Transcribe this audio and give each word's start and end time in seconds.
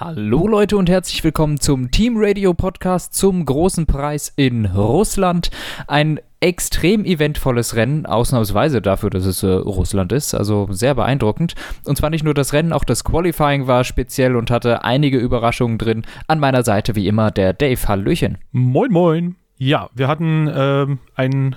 Hallo 0.00 0.46
Leute 0.46 0.76
und 0.76 0.88
herzlich 0.88 1.24
willkommen 1.24 1.58
zum 1.58 1.90
Team 1.90 2.14
Radio 2.18 2.54
Podcast 2.54 3.14
zum 3.14 3.44
großen 3.44 3.86
Preis 3.86 4.32
in 4.36 4.66
Russland. 4.66 5.50
Ein 5.88 6.20
extrem 6.38 7.04
eventvolles 7.04 7.74
Rennen, 7.74 8.06
ausnahmsweise 8.06 8.80
dafür, 8.80 9.10
dass 9.10 9.26
es 9.26 9.42
äh, 9.42 9.48
Russland 9.48 10.12
ist, 10.12 10.34
also 10.34 10.68
sehr 10.70 10.94
beeindruckend. 10.94 11.56
Und 11.84 11.98
zwar 11.98 12.10
nicht 12.10 12.22
nur 12.22 12.32
das 12.32 12.52
Rennen, 12.52 12.72
auch 12.72 12.84
das 12.84 13.02
Qualifying 13.02 13.66
war 13.66 13.82
speziell 13.82 14.36
und 14.36 14.52
hatte 14.52 14.84
einige 14.84 15.18
Überraschungen 15.18 15.78
drin. 15.78 16.04
An 16.28 16.38
meiner 16.38 16.62
Seite 16.62 16.94
wie 16.94 17.08
immer 17.08 17.32
der 17.32 17.52
Dave 17.52 17.88
Hallöchen. 17.88 18.38
Moin 18.52 18.92
moin. 18.92 19.34
Ja, 19.56 19.90
wir 19.96 20.06
hatten 20.06 20.48
ähm, 20.54 20.98
ein 21.16 21.56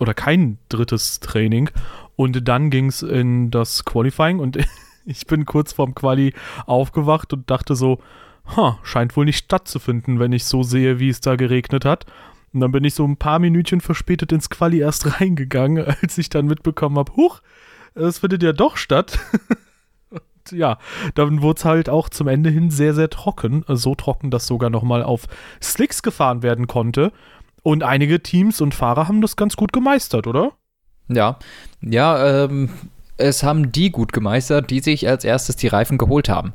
oder 0.00 0.12
kein 0.12 0.58
drittes 0.70 1.20
Training 1.20 1.70
und 2.16 2.48
dann 2.48 2.70
ging 2.70 2.86
es 2.86 3.02
in 3.02 3.52
das 3.52 3.84
Qualifying 3.84 4.40
und 4.40 4.58
ich 5.06 5.26
bin 5.26 5.46
kurz 5.46 5.72
vorm 5.72 5.94
Quali 5.94 6.34
aufgewacht 6.66 7.32
und 7.32 7.50
dachte 7.50 7.74
so, 7.74 8.00
ha, 8.56 8.78
scheint 8.82 9.16
wohl 9.16 9.24
nicht 9.24 9.38
stattzufinden, 9.38 10.18
wenn 10.18 10.32
ich 10.32 10.44
so 10.44 10.62
sehe, 10.62 10.98
wie 10.98 11.08
es 11.08 11.20
da 11.20 11.36
geregnet 11.36 11.84
hat. 11.84 12.06
Und 12.52 12.60
dann 12.60 12.72
bin 12.72 12.84
ich 12.84 12.94
so 12.94 13.04
ein 13.04 13.16
paar 13.16 13.38
Minütchen 13.38 13.80
verspätet 13.80 14.32
ins 14.32 14.50
Quali 14.50 14.80
erst 14.80 15.20
reingegangen, 15.20 15.84
als 15.84 16.18
ich 16.18 16.28
dann 16.28 16.46
mitbekommen 16.46 16.98
habe, 16.98 17.14
huch, 17.16 17.40
es 17.94 18.18
findet 18.18 18.42
ja 18.42 18.52
doch 18.52 18.76
statt. 18.76 19.18
und 20.10 20.20
ja, 20.52 20.78
dann 21.14 21.42
wurde 21.42 21.58
es 21.58 21.64
halt 21.64 21.88
auch 21.88 22.08
zum 22.08 22.28
Ende 22.28 22.50
hin 22.50 22.70
sehr, 22.70 22.94
sehr 22.94 23.10
trocken. 23.10 23.64
So 23.68 23.94
trocken, 23.94 24.30
dass 24.30 24.46
sogar 24.46 24.70
nochmal 24.70 25.02
auf 25.02 25.26
Slicks 25.62 26.02
gefahren 26.02 26.42
werden 26.42 26.66
konnte. 26.66 27.12
Und 27.62 27.82
einige 27.82 28.22
Teams 28.22 28.60
und 28.60 28.74
Fahrer 28.74 29.08
haben 29.08 29.22
das 29.22 29.34
ganz 29.36 29.56
gut 29.56 29.72
gemeistert, 29.72 30.26
oder? 30.26 30.52
Ja, 31.08 31.38
ja, 31.80 32.44
ähm, 32.44 32.70
es 33.18 33.42
haben 33.42 33.72
die 33.72 33.90
gut 33.90 34.12
gemeistert, 34.12 34.70
die 34.70 34.80
sich 34.80 35.08
als 35.08 35.24
erstes 35.24 35.56
die 35.56 35.68
Reifen 35.68 35.98
geholt 35.98 36.28
haben. 36.28 36.52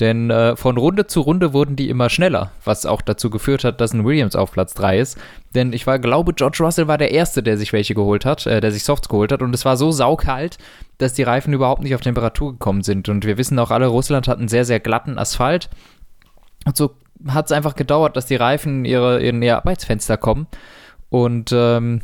Denn 0.00 0.30
äh, 0.30 0.56
von 0.56 0.78
Runde 0.78 1.06
zu 1.06 1.20
Runde 1.20 1.52
wurden 1.52 1.76
die 1.76 1.90
immer 1.90 2.08
schneller, 2.08 2.52
was 2.64 2.86
auch 2.86 3.02
dazu 3.02 3.28
geführt 3.28 3.64
hat, 3.64 3.80
dass 3.80 3.92
ein 3.92 4.04
Williams 4.04 4.34
auf 4.34 4.50
Platz 4.50 4.72
3 4.74 4.98
ist. 4.98 5.18
Denn 5.54 5.72
ich 5.72 5.86
war, 5.86 5.98
glaube, 5.98 6.32
George 6.32 6.58
Russell 6.60 6.88
war 6.88 6.96
der 6.96 7.12
Erste, 7.12 7.42
der 7.42 7.58
sich 7.58 7.72
welche 7.72 7.94
geholt 7.94 8.24
hat, 8.24 8.46
äh, 8.46 8.60
der 8.60 8.72
sich 8.72 8.82
Softs 8.82 9.08
geholt 9.08 9.30
hat. 9.30 9.42
Und 9.42 9.54
es 9.54 9.64
war 9.64 9.76
so 9.76 9.90
saukalt, 9.92 10.56
dass 10.98 11.12
die 11.12 11.22
Reifen 11.22 11.52
überhaupt 11.52 11.82
nicht 11.82 11.94
auf 11.94 12.00
Temperatur 12.00 12.52
gekommen 12.52 12.82
sind. 12.82 13.08
Und 13.08 13.26
wir 13.26 13.36
wissen 13.36 13.58
auch 13.58 13.70
alle, 13.70 13.88
Russland 13.88 14.26
hat 14.26 14.38
einen 14.38 14.48
sehr, 14.48 14.64
sehr 14.64 14.80
glatten 14.80 15.18
Asphalt. 15.18 15.68
Und 16.64 16.76
so 16.76 16.94
hat 17.28 17.46
es 17.46 17.52
einfach 17.52 17.74
gedauert, 17.74 18.16
dass 18.16 18.26
die 18.26 18.36
Reifen 18.36 18.80
in 18.80 18.84
ihre, 18.86 19.20
in 19.20 19.42
ihr 19.42 19.58
Arbeitsfenster 19.58 20.16
kommen. 20.16 20.46
Und 21.10 21.50
ähm, 21.52 22.00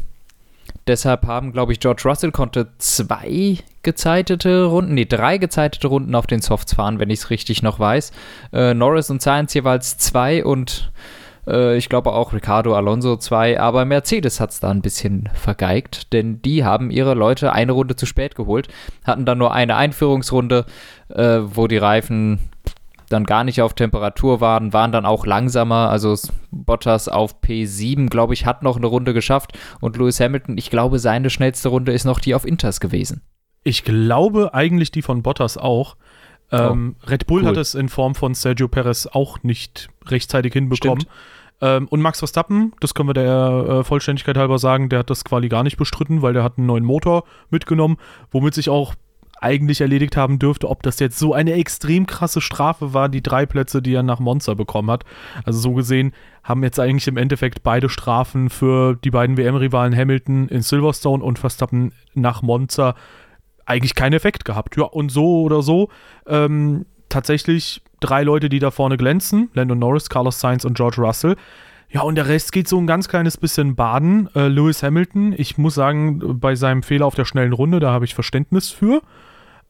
Deshalb 0.87 1.27
haben, 1.27 1.53
glaube 1.53 1.73
ich, 1.73 1.81
George 1.81 2.03
Russell 2.05 2.31
konnte 2.31 2.69
zwei 2.79 3.59
gezeitete 3.83 4.65
Runden, 4.65 4.95
nee, 4.95 5.05
drei 5.05 5.39
gezeitete 5.39 5.89
Runden 5.89 6.15
auf 6.15 6.27
den 6.27 6.41
Softs 6.41 6.75
fahren, 6.75 7.01
wenn 7.01 7.11
ich 7.11 7.20
es 7.20 7.31
richtig 7.31 7.62
noch 7.62 7.81
weiß. 7.81 8.12
Äh, 8.53 8.75
Norris 8.75 9.11
und 9.11 9.20
Sainz 9.20 9.53
jeweils 9.55 9.98
zwei 9.98 10.45
und 10.45 10.93
äh, 11.47 11.77
ich 11.77 11.89
glaube 11.89 12.12
auch 12.12 12.33
Ricardo 12.33 12.75
Alonso 12.75 13.17
zwei, 13.17 13.59
aber 13.61 13.84
Mercedes 13.84 14.41
hat 14.41 14.51
es 14.51 14.61
da 14.61 14.70
ein 14.70 14.83
bisschen 14.83 15.28
vergeigt, 15.34 16.12
denn 16.12 16.41
die 16.43 16.65
haben 16.65 16.91
ihre 16.91 17.15
Leute 17.15 17.53
eine 17.53 17.73
Runde 17.73 17.97
zu 17.97 18.06
spät 18.06 18.34
geholt, 18.34 18.69
hatten 19.05 19.25
dann 19.25 19.39
nur 19.39 19.53
eine 19.53 19.77
Einführungsrunde, 19.77 20.67
äh, 21.09 21.39
wo 21.43 21.67
die 21.67 21.78
Reifen 21.78 22.39
dann 23.09 23.25
gar 23.25 23.45
nicht 23.45 23.62
auf 23.62 23.75
Temperatur 23.75 24.41
waren, 24.41 24.73
waren 24.73 24.93
dann 24.93 25.07
auch 25.07 25.27
langsamer. 25.27 25.91
Also 25.91 26.17
Bottas 26.51 27.09
auf 27.09 27.41
P7, 27.41 28.09
glaube 28.09 28.35
ich, 28.35 28.47
hat 28.47 28.62
noch 28.62 28.77
eine 28.77 28.87
Runde 28.87 29.15
geschafft. 29.15 29.59
Und 29.81 29.97
Lewis 29.97 30.21
Hamilton, 30.21 30.59
ich 30.59 30.71
glaube, 30.71 30.99
seine 30.99 31.31
schnellste 31.31 31.69
Runde 31.69 31.93
ist 31.93 32.05
noch 32.05 32.21
die 32.21 32.34
auf 32.34 32.47
Inters 32.47 32.81
gewesen. 32.81 33.23
Ich 33.62 33.84
glaube 33.84 34.55
eigentlich 34.55 34.91
die 34.91 35.03
von 35.03 35.23
Bottas 35.23 35.57
auch. 35.57 35.97
Ähm, 36.53 36.97
oh, 37.03 37.07
Red 37.09 37.27
Bull 37.27 37.43
cool. 37.43 37.49
hat 37.49 37.57
es 37.57 37.75
in 37.75 37.89
Form 37.89 38.15
von 38.15 38.34
Sergio 38.34 38.69
Perez 38.69 39.07
auch 39.07 39.43
nicht 39.43 39.89
rechtzeitig 40.07 40.53
hinbekommen. 40.53 41.05
Ähm, 41.61 41.89
und 41.89 42.01
Max 42.01 42.19
Verstappen, 42.19 42.73
das 42.81 42.95
können 42.95 43.09
wir 43.09 43.15
der 43.15 43.67
äh, 43.81 43.84
Vollständigkeit 43.84 44.37
halber 44.37 44.59
sagen, 44.59 44.89
der 44.89 45.01
hat 45.01 45.11
das 45.11 45.25
quasi 45.25 45.49
gar 45.49 45.62
nicht 45.62 45.79
bestritten, 45.79 46.23
weil 46.23 46.34
der 46.34 46.43
hat 46.44 46.59
einen 46.59 46.67
neuen 46.67 46.84
Motor 46.84 47.25
mitgenommen, 47.50 47.97
womit 48.31 48.55
sich 48.55 48.69
auch 48.69 48.94
eigentlich 49.41 49.81
erledigt 49.81 50.17
haben 50.17 50.39
dürfte, 50.39 50.69
ob 50.69 50.83
das 50.83 50.99
jetzt 50.99 51.19
so 51.19 51.35
eine 51.35 51.53
extrem 51.53 52.07
krasse 52.07 52.41
Strafe 52.41 52.95
war, 52.95 53.09
die 53.09 53.23
drei 53.23 53.47
Plätze, 53.47 53.83
die 53.83 53.95
er 53.95 54.03
nach 54.03 54.19
Monza 54.19 54.55
bekommen 54.55 54.91
hat. 54.91 55.05
Also 55.45 55.61
so 55.61 55.75
gesehen 55.75 56.13
haben 56.43 56.63
jetzt 56.63 56.81
eigentlich 56.81 57.07
im 57.09 57.17
Endeffekt 57.17 57.63
beide 57.63 57.89
Strafen 57.89 58.51
für 58.51 58.97
die 58.97 59.11
beiden 59.11 59.37
WM-Rivalen 59.37 59.97
Hamilton 59.97 60.49
in 60.49 60.63
Silverstone 60.63 61.23
und 61.23 61.39
Verstappen 61.39 61.93
nach 62.15 62.43
Monza 62.43 62.95
eigentlich 63.67 63.95
keinen 63.95 64.15
Effekt 64.15 64.45
gehabt. 64.45 64.77
Ja, 64.77 64.85
und 64.85 65.11
so 65.11 65.43
oder 65.43 65.63
so 65.63 65.91
ähm, 66.27 66.87
tatsächlich 67.09 67.83
drei 68.01 68.23
Leute, 68.23 68.49
die 68.49 68.59
da 68.59 68.71
vorne 68.71 68.97
glänzen: 68.97 69.51
Landon 69.53 69.79
Norris, 69.79 70.09
Carlos 70.09 70.41
Sainz 70.41 70.65
und 70.65 70.77
George 70.77 71.01
Russell. 71.03 71.37
Ja, 71.89 72.03
und 72.03 72.17
der 72.17 72.27
Rest 72.29 72.53
geht 72.53 72.69
so 72.69 72.79
ein 72.79 72.87
ganz 72.87 73.09
kleines 73.09 73.37
bisschen 73.37 73.77
baden. 73.77 74.29
Äh, 74.35 74.49
Lewis 74.49 74.83
Hamilton, 74.83 75.35
ich 75.37 75.57
muss 75.57 75.75
sagen, 75.75 76.41
bei 76.41 76.55
seinem 76.55 76.83
Fehler 76.83 77.07
auf 77.07 77.15
der 77.15 77.25
schnellen 77.25 77.53
Runde, 77.53 77.81
da 77.81 77.93
habe 77.93 78.05
ich 78.05 78.15
Verständnis 78.15 78.71
für. 78.71 79.03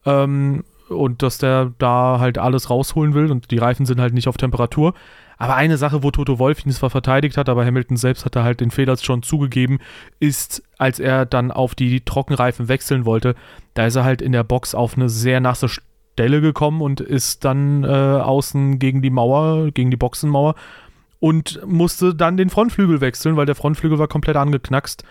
Ähm, 0.07 0.63
und 0.89 1.21
dass 1.21 1.37
der 1.37 1.73
da 1.77 2.17
halt 2.19 2.37
alles 2.37 2.69
rausholen 2.69 3.13
will 3.13 3.29
und 3.29 3.51
die 3.51 3.57
Reifen 3.57 3.85
sind 3.85 3.99
halt 3.99 4.13
nicht 4.13 4.27
auf 4.27 4.37
Temperatur. 4.37 4.93
Aber 5.37 5.55
eine 5.55 5.77
Sache, 5.77 6.01
wo 6.01 6.09
Toto 6.09 6.39
Wolf 6.39 6.65
ihn 6.65 6.71
zwar 6.71 6.89
verteidigt 6.89 7.37
hat, 7.37 7.49
aber 7.49 7.65
Hamilton 7.65 7.97
selbst 7.97 8.25
hat 8.25 8.35
da 8.35 8.43
halt 8.43 8.59
den 8.59 8.71
Fehler 8.71 8.97
schon 8.97 9.21
zugegeben, 9.21 9.79
ist, 10.19 10.63
als 10.77 10.99
er 10.99 11.25
dann 11.25 11.51
auf 11.51 11.75
die 11.75 12.01
Trockenreifen 12.01 12.69
wechseln 12.69 13.05
wollte, 13.05 13.35
da 13.75 13.85
ist 13.85 13.95
er 13.95 14.03
halt 14.03 14.21
in 14.21 14.31
der 14.31 14.43
Box 14.43 14.73
auf 14.73 14.95
eine 14.95 15.09
sehr 15.09 15.39
nasse 15.39 15.67
Stelle 15.69 16.41
gekommen 16.41 16.81
und 16.81 17.01
ist 17.01 17.45
dann 17.45 17.83
äh, 17.83 17.87
außen 17.87 18.79
gegen 18.79 19.03
die 19.03 19.11
Mauer, 19.11 19.69
gegen 19.71 19.91
die 19.91 19.97
Boxenmauer 19.97 20.55
und 21.19 21.61
musste 21.65 22.15
dann 22.15 22.37
den 22.37 22.49
Frontflügel 22.49 23.01
wechseln, 23.01 23.35
weil 23.35 23.45
der 23.45 23.55
Frontflügel 23.55 23.99
war 23.99 24.07
komplett 24.07 24.35
angeknackst. 24.35 25.03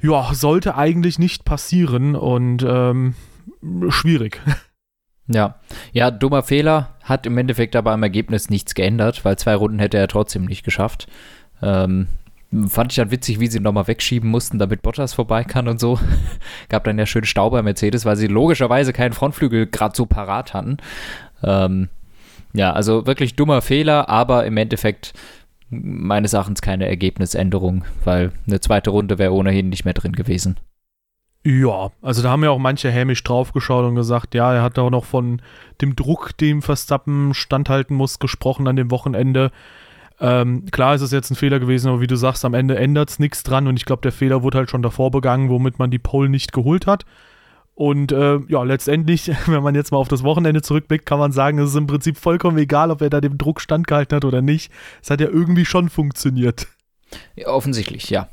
Ja, 0.00 0.32
sollte 0.32 0.76
eigentlich 0.76 1.18
nicht 1.18 1.44
passieren 1.44 2.14
und 2.14 2.64
ähm, 2.64 3.14
schwierig. 3.88 4.40
Ja, 5.30 5.56
ja, 5.92 6.10
dummer 6.10 6.42
Fehler, 6.42 6.94
hat 7.02 7.26
im 7.26 7.36
Endeffekt 7.36 7.76
aber 7.76 7.92
am 7.92 8.02
Ergebnis 8.02 8.48
nichts 8.48 8.74
geändert, 8.74 9.24
weil 9.24 9.36
zwei 9.36 9.54
Runden 9.54 9.78
hätte 9.78 9.98
er 9.98 10.08
trotzdem 10.08 10.46
nicht 10.46 10.64
geschafft. 10.64 11.06
Ähm, 11.60 12.08
fand 12.68 12.92
ich 12.92 12.96
dann 12.96 13.10
witzig, 13.10 13.38
wie 13.38 13.46
sie 13.46 13.60
nochmal 13.60 13.88
wegschieben 13.88 14.30
mussten, 14.30 14.58
damit 14.58 14.80
Bottas 14.80 15.12
vorbei 15.12 15.44
kann 15.44 15.68
und 15.68 15.78
so. 15.78 15.98
Gab 16.70 16.84
dann 16.84 16.98
ja 16.98 17.04
schön 17.04 17.24
Stau 17.24 17.50
bei 17.50 17.62
Mercedes, 17.62 18.06
weil 18.06 18.16
sie 18.16 18.26
logischerweise 18.26 18.94
keinen 18.94 19.12
Frontflügel 19.12 19.66
gerade 19.66 19.94
so 19.94 20.06
parat 20.06 20.54
hatten. 20.54 20.78
Ähm, 21.42 21.88
ja, 22.54 22.72
also 22.72 23.06
wirklich 23.06 23.36
dummer 23.36 23.60
Fehler, 23.60 24.08
aber 24.08 24.46
im 24.46 24.56
Endeffekt 24.56 25.12
meines 25.68 26.32
Erachtens 26.32 26.62
keine 26.62 26.88
Ergebnisänderung, 26.88 27.84
weil 28.04 28.32
eine 28.46 28.60
zweite 28.60 28.88
Runde 28.90 29.18
wäre 29.18 29.34
ohnehin 29.34 29.68
nicht 29.68 29.84
mehr 29.84 29.92
drin 29.92 30.12
gewesen. 30.12 30.56
Ja, 31.44 31.90
also 32.02 32.22
da 32.22 32.30
haben 32.30 32.44
ja 32.44 32.50
auch 32.50 32.58
manche 32.58 32.90
hämisch 32.90 33.22
draufgeschaut 33.22 33.84
und 33.84 33.94
gesagt, 33.94 34.34
ja, 34.34 34.52
er 34.52 34.62
hat 34.62 34.78
auch 34.78 34.90
noch 34.90 35.04
von 35.04 35.40
dem 35.80 35.94
Druck, 35.96 36.36
dem 36.36 36.62
Verstappen 36.62 37.32
standhalten 37.32 37.96
muss, 37.96 38.18
gesprochen 38.18 38.66
an 38.66 38.76
dem 38.76 38.90
Wochenende. 38.90 39.50
Ähm, 40.20 40.66
klar 40.70 40.96
ist 40.96 41.02
es 41.02 41.12
jetzt 41.12 41.30
ein 41.30 41.36
Fehler 41.36 41.60
gewesen, 41.60 41.88
aber 41.88 42.00
wie 42.00 42.08
du 42.08 42.16
sagst, 42.16 42.44
am 42.44 42.54
Ende 42.54 42.76
ändert 42.76 43.10
es 43.10 43.18
nichts 43.18 43.44
dran 43.44 43.68
und 43.68 43.76
ich 43.76 43.84
glaube, 43.84 44.02
der 44.02 44.12
Fehler 44.12 44.42
wurde 44.42 44.58
halt 44.58 44.70
schon 44.70 44.82
davor 44.82 45.10
begangen, 45.10 45.48
womit 45.48 45.78
man 45.78 45.90
die 45.90 46.00
Pole 46.00 46.28
nicht 46.28 46.52
geholt 46.52 46.86
hat. 46.86 47.04
Und 47.74 48.10
äh, 48.10 48.40
ja, 48.48 48.64
letztendlich, 48.64 49.30
wenn 49.46 49.62
man 49.62 49.76
jetzt 49.76 49.92
mal 49.92 49.98
auf 49.98 50.08
das 50.08 50.24
Wochenende 50.24 50.62
zurückblickt, 50.62 51.06
kann 51.06 51.20
man 51.20 51.30
sagen, 51.30 51.60
es 51.60 51.70
ist 51.70 51.76
im 51.76 51.86
Prinzip 51.86 52.16
vollkommen 52.16 52.58
egal, 52.58 52.90
ob 52.90 53.00
er 53.00 53.10
da 53.10 53.20
dem 53.20 53.38
Druck 53.38 53.60
standgehalten 53.60 54.16
hat 54.16 54.24
oder 54.24 54.42
nicht. 54.42 54.72
Es 55.00 55.10
hat 55.10 55.20
ja 55.20 55.28
irgendwie 55.28 55.64
schon 55.64 55.88
funktioniert. 55.88 56.66
Ja, 57.36 57.48
offensichtlich, 57.48 58.10
ja. 58.10 58.28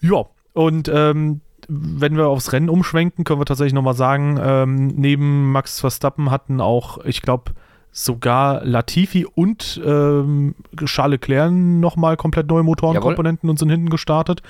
Ja, 0.00 0.24
und 0.54 0.88
ähm, 0.88 1.42
wenn 1.68 2.16
wir 2.16 2.28
aufs 2.28 2.52
Rennen 2.52 2.68
umschwenken, 2.68 3.24
können 3.24 3.40
wir 3.40 3.44
tatsächlich 3.44 3.74
nochmal 3.74 3.94
sagen, 3.94 4.38
ähm, 4.40 4.86
neben 4.88 5.52
Max 5.52 5.80
Verstappen 5.80 6.30
hatten 6.30 6.60
auch, 6.60 7.04
ich 7.04 7.22
glaube, 7.22 7.52
sogar 7.92 8.64
Latifi 8.64 9.24
und 9.24 9.80
ähm, 9.84 10.54
Charles 10.84 11.12
Leclerc 11.12 11.50
nochmal 11.50 12.16
komplett 12.16 12.46
neue 12.46 12.62
Motorenkomponenten 12.62 13.48
und 13.48 13.58
sind 13.58 13.70
hinten 13.70 13.88
gestartet. 13.88 14.42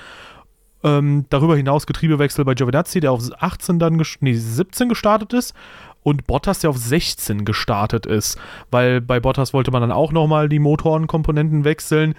Ähm, 0.83 1.25
darüber 1.29 1.55
hinaus 1.55 1.87
Getriebewechsel 1.87 2.45
bei 2.45 2.53
Giovinazzi, 2.53 2.99
der 2.99 3.11
auf 3.11 3.23
18 3.39 3.79
dann, 3.79 4.03
nee, 4.19 4.33
17 4.33 4.89
gestartet 4.89 5.33
ist 5.33 5.55
und 6.03 6.27
Bottas, 6.27 6.59
der 6.59 6.69
auf 6.69 6.77
16 6.77 7.45
gestartet 7.45 8.05
ist, 8.05 8.37
weil 8.69 9.01
bei 9.01 9.19
Bottas 9.19 9.53
wollte 9.53 9.71
man 9.71 9.81
dann 9.81 9.91
auch 9.91 10.11
nochmal 10.11 10.49
die 10.49 10.59
Motorenkomponenten 10.59 11.63
wechseln. 11.63 12.15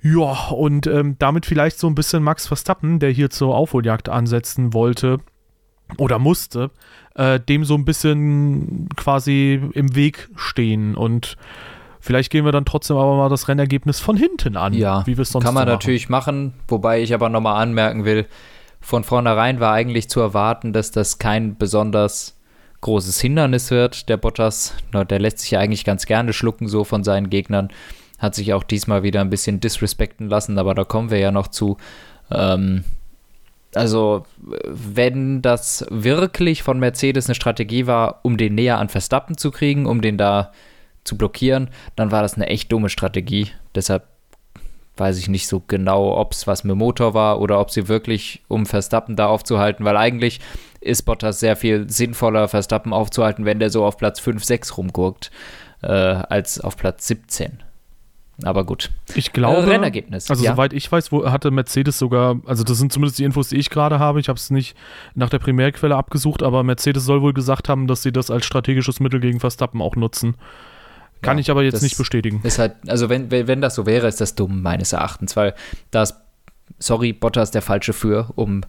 Ja, 0.00 0.48
und 0.50 0.86
ähm, 0.86 1.16
damit 1.18 1.46
vielleicht 1.46 1.78
so 1.78 1.86
ein 1.88 1.94
bisschen 1.94 2.22
Max 2.22 2.46
Verstappen, 2.46 2.98
der 2.98 3.10
hier 3.10 3.30
zur 3.30 3.54
Aufholjagd 3.54 4.08
ansetzen 4.08 4.72
wollte 4.72 5.18
oder 5.96 6.18
musste, 6.18 6.70
äh, 7.14 7.40
dem 7.40 7.64
so 7.64 7.74
ein 7.74 7.84
bisschen 7.84 8.88
quasi 8.96 9.60
im 9.72 9.94
Weg 9.94 10.28
stehen 10.36 10.94
und 10.94 11.36
Vielleicht 12.00 12.30
gehen 12.30 12.44
wir 12.44 12.52
dann 12.52 12.64
trotzdem 12.64 12.96
aber 12.96 13.16
mal 13.16 13.28
das 13.28 13.48
Rennergebnis 13.48 13.98
von 13.98 14.16
hinten 14.16 14.56
an, 14.56 14.72
ja, 14.72 15.04
wie 15.06 15.18
wir 15.18 15.22
es 15.22 15.30
sonst 15.30 15.44
Kann 15.44 15.52
man 15.52 15.66
so 15.66 15.72
natürlich 15.72 16.08
machen, 16.08 16.54
wobei 16.68 17.02
ich 17.02 17.12
aber 17.12 17.28
nochmal 17.28 17.60
anmerken 17.60 18.04
will, 18.04 18.26
von 18.80 19.04
vornherein 19.04 19.60
war 19.60 19.74
eigentlich 19.74 20.08
zu 20.08 20.20
erwarten, 20.20 20.72
dass 20.72 20.90
das 20.92 21.18
kein 21.18 21.58
besonders 21.58 22.38
großes 22.80 23.20
Hindernis 23.20 23.70
wird, 23.70 24.08
der 24.08 24.16
Bottas. 24.16 24.74
Der 24.92 25.18
lässt 25.18 25.40
sich 25.40 25.50
ja 25.50 25.58
eigentlich 25.58 25.84
ganz 25.84 26.06
gerne 26.06 26.32
schlucken, 26.32 26.68
so 26.68 26.84
von 26.84 27.02
seinen 27.02 27.28
Gegnern. 27.28 27.70
Hat 28.18 28.34
sich 28.34 28.52
auch 28.52 28.62
diesmal 28.62 29.02
wieder 29.02 29.20
ein 29.20 29.30
bisschen 29.30 29.60
disrespekten 29.60 30.28
lassen, 30.28 30.58
aber 30.58 30.74
da 30.74 30.84
kommen 30.84 31.10
wir 31.10 31.18
ja 31.18 31.30
noch 31.30 31.48
zu. 31.48 31.76
Ähm, 32.30 32.84
also, 33.74 34.24
wenn 34.66 35.42
das 35.42 35.86
wirklich 35.90 36.62
von 36.62 36.78
Mercedes 36.78 37.26
eine 37.26 37.34
Strategie 37.34 37.86
war, 37.86 38.20
um 38.22 38.36
den 38.36 38.54
näher 38.54 38.78
an 38.78 38.88
Verstappen 38.88 39.36
zu 39.36 39.50
kriegen, 39.50 39.86
um 39.86 40.00
den 40.00 40.16
da 40.16 40.52
zu 41.04 41.16
blockieren, 41.16 41.70
dann 41.96 42.10
war 42.10 42.22
das 42.22 42.34
eine 42.34 42.46
echt 42.46 42.72
dumme 42.72 42.88
Strategie. 42.88 43.48
Deshalb 43.74 44.04
weiß 44.96 45.18
ich 45.18 45.28
nicht 45.28 45.46
so 45.46 45.62
genau, 45.66 46.16
ob 46.16 46.32
es 46.32 46.46
was 46.46 46.64
mit 46.64 46.76
Motor 46.76 47.14
war 47.14 47.40
oder 47.40 47.60
ob 47.60 47.70
sie 47.70 47.88
wirklich, 47.88 48.42
um 48.48 48.66
Verstappen 48.66 49.16
da 49.16 49.26
aufzuhalten, 49.26 49.84
weil 49.84 49.96
eigentlich 49.96 50.40
ist 50.80 51.02
Bottas 51.02 51.40
sehr 51.40 51.56
viel 51.56 51.88
sinnvoller, 51.88 52.48
Verstappen 52.48 52.92
aufzuhalten, 52.92 53.44
wenn 53.44 53.60
der 53.60 53.70
so 53.70 53.84
auf 53.84 53.96
Platz 53.96 54.20
5, 54.20 54.42
6 54.44 54.76
rumgurkt, 54.76 55.30
äh, 55.82 55.88
als 55.88 56.60
auf 56.60 56.76
Platz 56.76 57.06
17. 57.06 57.62
Aber 58.44 58.64
gut. 58.64 58.90
Ich 59.14 59.32
glaube, 59.32 59.62
äh, 59.62 59.70
Rennergebnis. 59.70 60.30
Also 60.30 60.44
ja. 60.44 60.52
soweit 60.52 60.72
ich 60.72 60.90
weiß, 60.90 61.10
wo 61.10 61.28
hatte 61.30 61.50
Mercedes 61.50 61.98
sogar, 61.98 62.40
also 62.46 62.62
das 62.62 62.78
sind 62.78 62.92
zumindest 62.92 63.18
die 63.18 63.24
Infos, 63.24 63.48
die 63.48 63.56
ich 63.56 63.68
gerade 63.68 63.98
habe. 63.98 64.20
Ich 64.20 64.28
habe 64.28 64.36
es 64.36 64.50
nicht 64.50 64.76
nach 65.14 65.28
der 65.28 65.40
Primärquelle 65.40 65.96
abgesucht, 65.96 66.42
aber 66.42 66.62
Mercedes 66.62 67.04
soll 67.04 67.20
wohl 67.20 67.32
gesagt 67.32 67.68
haben, 67.68 67.88
dass 67.88 68.02
sie 68.02 68.12
das 68.12 68.30
als 68.30 68.46
strategisches 68.46 69.00
Mittel 69.00 69.18
gegen 69.18 69.40
Verstappen 69.40 69.82
auch 69.82 69.96
nutzen. 69.96 70.36
Kann 71.20 71.36
ja, 71.38 71.40
ich 71.40 71.50
aber 71.50 71.64
jetzt 71.64 71.82
nicht 71.82 71.98
bestätigen. 71.98 72.40
Ist 72.44 72.60
halt, 72.60 72.76
also 72.86 73.08
wenn, 73.08 73.30
wenn 73.30 73.60
das 73.60 73.74
so 73.74 73.86
wäre, 73.86 74.06
ist 74.06 74.20
das 74.20 74.36
dumm 74.36 74.62
meines 74.62 74.92
Erachtens, 74.92 75.36
weil 75.36 75.54
da 75.90 76.04
ist, 76.04 76.14
sorry, 76.78 77.12
Bottas 77.12 77.50
der 77.50 77.62
falsche 77.62 77.92
für, 77.92 78.30
um 78.36 78.62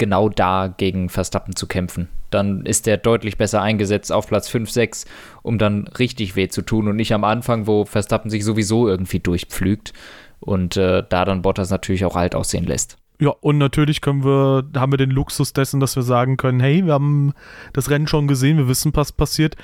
genau 0.00 0.28
da 0.28 0.66
gegen 0.66 1.08
Verstappen 1.08 1.54
zu 1.54 1.68
kämpfen. 1.68 2.08
Dann 2.30 2.66
ist 2.66 2.86
der 2.86 2.96
deutlich 2.96 3.36
besser 3.36 3.62
eingesetzt 3.62 4.10
auf 4.10 4.26
Platz 4.26 4.48
5, 4.48 4.68
6, 4.68 5.04
um 5.42 5.58
dann 5.58 5.86
richtig 5.86 6.34
weh 6.34 6.48
zu 6.48 6.62
tun 6.62 6.88
und 6.88 6.96
nicht 6.96 7.14
am 7.14 7.22
Anfang, 7.22 7.68
wo 7.68 7.84
Verstappen 7.84 8.30
sich 8.30 8.44
sowieso 8.44 8.88
irgendwie 8.88 9.20
durchpflügt 9.20 9.92
und 10.40 10.76
äh, 10.76 11.04
da 11.08 11.24
dann 11.24 11.42
Bottas 11.42 11.70
natürlich 11.70 12.04
auch 12.04 12.16
alt 12.16 12.34
aussehen 12.34 12.64
lässt. 12.64 12.96
Ja, 13.20 13.30
und 13.40 13.58
natürlich 13.58 14.00
können 14.00 14.24
wir, 14.24 14.64
haben 14.74 14.92
wir 14.92 14.96
den 14.96 15.10
Luxus 15.10 15.52
dessen, 15.52 15.78
dass 15.78 15.94
wir 15.94 16.02
sagen 16.02 16.36
können, 16.36 16.58
hey, 16.58 16.84
wir 16.84 16.94
haben 16.94 17.34
das 17.72 17.90
Rennen 17.90 18.08
schon 18.08 18.26
gesehen, 18.26 18.56
wir 18.56 18.66
wissen, 18.66 18.92
was 18.94 19.12
passiert 19.12 19.56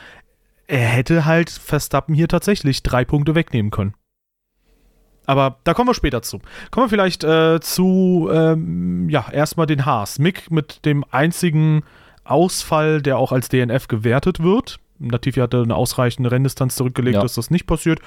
er 0.68 0.88
hätte 0.88 1.24
halt 1.24 1.50
Verstappen 1.50 2.14
hier 2.14 2.28
tatsächlich 2.28 2.82
drei 2.82 3.04
Punkte 3.04 3.34
wegnehmen 3.34 3.70
können. 3.70 3.94
Aber 5.26 5.58
da 5.64 5.74
kommen 5.74 5.88
wir 5.88 5.94
später 5.94 6.22
zu. 6.22 6.40
Kommen 6.70 6.86
wir 6.86 6.90
vielleicht 6.90 7.24
äh, 7.24 7.60
zu, 7.60 8.28
ähm, 8.32 9.08
ja, 9.08 9.26
erstmal 9.30 9.66
den 9.66 9.84
Haas. 9.84 10.18
Mick 10.18 10.50
mit 10.50 10.84
dem 10.84 11.04
einzigen 11.10 11.82
Ausfall, 12.24 13.02
der 13.02 13.18
auch 13.18 13.32
als 13.32 13.48
DNF 13.48 13.88
gewertet 13.88 14.42
wird. 14.42 14.78
Latifi 14.98 15.40
hatte 15.40 15.62
eine 15.62 15.74
ausreichende 15.74 16.30
Renndistanz 16.30 16.76
zurückgelegt, 16.76 17.16
ja. 17.16 17.22
dass 17.22 17.34
das 17.34 17.50
nicht 17.50 17.66
passiert. 17.66 18.00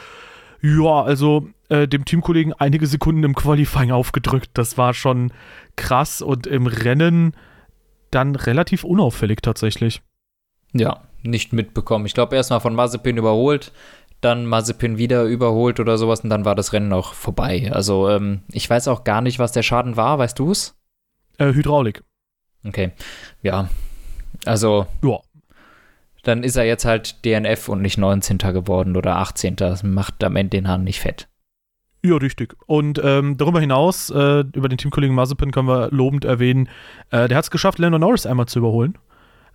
Ja, 0.62 1.04
also 1.04 1.50
äh, 1.70 1.88
dem 1.88 2.06
Teamkollegen 2.06 2.54
einige 2.54 2.88
Sekunden 2.88 3.24
im 3.24 3.36
Qualifying 3.36 3.92
aufgedrückt. 3.92 4.50
Das 4.54 4.78
war 4.78 4.94
schon 4.94 5.32
krass 5.76 6.22
und 6.22 6.48
im 6.48 6.68
Rennen 6.68 7.34
dann 8.12 8.36
relativ 8.36 8.84
unauffällig 8.84 9.42
tatsächlich. 9.42 10.02
Ja, 10.74 11.04
nicht 11.22 11.54
mitbekommen. 11.54 12.06
Ich 12.06 12.14
glaube, 12.14 12.36
erstmal 12.36 12.60
von 12.60 12.76
Mazepin 12.76 13.18
überholt, 13.18 13.72
dann 14.22 14.46
Mazepin 14.46 14.98
wieder 14.98 15.24
überholt 15.24 15.80
oder 15.80 15.98
sowas 15.98 16.22
und 16.22 16.30
dann 16.30 16.46
war 16.46 16.56
das 16.56 16.74
Rennen 16.74 16.92
auch 16.94 17.14
vorbei. 17.14 17.72
Also 17.74 18.10
ähm, 18.10 18.42
ich 18.52 18.70
weiß 18.70 18.88
auch 18.88 19.04
gar 19.04 19.22
nicht, 19.22 19.40
was 19.40 19.52
der 19.52 19.64
Schaden 19.64 19.96
war, 19.96 20.18
weißt 20.20 20.38
du 20.38 20.52
es? 20.52 20.76
Äh, 21.38 21.54
Hydraulik. 21.54 22.04
Okay, 22.66 22.92
ja. 23.42 23.70
Also, 24.46 24.88
ja. 25.04 25.20
dann 26.24 26.44
ist 26.44 26.58
er 26.58 26.66
jetzt 26.66 26.86
halt 26.86 27.24
DNF 27.26 27.70
und 27.70 27.82
nicht 27.82 27.98
19. 27.98 28.38
geworden 28.38 28.98
oder 28.98 29.18
18. 29.18 29.56
Das 29.56 29.84
macht 29.84 30.24
am 30.24 30.36
Ende 30.36 30.58
den 30.58 30.68
Hahn 30.68 30.84
nicht 30.84 31.00
fett. 31.00 31.30
Ja, 32.04 32.16
richtig. 32.16 32.56
Und 32.66 33.02
ähm, 33.04 33.38
darüber 33.38 33.60
hinaus, 33.60 34.10
äh, 34.10 34.44
über 34.54 34.70
den 34.70 34.78
Teamkollegen 34.78 35.16
Mazepin 35.16 35.52
können 35.52 35.68
wir 35.68 35.90
lobend 35.92 36.24
erwähnen, 36.24 36.70
äh, 37.12 37.28
der 37.28 37.38
hat 37.38 37.46
es 37.46 37.52
geschafft, 37.52 37.80
Lando 37.80 38.00
Norris 38.00 38.26
einmal 38.26 38.48
zu 38.48 38.60
überholen 38.60 38.98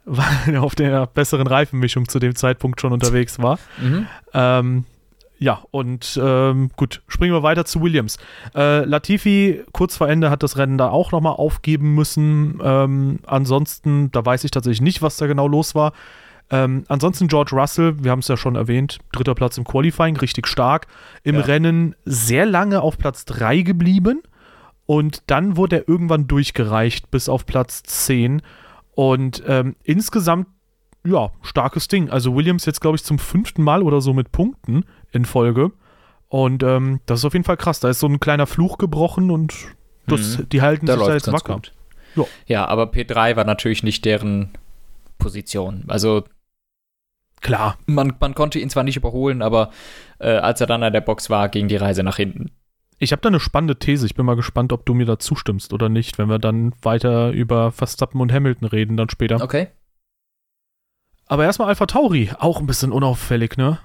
weil 0.05 0.55
er 0.55 0.63
auf 0.63 0.75
der 0.75 1.07
besseren 1.07 1.47
Reifenmischung 1.47 2.09
zu 2.09 2.19
dem 2.19 2.35
Zeitpunkt 2.35 2.81
schon 2.81 2.93
unterwegs 2.93 3.39
war. 3.39 3.59
Mhm. 3.81 4.07
Ähm, 4.33 4.85
ja, 5.39 5.63
und 5.73 6.19
ähm, 6.23 6.71
gut, 6.77 7.03
springen 7.09 7.33
wir 7.33 7.43
weiter 7.43 7.65
zu 7.65 7.83
Williams. 7.83 8.19
Äh, 8.55 8.85
Latifi 8.85 9.63
kurz 9.73 9.97
vor 9.97 10.09
Ende 10.09 10.31
hat 10.31 10.43
das 10.43 10.57
Rennen 10.57 10.79
da 10.79 10.89
auch 10.89 11.13
nochmal 11.13 11.35
aufgeben 11.35 11.95
müssen. 11.95 12.61
Ähm, 12.63 13.19
ansonsten, 13.27 14.11
da 14.13 14.25
weiß 14.25 14.45
ich 14.45 14.53
tatsächlich 14.53 14.81
nicht, 14.81 15.03
was 15.03 15.17
da 15.17 15.27
genau 15.27 15.49
los 15.49 15.75
war. 15.75 15.93
Ähm, 16.51 16.85
ansonsten 16.89 17.27
George 17.29 17.57
Russell, 17.57 17.97
wir 18.05 18.11
haben 18.11 18.21
es 18.21 18.29
ja 18.29 18.37
schon 18.37 18.55
erwähnt, 18.55 18.99
dritter 19.13 19.35
Platz 19.35 19.59
im 19.59 19.65
Qualifying, 19.65 20.17
richtig 20.17 20.47
stark. 20.47 20.87
Im 21.23 21.37
ja. 21.37 21.41
Rennen 21.43 21.97
sehr 22.05 22.47
lange 22.47 22.81
auf 22.81 22.99
Platz 22.99 23.25
3 23.25 23.63
geblieben 23.63 24.23
und 24.87 25.23
dann 25.27 25.57
wurde 25.57 25.77
er 25.77 25.89
irgendwann 25.89 26.27
durchgereicht 26.27 27.11
bis 27.11 27.29
auf 27.29 27.47
Platz 27.47 27.83
10. 27.83 28.43
Und 28.95 29.43
ähm, 29.47 29.77
insgesamt, 29.83 30.47
ja, 31.05 31.31
starkes 31.43 31.89
Ding. 31.89 32.11
Also 32.11 32.35
Williams 32.35 32.65
jetzt, 32.65 32.81
glaube 32.81 32.97
ich, 32.97 33.05
zum 33.05 33.19
fünften 33.19 33.63
Mal 33.63 33.83
oder 33.83 34.01
so 34.01 34.13
mit 34.13 34.33
Punkten 34.33 34.85
in 35.13 35.25
Folge. 35.25 35.73
Und 36.29 36.63
ähm, 36.63 37.01
das 37.07 37.21
ist 37.21 37.25
auf 37.25 37.33
jeden 37.33 37.45
Fall 37.45 37.57
krass. 37.57 37.81
Da 37.81 37.91
ist 37.91 38.01
so 38.01 38.07
ein 38.07 38.21
kleiner 38.21 38.47
Fluch 38.47 38.79
gebrochen 38.79 39.31
und 39.31 39.55
das, 40.07 40.39
mhm. 40.39 40.49
die 40.49 40.63
halten 40.63 40.87
da 40.87 40.97
sich 40.97 41.07
da 41.07 41.15
jetzt 41.15 41.33
wacker. 41.33 41.61
Ja. 42.17 42.25
ja, 42.47 42.67
aber 42.67 42.85
P3 42.85 43.37
war 43.37 43.45
natürlich 43.45 43.83
nicht 43.83 44.05
deren 44.05 44.51
Position. 45.19 45.85
Also 45.89 46.25
klar. 47.41 47.79
Man, 47.87 48.15
man 48.21 48.35
konnte 48.35 48.59
ihn 48.59 48.71
zwar 48.71 48.85
nicht 48.85 48.97
überholen, 48.97 49.43
aber 49.43 49.71
äh, 50.19 50.29
als 50.29 50.61
er 50.61 50.67
dann 50.67 50.83
an 50.83 50.93
der 50.93 51.01
Box 51.01 51.31
war, 51.31 51.49
ging 51.49 51.69
die 51.69 51.77
Reise 51.77 52.03
nach 52.03 52.17
hinten. 52.17 52.51
Ich 52.99 53.13
habe 53.13 53.23
da 53.23 53.29
eine 53.29 53.41
spannende 53.41 53.79
These. 53.79 54.07
Ich 54.07 54.15
bin 54.15 54.27
mal 54.27 54.37
gespannt, 54.37 54.73
ob 54.73 54.87
du 54.87 54.95
mir 54.95 55.07
da 55.07 55.19
zustimmst 55.19 55.73
oder 55.73 55.89
nicht, 55.89 56.19
wenn 56.19 56.29
wir 56.29 56.39
dann 56.39 56.73
weiter 56.83 57.31
über 57.31 57.73
Verstappen 57.73 58.21
und 58.21 58.33
Hamilton 58.33 58.69
reden, 58.69 58.97
dann 58.97 59.11
später. 59.11 59.43
Okay. 59.43 59.69
Aber 61.27 61.45
erstmal 61.45 61.69
Alpha 61.69 61.87
Tauri, 61.87 62.31
auch 62.39 62.61
ein 62.61 62.67
bisschen 62.67 62.93
unauffällig, 62.93 63.57
ne? 63.57 63.79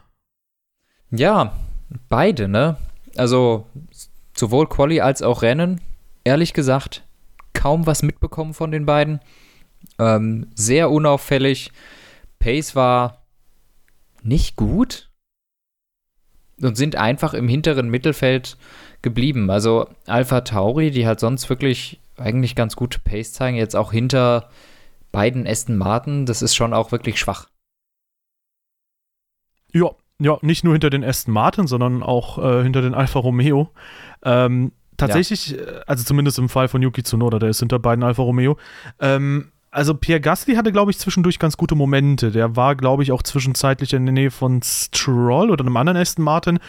Ja, 1.10 1.54
beide, 2.10 2.48
ne? 2.48 2.78
Also 3.16 3.66
sowohl 4.36 4.68
Quali 4.68 5.02
als 5.02 5.22
auch 5.22 5.42
Rennen, 5.42 5.82
ehrlich 6.24 6.54
gesagt, 6.54 7.04
kaum 7.54 7.86
was 7.88 8.04
mitbekommen 8.04 8.54
von 8.54 8.72
den 8.72 8.86
beiden. 8.86 9.20
Ähm, 9.98 10.48
sehr 10.56 10.92
unauffällig. 10.92 11.72
Pace 12.40 12.76
war 12.76 13.24
nicht 14.22 14.56
gut 14.56 15.10
und 16.62 16.76
sind 16.76 16.96
einfach 16.96 17.34
im 17.34 17.48
hinteren 17.48 17.90
Mittelfeld 17.90 18.58
geblieben. 19.02 19.50
Also 19.50 19.88
Alpha 20.06 20.42
Tauri, 20.42 20.92
die 20.92 21.08
halt 21.08 21.20
sonst 21.20 21.50
wirklich 21.50 22.00
eigentlich 22.18 22.56
ganz 22.56 22.76
gute 22.76 23.00
Pace 23.00 23.34
zeigen, 23.34 23.58
jetzt 23.58 23.76
auch 23.76 23.92
hinter 23.92 24.50
beiden 25.12 25.48
Aston 25.48 25.78
Martin, 25.78 26.26
das 26.26 26.42
ist 26.42 26.56
schon 26.56 26.74
auch 26.74 26.92
wirklich 26.92 27.20
schwach. 27.20 27.48
Ja, 29.72 29.92
ja, 30.22 30.38
nicht 30.42 30.64
nur 30.64 30.74
hinter 30.74 30.90
den 30.90 31.04
Aston 31.04 31.34
Martin, 31.34 31.68
sondern 31.68 32.04
auch 32.04 32.38
äh, 32.38 32.64
hinter 32.64 32.82
den 32.82 32.94
Alfa 32.94 33.20
Romeo. 33.20 33.70
Ähm, 34.24 34.74
tatsächlich, 34.98 35.52
ja. 35.52 35.58
Äh, 35.58 35.82
also 35.88 36.04
zumindest 36.04 36.38
im 36.40 36.50
Fall 36.50 36.68
von 36.68 36.82
Yuki 36.82 37.04
Tsunoda, 37.04 37.40
der 37.40 37.50
ist 37.50 37.60
hinter 37.60 37.80
beiden 37.80 38.04
Alfa 38.04 38.22
Romeo. 38.22 38.58
Ähm, 39.00 39.52
also 39.72 39.94
Pierre 39.94 40.20
Gasly 40.20 40.56
hatte, 40.56 40.72
glaube 40.72 40.92
ich, 40.92 40.98
zwischendurch 40.98 41.40
ganz 41.40 41.56
gute 41.56 41.76
Momente. 41.76 42.32
Der 42.32 42.56
war, 42.56 42.76
glaube 42.76 43.04
ich, 43.04 43.12
auch 43.12 43.24
zwischenzeitlich 43.24 43.94
in 43.94 44.06
der 44.06 44.14
Nähe 44.14 44.32
von 44.32 44.62
Stroll 44.64 45.52
oder 45.52 45.64
einem 45.64 45.78
anderen 45.78 45.98
Aston 45.98 46.26
Martin. 46.26 46.60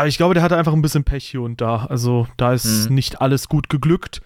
Aber 0.00 0.08
ich 0.08 0.16
glaube, 0.16 0.32
der 0.32 0.42
hatte 0.42 0.56
einfach 0.56 0.72
ein 0.72 0.80
bisschen 0.80 1.04
Pech 1.04 1.26
hier 1.26 1.42
und 1.42 1.60
da. 1.60 1.84
Also 1.84 2.26
da 2.38 2.54
ist 2.54 2.88
mhm. 2.88 2.94
nicht 2.94 3.20
alles 3.20 3.50
gut 3.50 3.68
geglückt. 3.68 4.22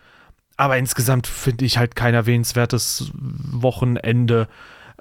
Aber 0.56 0.78
insgesamt 0.78 1.26
finde 1.26 1.64
ich 1.64 1.78
halt 1.78 1.96
kein 1.96 2.14
erwähnenswertes 2.14 3.10
Wochenende. 3.12 4.46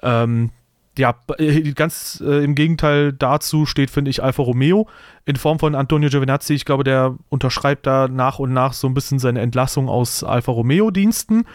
Ähm, 0.02 0.50
ja, 0.98 1.14
äh, 1.38 1.72
ganz 1.74 2.20
äh, 2.26 2.42
im 2.42 2.56
Gegenteil 2.56 3.12
dazu 3.12 3.66
steht, 3.66 3.88
finde 3.88 4.10
ich, 4.10 4.20
Alfa 4.20 4.42
Romeo 4.42 4.88
in 5.26 5.36
Form 5.36 5.60
von 5.60 5.76
Antonio 5.76 6.08
Giovinazzi. 6.08 6.54
Ich 6.54 6.64
glaube, 6.64 6.82
der 6.82 7.14
unterschreibt 7.28 7.86
da 7.86 8.08
nach 8.08 8.40
und 8.40 8.52
nach 8.52 8.72
so 8.72 8.88
ein 8.88 8.94
bisschen 8.94 9.20
seine 9.20 9.42
Entlassung 9.42 9.88
aus 9.88 10.24
Alfa 10.24 10.50
Romeo-Diensten. 10.50 11.46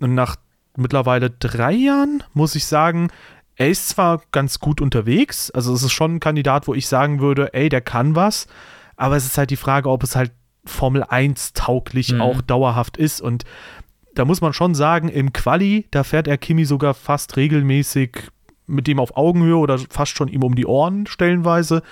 Und 0.00 0.14
nach 0.16 0.34
mittlerweile 0.76 1.30
drei 1.30 1.74
Jahren 1.74 2.24
muss 2.32 2.56
ich 2.56 2.66
sagen, 2.66 3.10
er 3.56 3.68
ist 3.68 3.88
zwar 3.88 4.22
ganz 4.32 4.58
gut 4.58 4.80
unterwegs, 4.80 5.50
also 5.50 5.72
es 5.74 5.82
ist 5.82 5.92
schon 5.92 6.16
ein 6.16 6.20
Kandidat, 6.20 6.66
wo 6.66 6.74
ich 6.74 6.88
sagen 6.88 7.20
würde, 7.20 7.54
ey, 7.54 7.68
der 7.68 7.80
kann 7.80 8.16
was, 8.16 8.46
aber 8.96 9.16
es 9.16 9.26
ist 9.26 9.38
halt 9.38 9.50
die 9.50 9.56
Frage, 9.56 9.90
ob 9.90 10.02
es 10.02 10.16
halt 10.16 10.32
Formel 10.64 11.04
1 11.04 11.52
tauglich 11.52 12.12
mhm. 12.12 12.20
auch 12.20 12.40
dauerhaft 12.40 12.96
ist. 12.96 13.20
Und 13.20 13.44
da 14.14 14.24
muss 14.24 14.40
man 14.40 14.52
schon 14.52 14.74
sagen, 14.74 15.08
im 15.08 15.32
Quali, 15.32 15.86
da 15.90 16.04
fährt 16.04 16.26
er 16.26 16.38
Kimi 16.38 16.64
sogar 16.64 16.94
fast 16.94 17.36
regelmäßig 17.36 18.28
mit 18.66 18.86
dem 18.86 18.98
auf 18.98 19.16
Augenhöhe 19.16 19.56
oder 19.56 19.78
fast 19.78 20.16
schon 20.16 20.28
ihm 20.28 20.42
um 20.42 20.54
die 20.54 20.66
Ohren 20.66 21.06
stellenweise, 21.06 21.82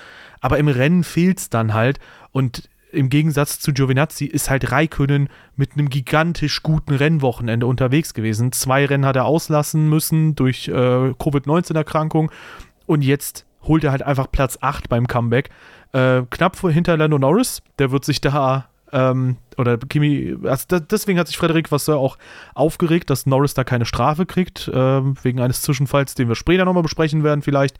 aber 0.40 0.59
im 0.59 0.69
Rennen 0.69 1.04
fehlt 1.04 1.38
es 1.38 1.50
dann 1.50 1.75
halt. 1.75 2.00
Und 2.31 2.69
im 2.93 3.09
Gegensatz 3.09 3.59
zu 3.59 3.73
Giovinazzi 3.73 4.27
ist 4.27 4.51
halt 4.51 4.71
Raikönnen 4.71 5.29
mit 5.57 5.73
einem 5.73 5.89
gigantisch 5.89 6.63
guten 6.63 6.95
Rennwochenende 6.95 7.67
unterwegs 7.67 8.15
gewesen. 8.15 8.53
Zwei 8.53 8.85
Rennen 8.85 9.07
hat 9.07 9.17
er 9.17 9.25
auslassen 9.25 9.89
müssen 9.89 10.35
durch 10.35 10.69
äh, 10.69 10.73
Covid-19-Erkrankung 10.73 12.31
und 12.87 13.03
jetzt 13.03 13.47
holt 13.63 13.85
er 13.85 13.93
halt 13.93 14.03
einfach 14.03 14.31
Platz 14.31 14.59
8 14.61 14.89
beim 14.89 15.07
Comeback. 15.07 15.51
Äh, 15.93 16.23
knapp 16.31 16.57
vor 16.57 16.71
hinter 16.71 16.97
Lando 16.97 17.19
Norris, 17.19 17.63
der 17.79 17.91
wird 17.91 18.05
sich 18.05 18.21
da 18.21 18.69
ähm, 18.93 19.39
oder 19.57 19.79
Kimi, 19.79 20.37
also 20.45 20.79
deswegen 20.79 21.19
hat 21.19 21.27
sich 21.27 21.39
Frederik 21.39 21.73
Vasseur 21.73 21.97
auch 21.97 22.19
aufgeregt, 22.55 23.09
dass 23.11 23.27
Norris 23.27 23.55
da 23.55 23.65
keine 23.65 23.87
Strafe 23.87 24.27
kriegt, 24.27 24.69
äh, 24.69 24.75
wegen 24.75 25.41
eines 25.41 25.63
Zwischenfalls, 25.63 26.15
den 26.15 26.29
wir 26.29 26.35
später 26.35 26.65
nochmal 26.65 26.83
besprechen 26.83 27.25
werden 27.25 27.43
vielleicht. 27.43 27.79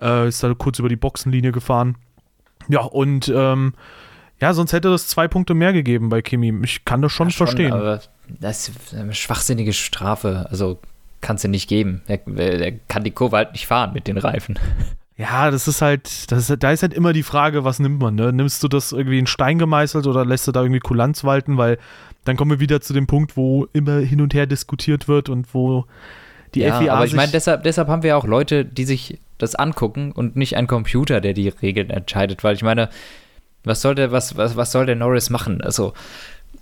Äh, 0.00 0.28
ist 0.28 0.42
da 0.42 0.54
kurz 0.54 0.78
über 0.78 0.88
die 0.88 0.96
Boxenlinie 0.96 1.52
gefahren. 1.52 1.96
Ja, 2.68 2.80
und 2.80 3.32
ähm, 3.34 3.74
ja, 4.40 4.52
sonst 4.52 4.72
hätte 4.72 4.88
es 4.88 5.08
zwei 5.08 5.28
Punkte 5.28 5.54
mehr 5.54 5.72
gegeben 5.72 6.08
bei 6.08 6.22
Kimi. 6.22 6.52
Ich 6.64 6.84
kann 6.84 7.02
das 7.02 7.12
schon, 7.12 7.28
ja, 7.28 7.32
schon 7.32 7.46
verstehen. 7.46 7.72
Aber 7.72 8.00
das 8.28 8.68
ist 8.68 8.94
eine 8.94 9.14
schwachsinnige 9.14 9.72
Strafe. 9.72 10.46
Also 10.50 10.78
kannst 11.20 11.44
du 11.44 11.48
nicht 11.48 11.68
geben. 11.68 12.02
Er, 12.06 12.20
er, 12.36 12.72
kann 12.88 13.04
die 13.04 13.10
Kurve 13.10 13.36
halt 13.36 13.52
nicht 13.52 13.66
fahren 13.66 13.92
mit 13.92 14.06
den 14.06 14.18
Reifen. 14.18 14.58
Ja, 15.16 15.52
das 15.52 15.68
ist 15.68 15.80
halt, 15.80 16.32
das 16.32 16.50
ist, 16.50 16.60
da 16.64 16.72
ist 16.72 16.82
halt 16.82 16.92
immer 16.92 17.12
die 17.12 17.22
Frage, 17.22 17.62
was 17.62 17.78
nimmt 17.78 18.00
man, 18.00 18.16
ne? 18.16 18.32
Nimmst 18.32 18.64
du 18.64 18.66
das 18.66 18.90
irgendwie 18.90 19.20
in 19.20 19.28
Stein 19.28 19.60
gemeißelt 19.60 20.08
oder 20.08 20.24
lässt 20.24 20.48
du 20.48 20.50
da 20.50 20.60
irgendwie 20.60 20.80
Kulanz 20.80 21.22
walten? 21.22 21.56
Weil 21.56 21.78
dann 22.24 22.36
kommen 22.36 22.50
wir 22.50 22.58
wieder 22.58 22.80
zu 22.80 22.92
dem 22.92 23.06
Punkt, 23.06 23.36
wo 23.36 23.68
immer 23.72 24.00
hin 24.00 24.20
und 24.20 24.34
her 24.34 24.46
diskutiert 24.46 25.06
wird 25.06 25.28
und 25.28 25.54
wo 25.54 25.84
die 26.56 26.62
ja, 26.62 26.80
FIA. 26.80 26.94
Aber 26.94 27.04
ich 27.04 27.14
meine, 27.14 27.30
deshalb, 27.30 27.62
deshalb 27.62 27.86
haben 27.86 28.02
wir 28.02 28.16
auch 28.16 28.24
Leute, 28.24 28.64
die 28.64 28.84
sich 28.84 29.20
das 29.38 29.54
angucken 29.54 30.10
und 30.10 30.34
nicht 30.34 30.56
ein 30.56 30.66
Computer, 30.66 31.20
der 31.20 31.32
die 31.32 31.48
Regeln 31.48 31.90
entscheidet, 31.90 32.42
weil 32.42 32.56
ich 32.56 32.64
meine, 32.64 32.88
was 33.64 33.80
soll 33.80 33.94
der, 33.94 34.12
was, 34.12 34.36
was, 34.36 34.56
was 34.56 34.72
soll 34.72 34.86
der 34.86 34.96
Norris 34.96 35.30
machen? 35.30 35.60
Also, 35.60 35.92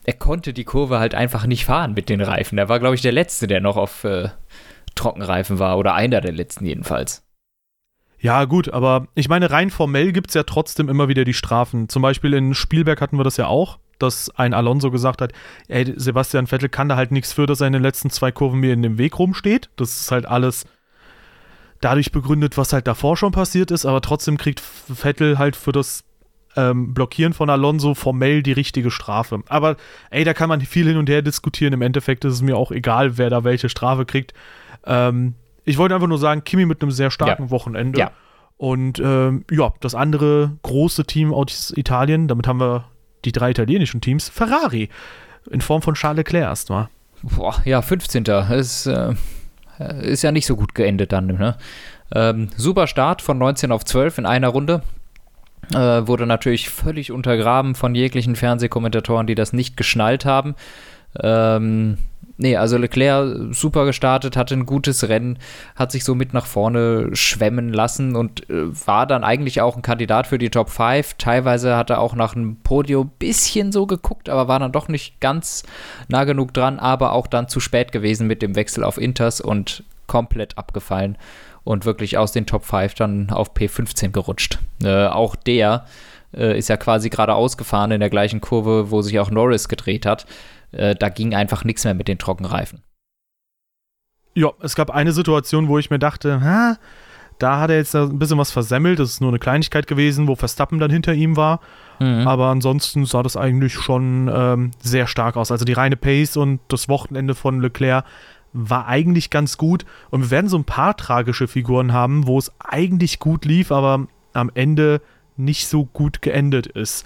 er 0.05 0.15
konnte 0.15 0.53
die 0.53 0.65
Kurve 0.65 0.99
halt 0.99 1.15
einfach 1.15 1.47
nicht 1.47 1.65
fahren 1.65 1.95
mit 1.95 2.09
den 2.09 2.21
Reifen. 2.21 2.59
Er 2.59 2.69
war, 2.69 2.81
glaube 2.81 2.95
ich, 2.95 3.03
der 3.03 3.13
Letzte, 3.13 3.47
der 3.47 3.61
noch 3.61 3.77
auf 3.77 4.05
äh, 4.05 4.31
Trockenreifen 4.95 5.59
war 5.59 5.79
oder 5.79 5.95
einer 5.95 6.21
der 6.21 6.33
letzten 6.33 6.67
jedenfalls. 6.67 7.25
Ja, 8.19 8.45
gut, 8.45 8.73
aber 8.73 9.09
ich 9.15 9.29
meine, 9.29 9.51
rein 9.51 9.71
formell 9.71 10.13
gibt 10.13 10.31
es 10.31 10.35
ja 10.35 10.45
trotzdem 10.45 10.89
immer 10.89 11.09
wieder 11.09 11.25
die 11.25 11.35
Strafen. 11.35 11.89
Zum 11.89 12.03
Beispiel 12.03 12.35
in 12.35 12.55
Spielberg 12.55 13.01
hatten 13.01 13.17
wir 13.17 13.25
das 13.25 13.37
ja 13.37 13.49
auch, 13.49 13.79
dass 13.99 14.31
ein 14.37 14.55
Alonso 14.55 14.91
gesagt 14.91 15.21
hat, 15.21 15.33
ey, 15.69 15.93
Sebastian 15.97 16.47
Vettel 16.47 16.69
kann 16.69 16.89
da 16.89 16.97
halt 16.97 17.11
nichts 17.11 17.33
für, 17.33 17.47
dass 17.47 17.61
er 17.61 17.67
in 17.67 17.73
den 17.73 17.83
letzten 17.83 18.11
zwei 18.11 18.31
Kurven 18.31 18.61
mir 18.61 18.73
in 18.73 18.83
dem 18.83 18.97
Weg 18.97 19.19
rumsteht. 19.19 19.71
Das 19.77 20.01
ist 20.01 20.13
halt 20.13 20.27
alles 20.27 20.67
dadurch 21.81 22.13
begründet, 22.13 22.57
was 22.57 22.73
halt 22.73 22.87
davor 22.87 23.17
schon 23.17 23.33
passiert 23.33 23.73
ist, 23.73 23.87
aber 23.87 24.01
trotzdem 24.01 24.39
kriegt 24.39 24.61
Vettel 24.61 25.39
halt 25.39 25.57
für 25.57 25.73
das 25.73 26.05
ähm, 26.57 26.95
Blockieren 26.95 27.33
von 27.33 27.51
Alonso 27.51 27.95
formell 27.95 28.43
die 28.43 28.53
richtige 28.53 28.91
Strafe. 28.91 29.43
Aber 29.49 29.77
ey, 30.11 30.25
da 30.25 30.35
kann 30.35 30.49
man 30.49 30.61
viel 30.61 30.87
hin 30.87 30.97
und 30.97 31.09
her 31.09 31.23
diskutieren. 31.23 31.73
Im 31.73 31.83
Endeffekt 31.83 32.25
ist 32.25 32.35
es 32.35 32.43
mir 32.43 32.57
auch 32.57 32.71
egal, 32.71 33.19
wer 33.19 33.31
da 33.31 33.45
welche 33.45 33.69
Strafe 33.69 34.05
kriegt. 34.05 34.35
Ähm, 34.85 35.35
ich 35.65 35.79
wollte 35.79 35.95
einfach 35.95 36.09
nur 36.09 36.19
sagen, 36.19 36.45
Kimi 36.45 36.67
mit 36.67 36.83
einem 36.83 36.91
sehr 36.91 37.11
starken 37.11 37.45
ja. 37.45 37.51
Wochenende. 37.51 37.99
Ja. 37.99 38.11
Und 38.57 39.01
ähm, 39.01 39.45
ja, 39.51 39.73
das 39.81 39.95
andere 39.95 40.53
große 40.63 41.05
Team 41.05 41.33
aus 41.33 41.73
Italien, 41.77 42.29
damit 42.29 42.47
haben 42.47 42.61
wir 42.61 42.85
die 43.25 43.33
drei 43.33 43.51
italienischen 43.51 44.01
Teams, 44.01 44.29
Ferrari. 44.29 44.89
In 45.51 45.61
Form 45.61 45.83
von 45.83 45.95
Charles 45.95 46.19
Leclerc 46.19 46.45
erstmal. 46.45 46.89
Boah, 47.23 47.61
ja, 47.65 47.83
15. 47.83 48.25
Ist, 48.25 48.87
äh, 48.87 49.15
ist 50.03 50.23
ja 50.23 50.33
nicht 50.33 50.47
so 50.47 50.57
gut 50.57 50.75
geendet 50.75 51.13
dann. 51.13 51.27
Ne? 51.27 51.57
Ähm, 52.15 52.51
super 52.57 52.87
Start 52.87 53.23
von 53.23 53.39
19 53.39 53.73
auf 53.73 53.85
12 53.85 54.19
in 54.19 54.27
einer 54.27 54.49
Runde. 54.49 54.83
Äh, 55.71 56.07
wurde 56.07 56.27
natürlich 56.27 56.69
völlig 56.69 57.13
untergraben 57.13 57.75
von 57.75 57.95
jeglichen 57.95 58.37
Fernsehkommentatoren, 58.37 59.27
die 59.27 59.35
das 59.35 59.53
nicht 59.53 59.77
geschnallt 59.77 60.25
haben. 60.25 60.55
Ähm, 61.21 61.99
nee, 62.37 62.57
also 62.57 62.77
Leclerc 62.77 63.55
super 63.55 63.85
gestartet, 63.87 64.37
hatte 64.37 64.55
ein 64.55 64.67
gutes 64.67 65.09
Rennen, 65.09 65.39
hat 65.77 65.93
sich 65.93 66.05
so 66.05 66.15
mit 66.15 66.35
nach 66.35 66.47
vorne 66.47 67.11
schwemmen 67.15 67.73
lassen 67.73 68.17
und 68.17 68.49
äh, 68.51 68.87
war 68.87 69.07
dann 69.07 69.25
eigentlich 69.25 69.61
auch 69.61 69.77
ein 69.77 69.83
Kandidat 69.83 70.27
für 70.27 70.39
die 70.39 70.51
Top 70.51 70.69
5. 70.69 71.15
Teilweise 71.15 71.77
hat 71.77 71.91
er 71.91 72.01
auch 72.01 72.15
nach 72.15 72.35
einem 72.35 72.57
Podium 72.57 73.11
bisschen 73.19 73.73
so 73.73 73.87
geguckt, 73.87 74.29
aber 74.29 74.49
war 74.49 74.59
dann 74.59 74.73
doch 74.73 74.89
nicht 74.89 75.21
ganz 75.21 75.63
nah 76.09 76.25
genug 76.25 76.53
dran, 76.53 76.81
aber 76.81 77.13
auch 77.13 77.27
dann 77.27 77.49
zu 77.49 77.61
spät 77.61 77.93
gewesen 77.93 78.27
mit 78.27 78.43
dem 78.43 78.57
Wechsel 78.57 78.85
auf 78.85 78.99
Inters 78.99 79.41
und 79.41 79.85
komplett 80.07 80.59
abgefallen 80.59 81.17
und 81.65 81.85
wirklich 81.85 82.19
aus 82.19 82.33
den 82.33 82.47
Top 82.47 82.65
5 82.65 82.95
dann 82.95 83.31
auf 83.31 83.55
P15 83.55 84.11
gerutscht. 84.11 84.59
Äh, 84.83 85.07
auch 85.07 85.37
der 85.37 85.87
äh, 86.37 86.59
ist 86.59 86.69
ja 86.69 86.77
quasi 86.77 87.11
gerade 87.11 87.35
ausgefahren 87.35 87.91
in 87.91 88.01
der 88.01 88.11
gleichen 88.11 88.41
Kurve, 88.41 88.91
wo 88.91 89.03
sich 89.03 89.19
auch 89.21 89.31
Norris 89.31 89.69
gedreht 89.69 90.07
hat 90.07 90.27
äh, 90.73 90.95
da 90.95 91.09
ging 91.09 91.35
einfach 91.35 91.65
nichts 91.65 91.85
mehr 91.85 91.95
mit 91.95 92.09
den 92.09 92.19
Trockenreifen. 92.19 92.83
Ja, 94.35 94.51
es 94.61 94.75
gab 94.75 94.91
eine 94.91 95.13
Situation, 95.13 95.69
wo 95.69 95.79
ich 95.79 95.91
mir 95.91 95.99
dachte, 95.99 96.41
ha, 96.41 96.79
da 97.39 97.61
hat 97.61 97.71
er 97.71 97.77
jetzt 97.77 97.95
ein 97.95 98.19
bisschen 98.19 98.39
was 98.39 98.51
versemmelt. 98.51 98.99
Das 98.99 99.11
ist 99.11 99.21
nur 99.21 99.31
eine 99.31 99.39
Kleinigkeit 99.39 99.87
gewesen, 99.87 100.29
wo 100.29 100.37
Verstappen 100.37 100.79
dann 100.79 100.91
hinter 100.91 101.13
ihm 101.13 101.37
war. 101.37 101.61
Mhm. 101.99 102.27
Aber 102.27 102.47
ansonsten 102.47 103.05
sah 103.05 103.23
das 103.23 103.37
eigentlich 103.37 103.75
schon 103.75 104.31
ähm, 104.33 104.71
sehr 104.81 105.07
stark 105.07 105.37
aus. 105.37 105.51
Also 105.51 105.65
die 105.65 105.73
reine 105.73 105.97
Pace 105.97 106.37
und 106.37 106.61
das 106.69 106.89
Wochenende 106.89 107.35
von 107.35 107.61
Leclerc 107.61 108.05
war 108.53 108.87
eigentlich 108.87 109.31
ganz 109.31 109.57
gut. 109.57 109.85
Und 110.11 110.23
wir 110.23 110.31
werden 110.31 110.49
so 110.49 110.59
ein 110.59 110.65
paar 110.65 110.97
tragische 110.97 111.49
Figuren 111.49 111.93
haben, 111.93 112.27
wo 112.27 112.39
es 112.39 112.53
eigentlich 112.59 113.19
gut 113.19 113.45
lief, 113.45 113.73
aber 113.73 114.07
am 114.33 114.51
Ende 114.55 115.01
nicht 115.37 115.69
so 115.69 115.87
gut 115.87 116.23
geendet 116.23 116.67
ist. 116.67 117.05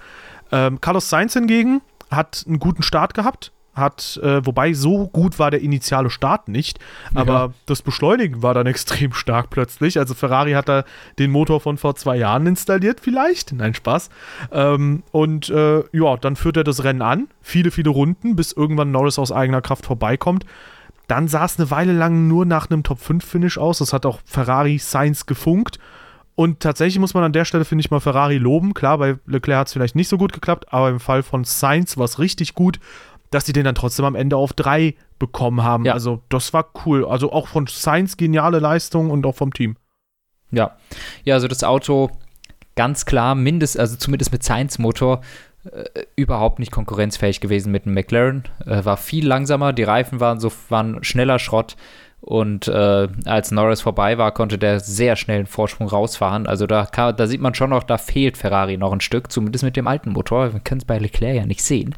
Ähm, 0.52 0.80
Carlos 0.80 1.08
Sainz 1.08 1.34
hingegen 1.34 1.80
hat 2.10 2.44
einen 2.46 2.58
guten 2.58 2.82
Start 2.82 3.14
gehabt, 3.14 3.52
hat, 3.74 4.18
äh, 4.22 4.44
wobei 4.46 4.72
so 4.72 5.08
gut 5.08 5.38
war 5.38 5.50
der 5.50 5.60
initiale 5.60 6.08
Start 6.08 6.48
nicht, 6.48 6.78
aber 7.14 7.32
ja. 7.32 7.50
das 7.66 7.82
Beschleunigen 7.82 8.42
war 8.42 8.54
dann 8.54 8.66
extrem 8.66 9.12
stark 9.12 9.50
plötzlich. 9.50 9.98
Also 9.98 10.14
Ferrari 10.14 10.52
hat 10.52 10.68
da 10.68 10.84
den 11.18 11.30
Motor 11.30 11.60
von 11.60 11.76
vor 11.76 11.94
zwei 11.96 12.16
Jahren 12.16 12.46
installiert, 12.46 13.00
vielleicht. 13.00 13.52
Nein, 13.52 13.74
Spaß. 13.74 14.08
Ähm, 14.52 15.02
und 15.12 15.50
äh, 15.50 15.84
ja, 15.92 16.16
dann 16.16 16.36
führt 16.36 16.56
er 16.56 16.64
das 16.64 16.84
Rennen 16.84 17.02
an, 17.02 17.28
viele, 17.42 17.70
viele 17.70 17.90
Runden, 17.90 18.34
bis 18.36 18.52
irgendwann 18.52 18.92
Norris 18.92 19.18
aus 19.18 19.30
eigener 19.32 19.60
Kraft 19.60 19.84
vorbeikommt. 19.84 20.46
Dann 21.06 21.28
sah 21.28 21.44
es 21.44 21.58
eine 21.58 21.70
Weile 21.70 21.92
lang 21.92 22.26
nur 22.26 22.46
nach 22.46 22.70
einem 22.70 22.82
Top-5-Finish 22.82 23.58
aus. 23.58 23.78
Das 23.78 23.92
hat 23.92 24.06
auch 24.06 24.20
Ferrari 24.24 24.78
Sainz 24.78 25.26
gefunkt. 25.26 25.78
Und 26.34 26.60
tatsächlich 26.60 26.98
muss 26.98 27.14
man 27.14 27.24
an 27.24 27.32
der 27.32 27.44
Stelle, 27.44 27.64
finde 27.64 27.80
ich, 27.80 27.90
mal 27.90 28.00
Ferrari 28.00 28.38
loben. 28.38 28.74
Klar, 28.74 28.98
bei 28.98 29.16
Leclerc 29.26 29.60
hat 29.60 29.66
es 29.68 29.72
vielleicht 29.72 29.96
nicht 29.96 30.08
so 30.08 30.18
gut 30.18 30.32
geklappt, 30.32 30.72
aber 30.72 30.90
im 30.90 31.00
Fall 31.00 31.22
von 31.22 31.44
Sainz 31.44 31.96
war 31.96 32.04
es 32.04 32.18
richtig 32.18 32.54
gut 32.54 32.78
dass 33.30 33.46
sie 33.46 33.52
den 33.52 33.64
dann 33.64 33.74
trotzdem 33.74 34.04
am 34.04 34.14
Ende 34.14 34.36
auf 34.36 34.52
drei 34.52 34.94
bekommen 35.18 35.62
haben. 35.62 35.84
Ja. 35.84 35.92
Also 35.92 36.22
das 36.28 36.52
war 36.52 36.70
cool. 36.84 37.04
Also 37.04 37.32
auch 37.32 37.48
von 37.48 37.66
Sainz 37.66 38.16
geniale 38.16 38.58
Leistung 38.58 39.10
und 39.10 39.24
auch 39.26 39.34
vom 39.34 39.52
Team. 39.52 39.76
Ja, 40.50 40.76
ja, 41.24 41.34
also 41.34 41.48
das 41.48 41.64
Auto 41.64 42.10
ganz 42.76 43.04
klar, 43.04 43.34
mindest, 43.34 43.78
also 43.78 43.96
zumindest 43.96 44.32
mit 44.32 44.42
Sainz 44.42 44.78
Motor 44.78 45.22
äh, 45.72 46.04
überhaupt 46.16 46.58
nicht 46.58 46.72
konkurrenzfähig 46.72 47.40
gewesen 47.40 47.72
mit 47.72 47.84
dem 47.86 47.94
McLaren. 47.94 48.44
Äh, 48.64 48.84
war 48.84 48.96
viel 48.96 49.26
langsamer, 49.26 49.72
die 49.72 49.84
Reifen 49.84 50.20
waren 50.20 50.40
so 50.40 50.50
waren 50.68 51.02
schneller 51.04 51.38
Schrott. 51.38 51.76
Und 52.26 52.66
äh, 52.66 53.08
als 53.24 53.52
Norris 53.52 53.82
vorbei 53.82 54.18
war, 54.18 54.32
konnte 54.32 54.58
der 54.58 54.80
sehr 54.80 55.14
schnell 55.14 55.38
einen 55.38 55.46
Vorsprung 55.46 55.86
rausfahren. 55.86 56.48
Also 56.48 56.66
da, 56.66 56.84
kann, 56.86 57.14
da 57.16 57.26
sieht 57.28 57.40
man 57.40 57.54
schon 57.54 57.70
noch, 57.70 57.84
da 57.84 57.98
fehlt 57.98 58.36
Ferrari 58.36 58.76
noch 58.78 58.92
ein 58.92 59.00
Stück, 59.00 59.30
zumindest 59.30 59.62
mit 59.62 59.76
dem 59.76 59.86
alten 59.86 60.10
Motor. 60.10 60.52
Wir 60.52 60.60
können 60.60 60.80
es 60.80 60.86
bei 60.86 60.98
Leclerc 60.98 61.36
ja 61.36 61.46
nicht 61.46 61.62
sehen. 61.62 61.94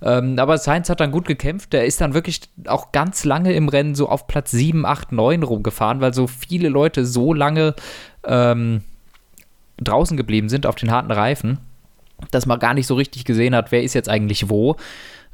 Ähm, 0.00 0.38
aber 0.38 0.56
Sainz 0.56 0.88
hat 0.88 1.00
dann 1.00 1.12
gut 1.12 1.26
gekämpft. 1.26 1.74
Der 1.74 1.84
ist 1.84 2.00
dann 2.00 2.14
wirklich 2.14 2.40
auch 2.66 2.90
ganz 2.92 3.24
lange 3.24 3.52
im 3.52 3.68
Rennen 3.68 3.94
so 3.94 4.08
auf 4.08 4.26
Platz 4.26 4.50
7, 4.52 4.86
8, 4.86 5.12
9 5.12 5.42
rumgefahren, 5.42 6.00
weil 6.00 6.14
so 6.14 6.26
viele 6.26 6.70
Leute 6.70 7.04
so 7.04 7.34
lange 7.34 7.74
ähm, 8.24 8.80
draußen 9.78 10.16
geblieben 10.16 10.48
sind 10.48 10.66
auf 10.66 10.76
den 10.76 10.90
harten 10.90 11.12
Reifen, 11.12 11.58
dass 12.30 12.46
man 12.46 12.58
gar 12.58 12.74
nicht 12.74 12.86
so 12.86 12.94
richtig 12.94 13.24
gesehen 13.24 13.54
hat, 13.54 13.72
wer 13.72 13.82
ist 13.82 13.94
jetzt 13.94 14.08
eigentlich 14.08 14.48
wo. 14.48 14.76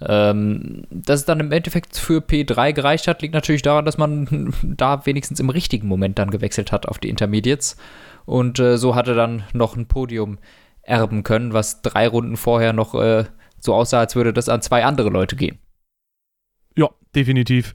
Ähm, 0.01 0.85
dass 0.91 1.21
es 1.21 1.27
dann 1.27 1.41
im 1.41 1.53
Endeffekt 1.53 1.97
für 1.97 2.19
P3 2.19 2.73
gereicht 2.73 3.07
hat, 3.07 3.23
liegt 3.23 3.35
natürlich 3.35 3.63
daran, 3.63 3.85
dass 3.85 3.99
man 3.99 4.53
da 4.63 5.07
wenigstens 5.07 5.41
im 5.41 5.51
richtigen 5.51 5.87
Moment 5.87 6.19
dann 6.19 6.31
gewechselt 6.31 6.73
hat 6.73 6.87
auf 6.87 6.99
die 6.99 7.09
Intermediates. 7.09 7.77
Und 8.25 8.59
äh, 8.59 8.79
so 8.79 8.95
hatte 8.95 9.15
dann 9.15 9.45
noch 9.53 9.77
ein 9.77 9.87
Podium 9.87 10.39
erben 10.83 11.23
können, 11.23 11.53
was 11.53 11.83
drei 11.83 12.09
Runden 12.09 12.37
vorher 12.37 12.73
noch 12.73 12.95
äh, 12.95 13.25
so 13.61 13.75
aussah, 13.75 14.01
als 14.01 14.17
würde 14.17 14.33
das 14.33 14.49
an 14.49 14.63
zwei 14.63 14.85
andere 14.85 15.11
Leute 15.11 15.37
gehen. 15.37 15.59
Ja, 16.77 16.89
definitiv. 17.15 17.75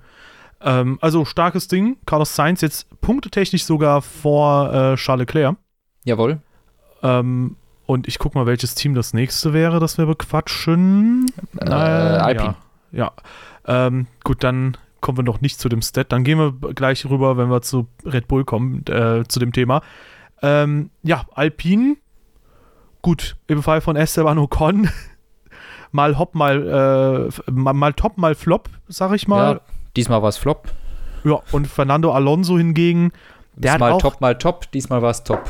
Ähm, 0.61 0.97
also 1.01 1.23
starkes 1.23 1.67
Ding. 1.67 1.97
Carlos 2.05 2.35
Sainz 2.35 2.61
jetzt 2.61 2.89
punktetechnisch 2.99 3.63
sogar 3.63 4.01
vor 4.01 4.73
äh, 4.73 4.95
Charles 4.95 5.27
Leclerc. 5.27 5.55
Jawohl. 6.03 6.41
Ähm, 7.03 7.55
und 7.87 8.07
ich 8.07 8.19
guck 8.19 8.35
mal, 8.35 8.45
welches 8.45 8.75
Team 8.75 8.93
das 8.93 9.13
nächste 9.13 9.53
wäre, 9.53 9.79
das 9.79 9.97
wir 9.97 10.05
bequatschen. 10.05 11.31
Äh, 11.59 11.69
Alpine. 11.69 12.55
Ja. 12.91 13.13
ja. 13.65 13.87
Ähm, 13.87 14.07
gut, 14.23 14.43
dann 14.43 14.77
kommen 15.01 15.17
wir 15.17 15.23
noch 15.23 15.41
nicht 15.41 15.59
zu 15.59 15.69
dem 15.69 15.81
Stat. 15.81 16.11
Dann 16.11 16.23
gehen 16.23 16.37
wir 16.37 16.73
gleich 16.73 17.05
rüber, 17.05 17.37
wenn 17.37 17.49
wir 17.49 17.61
zu 17.61 17.87
Red 18.05 18.27
Bull 18.27 18.43
kommen, 18.43 18.85
äh, 18.87 19.23
zu 19.27 19.39
dem 19.39 19.53
Thema. 19.53 19.81
Ähm, 20.41 20.91
ja, 21.01 21.25
Alpine. 21.33 21.95
Gut, 23.01 23.37
im 23.47 23.63
Fall 23.63 23.79
von 23.79 23.95
Esteban 23.95 24.37
Ocon 24.37 24.89
mal 25.91 26.17
hopp, 26.19 26.35
mal, 26.35 27.31
äh, 27.47 27.51
mal, 27.51 27.73
mal, 27.73 27.93
top, 27.93 28.17
mal 28.17 28.35
flop, 28.35 28.69
sag 28.87 29.13
ich 29.13 29.29
mal. 29.29 29.53
Ja, 29.53 29.61
diesmal 29.95 30.21
war 30.21 30.29
es 30.29 30.37
flop. 30.37 30.67
Ja, 31.23 31.41
und 31.51 31.67
Fernando 31.67 32.11
Alonso 32.11 32.57
hingegen, 32.57 33.11
der 33.57 33.73
hat 33.73 33.79
mal 33.79 33.91
auch, 33.91 34.01
top, 34.01 34.21
mal 34.21 34.37
top, 34.37 34.71
diesmal 34.71 35.01
war 35.01 35.11
es 35.11 35.23
top. 35.23 35.43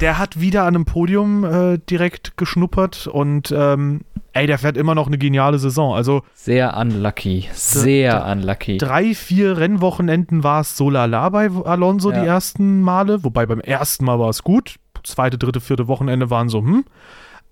Der 0.00 0.18
hat 0.18 0.40
wieder 0.40 0.62
an 0.62 0.74
einem 0.74 0.84
Podium 0.84 1.44
äh, 1.44 1.78
direkt 1.78 2.36
geschnuppert 2.36 3.06
und 3.06 3.52
ähm, 3.56 4.02
ey, 4.34 4.46
der 4.46 4.58
fährt 4.58 4.76
immer 4.76 4.94
noch 4.94 5.06
eine 5.06 5.16
geniale 5.16 5.58
Saison. 5.58 5.94
Also 5.94 6.22
sehr 6.34 6.76
unlucky, 6.76 7.48
sehr 7.52 8.26
unlucky. 8.26 8.76
Drei, 8.76 9.14
vier 9.14 9.56
Rennwochenenden 9.56 10.44
war 10.44 10.60
es 10.60 10.76
so 10.76 10.90
lala 10.90 11.30
bei 11.30 11.50
Alonso 11.64 12.10
ja. 12.10 12.20
die 12.20 12.26
ersten 12.26 12.82
Male, 12.82 13.24
wobei 13.24 13.46
beim 13.46 13.60
ersten 13.60 14.04
Mal 14.04 14.18
war 14.18 14.28
es 14.28 14.42
gut. 14.42 14.76
Zweite, 15.02 15.38
dritte, 15.38 15.60
vierte 15.60 15.88
Wochenende 15.88 16.30
waren 16.30 16.48
so, 16.48 16.60
hm. 16.60 16.84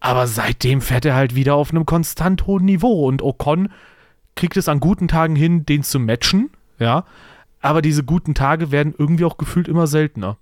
Aber 0.00 0.26
seitdem 0.26 0.82
fährt 0.82 1.06
er 1.06 1.14
halt 1.14 1.34
wieder 1.34 1.54
auf 1.54 1.70
einem 1.70 1.87
konstant 1.87 2.46
hohen 2.46 2.66
Niveau 2.66 3.06
und 3.06 3.23
Ocon 3.23 3.70
kriegt 4.37 4.56
es 4.58 4.68
an 4.68 4.80
guten 4.80 5.08
Tagen 5.08 5.34
hin, 5.34 5.64
den 5.64 5.82
zu 5.82 5.99
matchen, 5.99 6.50
ja. 6.78 7.04
Aber 7.64 7.80
diese 7.80 8.04
guten 8.04 8.35
Tage 8.35 8.71
werden 8.73 8.94
irgendwie 8.99 9.25
auch 9.25 9.38
gefühlt 9.38 9.68
immer 9.68 9.87
seltener. 9.87 10.37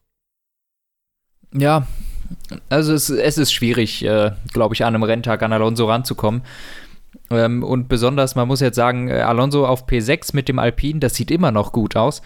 Ja, 1.55 1.87
also 2.69 2.93
es, 2.95 3.11
es 3.11 3.38
ist 3.38 3.52
schwierig, 3.52 4.05
äh, 4.05 4.33
glaube 4.52 4.75
ich, 4.75 4.85
an 4.85 4.93
einem 4.93 5.05
Renntag 5.05 5.45
an 5.45 5.52
Alonso 5.52 5.87
ranzukommen. 5.87 6.43
Ähm, 7.31 7.62
und 7.62 7.87
besonders, 7.87 8.35
man 8.35 8.49
muss 8.49 8.59
jetzt 8.59 8.75
sagen, 8.75 9.07
äh, 9.07 9.21
Alonso 9.21 9.64
auf 9.64 9.87
P6 9.87 10.35
mit 10.35 10.49
dem 10.49 10.59
Alpin, 10.59 10.99
das 10.99 11.14
sieht 11.14 11.31
immer 11.31 11.52
noch 11.52 11.71
gut 11.71 11.95
aus. 11.95 12.23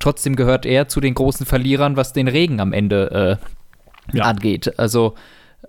Trotzdem 0.00 0.34
gehört 0.34 0.66
er 0.66 0.88
zu 0.88 1.00
den 1.00 1.14
großen 1.14 1.46
Verlierern, 1.46 1.96
was 1.96 2.12
den 2.12 2.26
Regen 2.26 2.58
am 2.58 2.72
Ende 2.72 3.38
äh, 4.12 4.16
ja. 4.16 4.24
angeht. 4.24 4.80
Also 4.80 5.14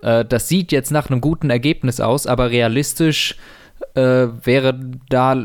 äh, 0.00 0.24
das 0.24 0.48
sieht 0.48 0.72
jetzt 0.72 0.90
nach 0.90 1.08
einem 1.08 1.20
guten 1.20 1.50
Ergebnis 1.50 2.00
aus, 2.00 2.26
aber 2.26 2.50
realistisch 2.50 3.36
äh, 3.94 4.28
wäre 4.42 4.78
da 5.08 5.36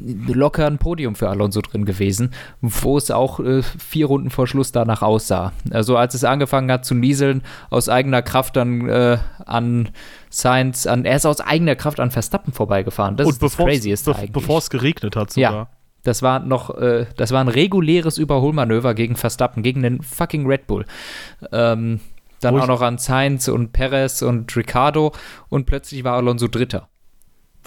locker 0.00 0.66
ein 0.66 0.78
Podium 0.78 1.14
für 1.14 1.28
Alonso 1.28 1.60
drin 1.60 1.84
gewesen, 1.84 2.30
wo 2.60 2.96
es 2.96 3.10
auch 3.10 3.40
äh, 3.40 3.62
vier 3.62 4.06
Runden 4.06 4.30
vor 4.30 4.46
Schluss 4.46 4.72
danach 4.72 5.02
aussah. 5.02 5.52
Also 5.70 5.96
als 5.96 6.14
es 6.14 6.24
angefangen 6.24 6.70
hat 6.70 6.84
zu 6.84 6.94
nieseln, 6.94 7.42
aus 7.70 7.88
eigener 7.88 8.22
Kraft 8.22 8.56
dann 8.56 8.88
äh, 8.88 9.18
an 9.44 9.90
Sainz, 10.30 10.86
an, 10.86 11.04
er 11.04 11.16
ist 11.16 11.26
aus 11.26 11.40
eigener 11.40 11.76
Kraft 11.76 12.00
an 12.00 12.10
Verstappen 12.10 12.52
vorbeigefahren. 12.52 13.16
Das 13.16 13.26
Und 13.26 13.32
ist 13.34 13.42
das 13.42 13.56
Crazieste 13.56 14.12
be 14.12 14.28
Bevor 14.32 14.58
es 14.58 14.70
geregnet 14.70 15.16
hat 15.16 15.32
sogar. 15.32 15.52
Ja. 15.52 15.68
Das 16.04 16.22
war 16.22 16.40
noch, 16.40 16.76
äh, 16.78 17.06
das 17.16 17.32
war 17.32 17.40
ein 17.40 17.48
reguläres 17.48 18.18
Überholmanöver 18.18 18.94
gegen 18.94 19.16
Verstappen, 19.16 19.62
gegen 19.62 19.82
den 19.82 20.02
fucking 20.02 20.46
Red 20.46 20.66
Bull. 20.66 20.84
Ähm, 21.52 22.00
dann 22.40 22.58
auch 22.58 22.68
noch 22.68 22.82
an 22.82 22.98
Sainz 22.98 23.48
und 23.48 23.72
Perez 23.72 24.22
und 24.22 24.54
Ricardo 24.56 25.12
und 25.48 25.66
plötzlich 25.66 26.04
war 26.04 26.14
Alonso 26.14 26.46
Dritter. 26.46 26.88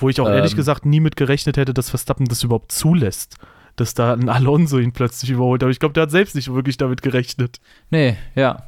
Wo 0.01 0.09
ich 0.09 0.19
auch 0.19 0.27
ähm, 0.27 0.35
ehrlich 0.35 0.55
gesagt 0.55 0.85
nie 0.85 0.99
mit 0.99 1.15
gerechnet 1.15 1.57
hätte, 1.57 1.73
dass 1.73 1.89
Verstappen 1.89 2.25
das 2.27 2.43
überhaupt 2.43 2.71
zulässt. 2.71 3.35
Dass 3.75 3.93
da 3.93 4.13
ein 4.13 4.27
Alonso 4.27 4.79
ihn 4.79 4.91
plötzlich 4.91 5.31
überholt. 5.31 5.63
Aber 5.63 5.71
ich 5.71 5.79
glaube, 5.79 5.93
der 5.93 6.03
hat 6.03 6.11
selbst 6.11 6.35
nicht 6.35 6.53
wirklich 6.53 6.77
damit 6.77 7.01
gerechnet. 7.01 7.61
Nee, 7.89 8.17
ja. 8.35 8.63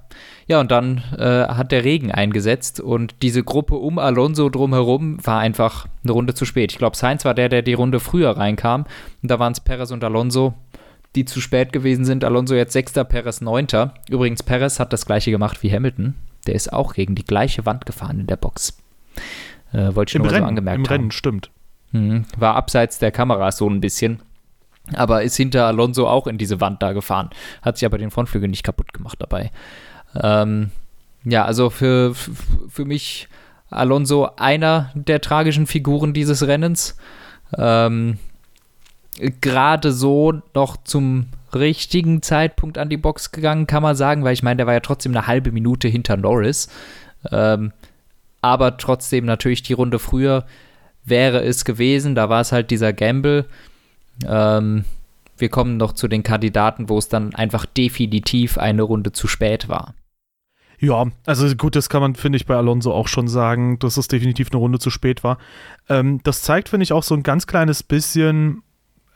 Ja, 0.48 0.60
und 0.60 0.72
dann 0.72 1.04
äh, 1.18 1.48
hat 1.48 1.72
der 1.72 1.84
Regen 1.84 2.12
eingesetzt 2.12 2.80
und 2.80 3.16
diese 3.22 3.44
Gruppe 3.44 3.76
um 3.76 4.00
Alonso 4.00 4.50
drumherum 4.50 5.18
war 5.26 5.40
einfach 5.40 5.88
eine 6.04 6.14
Runde 6.14 6.34
zu 6.34 6.46
spät. 6.46 6.72
Ich 6.72 6.78
glaube, 6.78 6.96
Sainz 6.96 7.26
war 7.26 7.34
der, 7.34 7.50
der 7.50 7.62
die 7.62 7.74
Runde 7.74 8.00
früher 8.00 8.32
reinkam. 8.32 8.86
Und 9.22 9.32
da 9.32 9.40
waren 9.40 9.54
es 9.54 9.60
Perez 9.60 9.92
und 9.92 10.04
Alonso, 10.04 10.54
die 11.16 11.26
zu 11.26 11.42
spät 11.42 11.74
gewesen 11.74 12.06
sind. 12.06 12.24
Alonso 12.24 12.56
jetzt 12.56 12.74
Sechster, 12.74 13.04
Perez 13.04 13.42
Neunter. 13.42 13.94
Übrigens, 14.10 14.44
Perez 14.44 14.80
hat 14.80 14.94
das 14.94 15.06
gleiche 15.06 15.32
gemacht 15.32 15.64
wie 15.64 15.72
Hamilton. 15.72 16.16
Der 16.48 16.56
ist 16.56 16.72
auch 16.72 16.94
gegen 16.94 17.16
die 17.16 17.26
gleiche 17.26 17.66
Wand 17.66 17.86
gefahren 17.86 18.20
in 18.22 18.28
der 18.28 18.38
Box. 18.38 18.78
Äh, 19.74 19.96
Wollte 19.96 20.12
ich 20.12 20.16
Im 20.16 20.22
nur 20.22 20.32
Rennen, 20.32 20.44
so 20.44 20.50
angemerkt 20.50 20.78
Im 20.78 20.86
haben. 20.86 20.92
Rennen, 20.94 21.12
stimmt. 21.12 21.52
Mhm. 21.92 22.26
War 22.38 22.56
abseits 22.56 23.00
der 23.00 23.12
Kamera 23.12 23.52
so 23.52 23.70
ein 23.70 23.82
bisschen. 23.82 24.22
Aber 24.94 25.24
ist 25.24 25.38
hinter 25.38 25.66
Alonso 25.66 26.08
auch 26.08 26.28
in 26.28 26.38
diese 26.38 26.60
Wand 26.60 26.84
da 26.84 26.94
gefahren. 26.94 27.30
Hat 27.62 27.78
sich 27.78 27.86
aber 27.86 27.98
den 27.98 28.12
Frontflügel 28.12 28.50
nicht 28.50 28.64
kaputt 28.64 28.94
gemacht 28.94 29.18
dabei. 29.20 29.52
Ähm, 30.22 30.72
ja, 31.24 31.46
also 31.46 31.70
für, 31.70 32.14
für 32.14 32.86
mich 32.86 33.30
Alonso 33.70 34.30
einer 34.36 34.92
der 34.94 35.22
tragischen 35.22 35.68
Figuren 35.68 36.14
dieses 36.14 36.46
Rennens. 36.46 36.98
Ähm, 37.58 38.18
Gerade 39.42 39.92
so 39.92 40.42
noch 40.54 40.78
zum 40.84 41.28
richtigen 41.54 42.24
Zeitpunkt 42.24 42.80
an 42.80 42.90
die 42.90 42.98
Box 42.98 43.32
gegangen, 43.32 43.68
kann 43.68 43.84
man 43.84 43.96
sagen, 43.96 44.24
weil 44.24 44.34
ich 44.34 44.42
meine, 44.42 44.58
der 44.58 44.66
war 44.66 44.74
ja 44.74 44.80
trotzdem 44.80 45.16
eine 45.16 45.28
halbe 45.28 45.52
Minute 45.52 45.88
hinter 45.88 46.18
Norris. 46.18 46.68
Ähm, 47.32 47.72
aber 48.44 48.78
trotzdem 48.78 49.26
natürlich 49.26 49.64
die 49.64 49.74
Runde 49.74 50.00
früher 50.00 50.46
wäre 51.06 51.42
es 51.44 51.66
gewesen. 51.66 52.14
Da 52.14 52.30
war 52.30 52.42
es 52.42 52.52
halt 52.52 52.72
dieser 52.72 52.92
Gamble. 52.94 53.46
Ähm, 54.28 54.84
wir 55.38 55.50
kommen 55.50 55.78
noch 55.78 55.94
zu 55.94 56.08
den 56.08 56.24
Kandidaten, 56.24 56.90
wo 56.90 56.98
es 56.98 57.08
dann 57.08 57.34
einfach 57.34 57.66
definitiv 57.66 58.58
eine 58.58 58.84
Runde 58.84 59.14
zu 59.14 59.28
spät 59.28 59.70
war. 59.70 59.96
Ja, 60.80 61.08
also 61.26 61.56
gut, 61.56 61.78
das 61.78 61.88
kann 61.88 62.02
man, 62.02 62.16
finde 62.16 62.36
ich, 62.36 62.46
bei 62.46 62.58
Alonso 62.58 62.92
auch 62.92 63.08
schon 63.08 63.30
sagen, 63.30 63.80
dass 63.80 63.96
es 63.96 64.10
definitiv 64.10 64.50
eine 64.52 64.60
Runde 64.60 64.80
zu 64.80 64.90
spät 64.90 65.24
war. 65.24 65.38
Ähm, 65.88 66.20
das 66.24 66.42
zeigt, 66.42 66.68
finde 66.68 66.84
ich, 66.84 66.92
auch 66.92 67.04
so 67.04 67.16
ein 67.16 67.24
ganz 67.24 67.48
kleines 67.48 67.82
bisschen, 67.82 68.62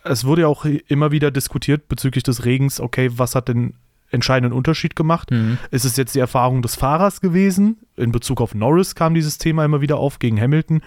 es 0.05 0.23
wurde 0.23 0.43
ja 0.43 0.47
auch 0.47 0.63
immer 0.63 1.11
wieder 1.11 1.31
diskutiert 1.31 1.89
bezüglich 1.89 2.23
des 2.23 2.45
Regens, 2.45 2.79
okay, 2.79 3.09
was 3.11 3.35
hat 3.35 3.49
denn 3.49 3.73
entscheidenden 4.09 4.53
Unterschied 4.53 4.95
gemacht. 4.95 5.31
Mhm. 5.31 5.57
Ist 5.71 5.85
es 5.85 5.97
jetzt 5.97 6.15
die 6.15 6.19
Erfahrung 6.19 6.61
des 6.61 6.75
Fahrers 6.75 7.21
gewesen? 7.21 7.77
In 7.95 8.11
Bezug 8.11 8.41
auf 8.41 8.55
Norris 8.55 8.95
kam 8.95 9.13
dieses 9.13 9.37
Thema 9.37 9.65
immer 9.65 9.81
wieder 9.81 9.97
auf 9.97 10.19
gegen 10.19 10.39
Hamilton. 10.39 10.81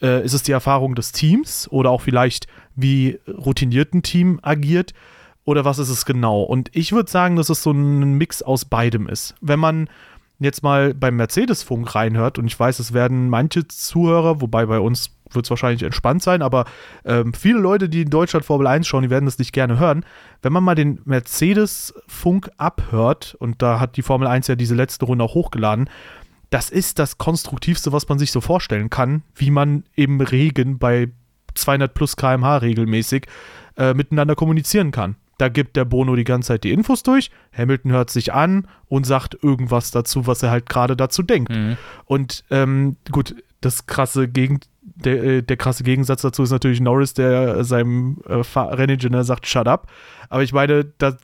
Äh, 0.00 0.24
ist 0.24 0.32
es 0.32 0.42
die 0.42 0.52
Erfahrung 0.52 0.94
des 0.94 1.12
Teams 1.12 1.68
oder 1.70 1.90
auch 1.90 2.00
vielleicht 2.00 2.46
wie 2.74 3.20
routiniert 3.28 3.94
ein 3.94 4.02
Team 4.02 4.40
agiert? 4.42 4.94
Oder 5.44 5.64
was 5.64 5.78
ist 5.78 5.88
es 5.88 6.04
genau? 6.04 6.42
Und 6.42 6.70
ich 6.72 6.92
würde 6.92 7.10
sagen, 7.10 7.36
dass 7.36 7.48
es 7.48 7.62
so 7.62 7.72
ein 7.72 8.14
Mix 8.14 8.42
aus 8.42 8.64
beidem 8.64 9.08
ist. 9.08 9.34
Wenn 9.40 9.58
man 9.58 9.88
jetzt 10.38 10.62
mal 10.62 10.94
beim 10.94 11.16
Mercedes-Funk 11.16 11.94
reinhört, 11.94 12.38
und 12.38 12.46
ich 12.46 12.58
weiß, 12.58 12.78
es 12.78 12.92
werden 12.92 13.28
manche 13.28 13.66
Zuhörer, 13.66 14.40
wobei 14.40 14.66
bei 14.66 14.78
uns 14.78 15.10
wird 15.34 15.46
es 15.46 15.50
wahrscheinlich 15.50 15.82
entspannt 15.82 16.22
sein, 16.22 16.42
aber 16.42 16.64
ähm, 17.04 17.34
viele 17.34 17.58
Leute, 17.58 17.88
die 17.88 18.02
in 18.02 18.10
Deutschland 18.10 18.44
Formel 18.44 18.66
1 18.66 18.86
schauen, 18.86 19.02
die 19.02 19.10
werden 19.10 19.26
das 19.26 19.38
nicht 19.38 19.52
gerne 19.52 19.78
hören. 19.78 20.04
Wenn 20.42 20.52
man 20.52 20.64
mal 20.64 20.74
den 20.74 21.00
Mercedes-Funk 21.04 22.50
abhört, 22.56 23.36
und 23.38 23.62
da 23.62 23.80
hat 23.80 23.96
die 23.96 24.02
Formel 24.02 24.28
1 24.28 24.48
ja 24.48 24.56
diese 24.56 24.74
letzte 24.74 25.04
Runde 25.04 25.24
auch 25.24 25.34
hochgeladen, 25.34 25.88
das 26.50 26.68
ist 26.68 26.98
das 26.98 27.16
Konstruktivste, 27.16 27.92
was 27.92 28.08
man 28.08 28.18
sich 28.18 28.30
so 28.30 28.40
vorstellen 28.40 28.90
kann, 28.90 29.22
wie 29.34 29.50
man 29.50 29.84
im 29.94 30.20
Regen 30.20 30.78
bei 30.78 31.10
200 31.54 31.92
plus 31.94 32.16
kmh 32.16 32.58
regelmäßig 32.58 33.26
äh, 33.76 33.94
miteinander 33.94 34.34
kommunizieren 34.34 34.90
kann. 34.90 35.16
Da 35.38 35.48
gibt 35.48 35.76
der 35.76 35.84
Bono 35.84 36.14
die 36.14 36.24
ganze 36.24 36.48
Zeit 36.48 36.64
die 36.64 36.72
Infos 36.72 37.02
durch, 37.02 37.30
Hamilton 37.56 37.92
hört 37.92 38.10
sich 38.10 38.32
an 38.32 38.68
und 38.86 39.06
sagt 39.06 39.42
irgendwas 39.42 39.90
dazu, 39.90 40.26
was 40.26 40.42
er 40.42 40.50
halt 40.50 40.68
gerade 40.68 40.94
dazu 40.94 41.22
denkt. 41.22 41.50
Mhm. 41.50 41.76
Und 42.04 42.44
ähm, 42.50 42.96
gut, 43.10 43.34
das 43.62 43.86
krasse 43.86 44.28
Gegend, 44.28 44.68
der, 44.82 45.22
äh, 45.22 45.42
der 45.42 45.56
krasse 45.56 45.84
Gegensatz 45.84 46.22
dazu 46.22 46.42
ist 46.42 46.50
natürlich 46.50 46.80
Norris, 46.80 47.14
der 47.14 47.64
seinem 47.64 48.20
äh, 48.28 48.42
Renningenieur 48.58 49.24
sagt, 49.24 49.46
shut 49.46 49.66
up. 49.66 49.90
Aber 50.28 50.42
ich 50.42 50.52
meine, 50.52 50.84
da 50.98 51.16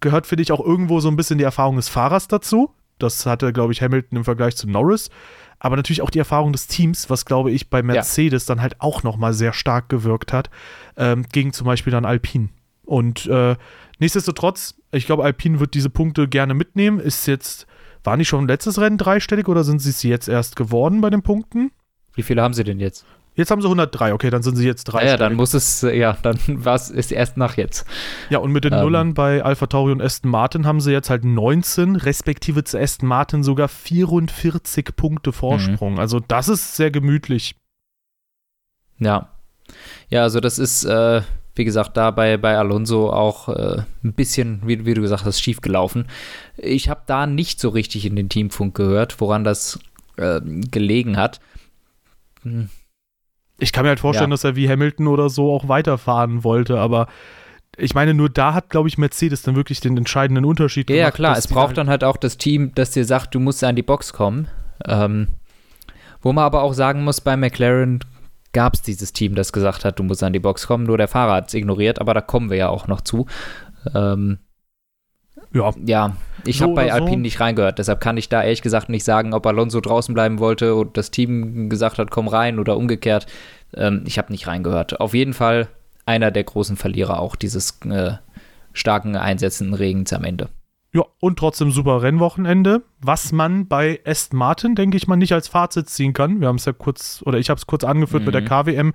gehört, 0.00 0.26
finde 0.26 0.42
ich, 0.42 0.52
auch 0.52 0.64
irgendwo 0.64 1.00
so 1.00 1.08
ein 1.08 1.16
bisschen 1.16 1.38
die 1.38 1.44
Erfahrung 1.44 1.76
des 1.76 1.88
Fahrers 1.88 2.28
dazu. 2.28 2.70
Das 2.98 3.26
hatte, 3.26 3.52
glaube 3.52 3.72
ich, 3.72 3.82
Hamilton 3.82 4.18
im 4.18 4.24
Vergleich 4.24 4.56
zu 4.56 4.68
Norris. 4.68 5.10
Aber 5.58 5.76
natürlich 5.76 6.02
auch 6.02 6.10
die 6.10 6.18
Erfahrung 6.18 6.52
des 6.52 6.66
Teams, 6.66 7.08
was, 7.08 7.24
glaube 7.24 7.50
ich, 7.50 7.70
bei 7.70 7.82
Mercedes 7.82 8.46
ja. 8.46 8.54
dann 8.54 8.62
halt 8.62 8.80
auch 8.80 9.02
nochmal 9.02 9.32
sehr 9.32 9.52
stark 9.52 9.88
gewirkt 9.88 10.32
hat, 10.32 10.50
ähm, 10.96 11.24
gegen 11.32 11.52
zum 11.52 11.66
Beispiel 11.66 11.90
dann 11.90 12.04
Alpine. 12.04 12.50
Und 12.84 13.26
äh, 13.26 13.56
nichtsdestotrotz, 13.98 14.74
ich 14.92 15.06
glaube, 15.06 15.24
Alpine 15.24 15.58
wird 15.60 15.74
diese 15.74 15.90
Punkte 15.90 16.28
gerne 16.28 16.54
mitnehmen. 16.54 17.00
Ist 17.00 17.26
jetzt, 17.26 17.66
war 18.04 18.16
nicht 18.16 18.28
schon 18.28 18.46
letztes 18.46 18.78
Rennen 18.78 18.98
dreistellig 18.98 19.48
oder 19.48 19.64
sind 19.64 19.80
sie 19.80 19.90
es 19.90 20.02
jetzt 20.02 20.28
erst 20.28 20.56
geworden 20.56 21.00
bei 21.00 21.10
den 21.10 21.22
Punkten? 21.22 21.70
Wie 22.16 22.22
viele 22.22 22.42
haben 22.42 22.54
sie 22.54 22.64
denn 22.64 22.80
jetzt? 22.80 23.04
Jetzt 23.36 23.50
haben 23.50 23.60
sie 23.60 23.66
103, 23.66 24.14
okay, 24.14 24.30
dann 24.30 24.42
sind 24.42 24.56
sie 24.56 24.66
jetzt 24.66 24.84
drei. 24.84 25.04
Ja, 25.04 25.10
ja 25.10 25.16
dann 25.18 25.34
muss 25.34 25.52
es, 25.52 25.82
ja, 25.82 26.16
dann 26.22 26.38
war 26.64 26.74
es 26.74 26.90
erst 26.90 27.36
nach 27.36 27.58
jetzt. 27.58 27.86
Ja, 28.30 28.38
und 28.38 28.50
mit 28.50 28.64
den 28.64 28.72
ähm, 28.72 28.80
Nullern 28.80 29.14
bei 29.14 29.44
Alpha 29.44 29.66
Tauri 29.66 29.92
und 29.92 30.00
Aston 30.00 30.30
Martin 30.30 30.66
haben 30.66 30.80
sie 30.80 30.90
jetzt 30.90 31.10
halt 31.10 31.24
19, 31.24 31.96
respektive 31.96 32.64
zu 32.64 32.80
Aston 32.80 33.06
Martin 33.06 33.42
sogar 33.42 33.68
44 33.68 34.96
Punkte 34.96 35.32
Vorsprung. 35.32 35.94
Mhm. 35.94 35.98
Also 36.00 36.18
das 36.18 36.48
ist 36.48 36.76
sehr 36.76 36.90
gemütlich. 36.90 37.54
Ja. 38.98 39.28
Ja, 40.08 40.22
also 40.22 40.40
das 40.40 40.58
ist, 40.58 40.84
äh, 40.84 41.20
wie 41.56 41.64
gesagt, 41.64 41.98
da 41.98 42.12
bei, 42.12 42.38
bei 42.38 42.56
Alonso 42.56 43.10
auch 43.10 43.50
äh, 43.50 43.82
ein 44.02 44.14
bisschen, 44.14 44.62
wie, 44.64 44.86
wie, 44.86 44.94
du 44.94 45.02
gesagt 45.02 45.26
hast, 45.26 45.40
schief 45.40 45.60
gelaufen. 45.60 46.06
Ich 46.56 46.88
habe 46.88 47.02
da 47.06 47.26
nicht 47.26 47.60
so 47.60 47.68
richtig 47.68 48.06
in 48.06 48.16
den 48.16 48.30
Teamfunk 48.30 48.74
gehört, 48.74 49.20
woran 49.20 49.44
das 49.44 49.78
äh, 50.16 50.40
gelegen 50.40 51.18
hat. 51.18 51.40
Hm 52.52 52.70
ich 53.58 53.72
kann 53.72 53.84
mir 53.84 53.90
halt 53.90 54.00
vorstellen, 54.00 54.30
ja. 54.30 54.34
dass 54.34 54.44
er 54.44 54.56
wie 54.56 54.68
Hamilton 54.68 55.06
oder 55.06 55.28
so 55.28 55.52
auch 55.52 55.68
weiterfahren 55.68 56.44
wollte, 56.44 56.78
aber 56.78 57.08
ich 57.78 57.94
meine, 57.94 58.14
nur 58.14 58.30
da 58.30 58.54
hat, 58.54 58.70
glaube 58.70 58.88
ich, 58.88 58.96
Mercedes 58.96 59.42
dann 59.42 59.54
wirklich 59.54 59.80
den 59.80 59.96
entscheidenden 59.98 60.46
Unterschied 60.46 60.88
ja, 60.88 60.96
gemacht. 60.96 61.12
Ja, 61.12 61.16
klar, 61.16 61.36
es 61.36 61.46
braucht 61.46 61.76
dann 61.76 61.90
halt 61.90 62.04
auch 62.04 62.16
das 62.16 62.38
Team, 62.38 62.72
das 62.74 62.90
dir 62.92 63.04
sagt, 63.04 63.34
du 63.34 63.40
musst 63.40 63.62
an 63.64 63.76
die 63.76 63.82
Box 63.82 64.14
kommen. 64.14 64.48
Ähm, 64.86 65.28
wo 66.22 66.32
man 66.32 66.44
aber 66.44 66.62
auch 66.62 66.72
sagen 66.72 67.04
muss, 67.04 67.20
bei 67.20 67.36
McLaren 67.36 68.00
gab 68.52 68.74
es 68.74 68.82
dieses 68.82 69.12
Team, 69.12 69.34
das 69.34 69.52
gesagt 69.52 69.84
hat, 69.84 69.98
du 69.98 70.04
musst 70.04 70.22
an 70.22 70.32
die 70.32 70.38
Box 70.38 70.66
kommen. 70.66 70.84
Nur 70.84 70.96
der 70.96 71.08
Fahrer 71.08 71.34
hat 71.34 71.48
es 71.48 71.54
ignoriert, 71.54 72.00
aber 72.00 72.14
da 72.14 72.22
kommen 72.22 72.48
wir 72.48 72.56
ja 72.56 72.68
auch 72.70 72.88
noch 72.88 73.02
zu. 73.02 73.26
Ähm, 73.94 74.38
ja. 75.52 75.72
ja, 75.84 76.16
ich 76.44 76.58
so 76.58 76.64
habe 76.64 76.74
bei 76.74 76.92
Alpine 76.92 77.16
so. 77.16 77.20
nicht 77.20 77.40
reingehört, 77.40 77.78
deshalb 77.78 78.00
kann 78.00 78.16
ich 78.16 78.28
da 78.28 78.42
ehrlich 78.42 78.62
gesagt 78.62 78.88
nicht 78.88 79.04
sagen, 79.04 79.34
ob 79.34 79.46
Alonso 79.46 79.80
draußen 79.80 80.14
bleiben 80.14 80.38
wollte 80.38 80.74
und 80.74 80.96
das 80.96 81.10
Team 81.10 81.68
gesagt 81.68 81.98
hat, 81.98 82.10
komm 82.10 82.28
rein 82.28 82.58
oder 82.58 82.76
umgekehrt. 82.76 83.26
Ähm, 83.74 84.04
ich 84.06 84.18
habe 84.18 84.32
nicht 84.32 84.46
reingehört. 84.46 85.00
Auf 85.00 85.14
jeden 85.14 85.34
Fall 85.34 85.68
einer 86.04 86.30
der 86.30 86.44
großen 86.44 86.76
Verlierer 86.76 87.20
auch 87.20 87.36
dieses 87.36 87.80
äh, 87.88 88.12
starken 88.72 89.16
einsetzenden 89.16 89.74
Regens 89.74 90.12
am 90.12 90.24
Ende. 90.24 90.48
Ja, 90.92 91.02
und 91.20 91.38
trotzdem 91.38 91.72
super 91.72 92.00
Rennwochenende, 92.00 92.82
was 93.00 93.32
man 93.32 93.68
bei 93.68 94.00
Aston 94.06 94.38
Martin, 94.38 94.74
denke 94.74 94.96
ich 94.96 95.06
mal, 95.06 95.16
nicht 95.16 95.32
als 95.32 95.48
Fazit 95.48 95.90
ziehen 95.90 96.14
kann. 96.14 96.40
Wir 96.40 96.48
haben 96.48 96.56
es 96.56 96.64
ja 96.64 96.72
kurz, 96.72 97.22
oder 97.26 97.38
ich 97.38 97.50
habe 97.50 97.58
es 97.58 97.66
kurz 97.66 97.84
angeführt 97.84 98.22
mhm. 98.22 98.26
mit 98.26 98.34
der 98.34 98.42
mhm. 98.42 98.46
KWM. 98.46 98.94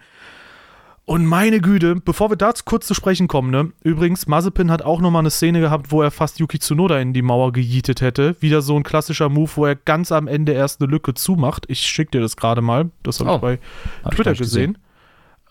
Und 1.11 1.25
meine 1.25 1.59
Güte, 1.59 1.95
bevor 1.95 2.29
wir 2.29 2.37
dazu 2.37 2.63
kurz 2.63 2.87
zu 2.87 2.93
sprechen 2.93 3.27
kommen, 3.27 3.51
ne? 3.51 3.73
Übrigens, 3.83 4.27
Mazepin 4.27 4.71
hat 4.71 4.81
auch 4.81 5.01
nochmal 5.01 5.19
eine 5.19 5.29
Szene 5.29 5.59
gehabt, 5.59 5.91
wo 5.91 6.01
er 6.01 6.09
fast 6.09 6.39
Yuki 6.39 6.57
Tsunoda 6.57 6.99
in 6.99 7.11
die 7.11 7.21
Mauer 7.21 7.51
gejietet 7.51 7.99
hätte. 7.99 8.37
Wieder 8.39 8.61
so 8.61 8.77
ein 8.77 8.83
klassischer 8.83 9.27
Move, 9.27 9.51
wo 9.55 9.65
er 9.65 9.75
ganz 9.75 10.13
am 10.13 10.29
Ende 10.29 10.53
erst 10.53 10.79
eine 10.81 10.89
Lücke 10.89 11.13
zumacht. 11.13 11.65
Ich 11.67 11.81
schicke 11.81 12.11
dir 12.11 12.21
das 12.21 12.37
gerade 12.37 12.61
mal. 12.61 12.91
Das 13.03 13.19
habe 13.19 13.29
oh, 13.29 13.35
ich 13.35 13.41
bei 13.41 13.59
hab 14.05 14.15
Twitter 14.15 14.31
ich 14.31 14.37
gesehen. 14.37 14.75
gesehen. 14.75 14.85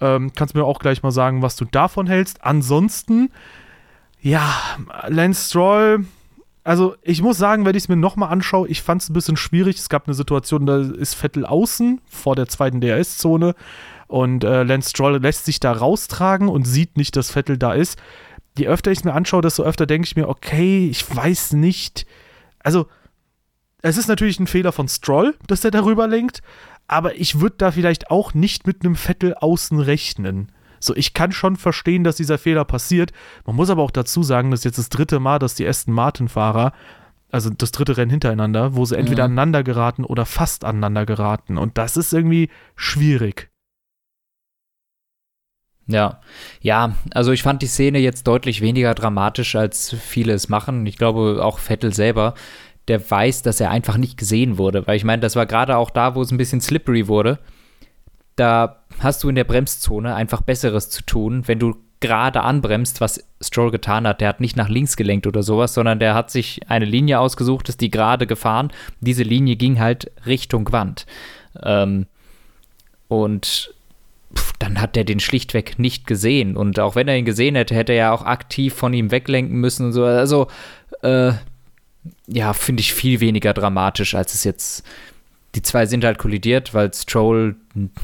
Ähm, 0.01 0.33
kannst 0.35 0.55
mir 0.55 0.65
auch 0.65 0.79
gleich 0.79 1.03
mal 1.03 1.11
sagen, 1.11 1.43
was 1.43 1.57
du 1.57 1.67
davon 1.67 2.07
hältst. 2.07 2.43
Ansonsten, 2.43 3.31
ja, 4.23 4.51
Lance 5.09 5.51
Stroll, 5.51 6.07
also 6.65 6.95
ich 7.03 7.21
muss 7.21 7.37
sagen, 7.37 7.67
wenn 7.67 7.77
ich 7.77 7.83
es 7.83 7.89
mir 7.91 7.97
nochmal 7.97 8.33
anschaue, 8.33 8.67
ich 8.67 8.81
fand 8.81 9.03
es 9.03 9.11
ein 9.11 9.13
bisschen 9.13 9.37
schwierig. 9.37 9.77
Es 9.77 9.91
gab 9.91 10.07
eine 10.07 10.15
Situation, 10.15 10.65
da 10.65 10.79
ist 10.79 11.17
Vettel 11.17 11.45
außen 11.45 12.01
vor 12.09 12.35
der 12.35 12.47
zweiten 12.47 12.81
DRS-Zone 12.81 13.55
und 14.11 14.43
äh, 14.43 14.65
Lance 14.65 14.91
Stroll 14.91 15.19
lässt 15.19 15.45
sich 15.45 15.61
da 15.61 15.71
raustragen 15.71 16.49
und 16.49 16.65
sieht 16.65 16.97
nicht, 16.97 17.15
dass 17.15 17.31
Vettel 17.31 17.59
da 17.59 17.75
ist. 17.75 17.97
Je 18.59 18.67
öfter 18.67 18.91
ich 18.91 18.99
es 18.99 19.05
mir 19.05 19.13
anschaue, 19.13 19.41
desto 19.41 19.63
öfter 19.63 19.87
denke 19.87 20.07
ich 20.07 20.17
mir, 20.17 20.29
okay, 20.29 20.89
ich 20.89 21.15
weiß 21.15 21.53
nicht. 21.53 22.07
Also, 22.59 22.89
es 23.83 23.97
ist 23.97 24.09
natürlich 24.09 24.41
ein 24.41 24.49
Fehler 24.49 24.73
von 24.73 24.89
Stroll, 24.89 25.37
dass 25.47 25.65
er 25.65 25.71
darüber 25.71 26.09
lenkt, 26.09 26.43
aber 26.89 27.15
ich 27.21 27.41
würde 27.41 27.55
da 27.59 27.71
vielleicht 27.71 28.11
auch 28.11 28.35
nicht 28.35 28.67
mit 28.67 28.85
einem 28.85 28.97
Vettel 28.97 29.35
außen 29.35 29.79
rechnen. 29.79 30.51
So, 30.81 30.97
ich 30.97 31.15
kann 31.15 31.31
schon 31.31 31.55
verstehen, 31.55 32.03
dass 32.03 32.17
dieser 32.17 32.39
Fehler 32.39 32.65
passiert. 32.65 33.13
Man 33.47 33.55
muss 33.55 33.71
aber 33.71 33.83
auch 33.83 33.93
dazu 33.93 34.25
sagen, 34.25 34.51
dass 34.51 34.65
jetzt 34.65 34.79
das 34.79 34.89
dritte 34.89 35.21
Mal, 35.21 35.39
dass 35.39 35.55
die 35.55 35.69
Aston 35.69 35.95
Martin-Fahrer, 35.95 36.73
also 37.31 37.49
das 37.49 37.71
dritte 37.71 37.97
Rennen 37.97 38.11
hintereinander, 38.11 38.75
wo 38.75 38.85
sie 38.85 38.99
entweder 38.99 39.29
mhm. 39.29 39.35
aneinander 39.35 39.63
geraten 39.63 40.05
oder 40.05 40.27
fast 40.27 40.65
aneinander 40.65 41.07
geraten. 41.07 41.59
Und 41.59 41.79
das 41.79 41.97
ist 41.97 42.13
irgendwie 42.13 42.51
schwierig. 42.75 43.50
Ja, 45.91 46.21
ja, 46.61 46.95
also 47.13 47.33
ich 47.33 47.43
fand 47.43 47.63
die 47.63 47.67
Szene 47.67 47.99
jetzt 47.99 48.27
deutlich 48.27 48.61
weniger 48.61 48.95
dramatisch, 48.95 49.57
als 49.57 49.95
viele 49.95 50.33
es 50.33 50.49
machen. 50.49 50.87
Ich 50.87 50.97
glaube 50.97 51.41
auch 51.43 51.59
Vettel 51.59 51.93
selber, 51.93 52.35
der 52.89 53.11
weiß, 53.11 53.43
dass 53.43 53.61
er 53.61 53.71
einfach 53.71 53.97
nicht 53.97 54.17
gesehen 54.17 54.57
wurde. 54.57 54.87
Weil 54.87 54.97
ich 54.97 55.05
meine, 55.05 55.21
das 55.21 55.37
war 55.37 55.47
gerade 55.47 55.77
auch 55.77 55.91
da, 55.91 56.15
wo 56.15 56.23
es 56.23 56.31
ein 56.31 56.39
bisschen 56.39 56.61
slippery 56.61 57.09
wurde. 57.09 57.39
Da 58.37 58.83
hast 59.01 59.23
du 59.23 59.29
in 59.29 59.35
der 59.35 59.45
Bremszone 59.45 60.15
einfach 60.15 60.43
Besseres 60.43 60.91
zu 60.91 61.03
tun, 61.03 61.43
wenn 61.47 61.59
du 61.59 61.77
gerade 62.01 62.43
anbremst, 62.43 63.01
was 63.01 63.25
Stroll 63.43 63.71
getan 63.71 64.07
hat. 64.07 64.21
Der 64.21 64.29
hat 64.29 64.41
nicht 64.41 64.57
nach 64.57 64.69
links 64.69 64.97
gelenkt 64.97 65.27
oder 65.27 65.43
sowas, 65.43 65.75
sondern 65.75 65.99
der 65.99 66.15
hat 66.15 66.31
sich 66.31 66.61
eine 66.69 66.87
Linie 66.87 67.21
ausgesucht, 67.21 67.69
ist 67.69 67.81
die 67.81 67.91
gerade 67.91 68.27
gefahren. 68.27 68.73
Diese 69.01 69.23
Linie 69.23 69.57
ging 69.57 69.79
halt 69.79 70.11
Richtung 70.25 70.73
Wand. 70.73 71.07
Ähm, 71.63 72.07
und 73.09 73.75
dann 74.59 74.81
hat 74.81 74.97
er 74.97 75.05
den 75.05 75.21
schlichtweg 75.21 75.79
nicht 75.79 76.07
gesehen. 76.07 76.57
Und 76.57 76.79
auch 76.79 76.95
wenn 76.95 77.09
er 77.09 77.17
ihn 77.17 77.25
gesehen 77.25 77.55
hätte, 77.55 77.75
hätte 77.75 77.93
er 77.93 77.99
ja 77.99 78.13
auch 78.13 78.25
aktiv 78.25 78.75
von 78.75 78.93
ihm 78.93 79.11
weglenken 79.11 79.57
müssen 79.59 79.87
und 79.87 79.93
so. 79.93 80.05
Also, 80.05 80.49
äh, 81.03 81.33
ja, 82.27 82.53
finde 82.53 82.81
ich 82.81 82.95
viel 82.95 83.21
weniger 83.21 83.53
dramatisch, 83.53 84.15
als 84.15 84.35
es 84.35 84.45
jetzt. 84.45 84.85
Die 85.57 85.63
zwei 85.63 85.85
sind 85.87 86.05
halt 86.05 86.19
kollidiert, 86.19 86.75
weil 86.75 86.95
Stroll 86.95 87.57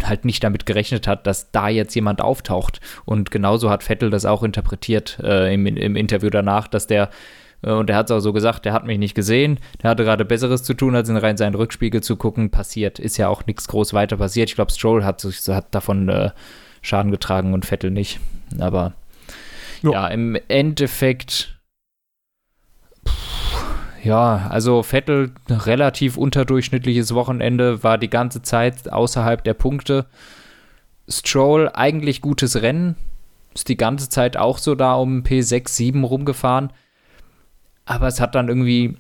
halt 0.03 0.25
nicht 0.25 0.43
damit 0.43 0.67
gerechnet 0.67 1.07
hat, 1.07 1.29
dass 1.29 1.53
da 1.53 1.69
jetzt 1.69 1.95
jemand 1.95 2.21
auftaucht. 2.21 2.81
Und 3.05 3.31
genauso 3.31 3.71
hat 3.71 3.85
Vettel 3.85 4.11
das 4.11 4.25
auch 4.25 4.43
interpretiert 4.43 5.21
äh, 5.23 5.55
im, 5.55 5.65
im 5.67 5.95
Interview 5.95 6.29
danach, 6.29 6.67
dass 6.67 6.89
der 6.89 7.09
und 7.63 7.91
er 7.91 7.97
hat 7.97 8.07
es 8.07 8.11
auch 8.13 8.21
so 8.21 8.33
gesagt, 8.33 8.65
der 8.65 8.73
hat 8.73 8.87
mich 8.87 8.99
nicht 8.99 9.15
gesehen, 9.15 9.59
der 9.83 9.91
hatte 9.91 10.05
gerade 10.05 10.25
Besseres 10.25 10.63
zu 10.63 10.75
tun, 10.75 10.95
als 10.95 11.09
in 11.09 11.17
rein 11.17 11.37
seinen 11.37 11.55
Rückspiegel 11.55 12.03
zu 12.03 12.17
gucken. 12.17 12.51
Passiert, 12.51 12.99
ist 12.99 13.17
ja 13.17 13.29
auch 13.29 13.47
nichts 13.47 13.69
groß 13.69 13.95
weiter 13.95 14.19
passiert. 14.19 14.49
Ich 14.49 14.55
glaube, 14.55 14.73
Stroll 14.73 15.05
hat, 15.05 15.23
hat 15.25 15.75
davon 15.75 16.09
äh, 16.09 16.31
Schaden 16.83 17.11
getragen 17.11 17.55
und 17.55 17.67
Vettel 17.67 17.91
nicht. 17.91 18.21
Aber 18.59 18.93
jo. 19.83 19.93
ja, 19.93 20.07
im 20.09 20.39
Endeffekt 20.49 21.57
ja, 24.07 24.47
also 24.51 24.85
Vettel 24.85 25.33
relativ 25.51 26.17
unterdurchschnittliches 26.17 27.13
Wochenende, 27.13 27.83
war 27.83 27.99
die 27.99 28.11
ganze 28.11 28.41
Zeit 28.41 28.93
außerhalb 28.93 29.43
der 29.43 29.55
Punkte. 29.55 30.07
Stroll 31.09 31.69
eigentlich 31.75 32.21
gutes 32.21 32.63
Rennen, 32.63 32.95
ist 33.53 33.69
die 33.69 33.77
ganze 33.77 34.09
Zeit 34.09 34.37
auch 34.37 34.59
so 34.59 34.77
da 34.77 34.95
um 34.95 35.23
P6, 35.23 35.71
7 35.71 36.05
rumgefahren 36.05 36.71
aber 37.87 38.09
es 38.09 38.21
hat 38.21 38.35
dann 38.35 38.49
irgendwie 38.49 38.97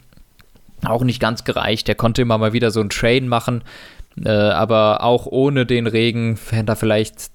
auch 0.85 1.05
nicht 1.05 1.20
ganz 1.20 1.44
gereicht. 1.44 1.88
Er 1.88 1.94
konnte 1.94 2.22
immer 2.22 2.38
mal 2.38 2.53
wieder 2.53 2.70
so 2.70 2.81
einen 2.81 2.90
Train 2.90 3.29
machen, 3.29 3.62
äh, 4.25 4.31
aber 4.31 5.03
auch 5.03 5.27
ohne 5.27 5.66
den 5.66 5.87
Regen 5.87 6.38
wären 6.51 6.66
da 6.66 6.75
vielleicht 6.75 7.31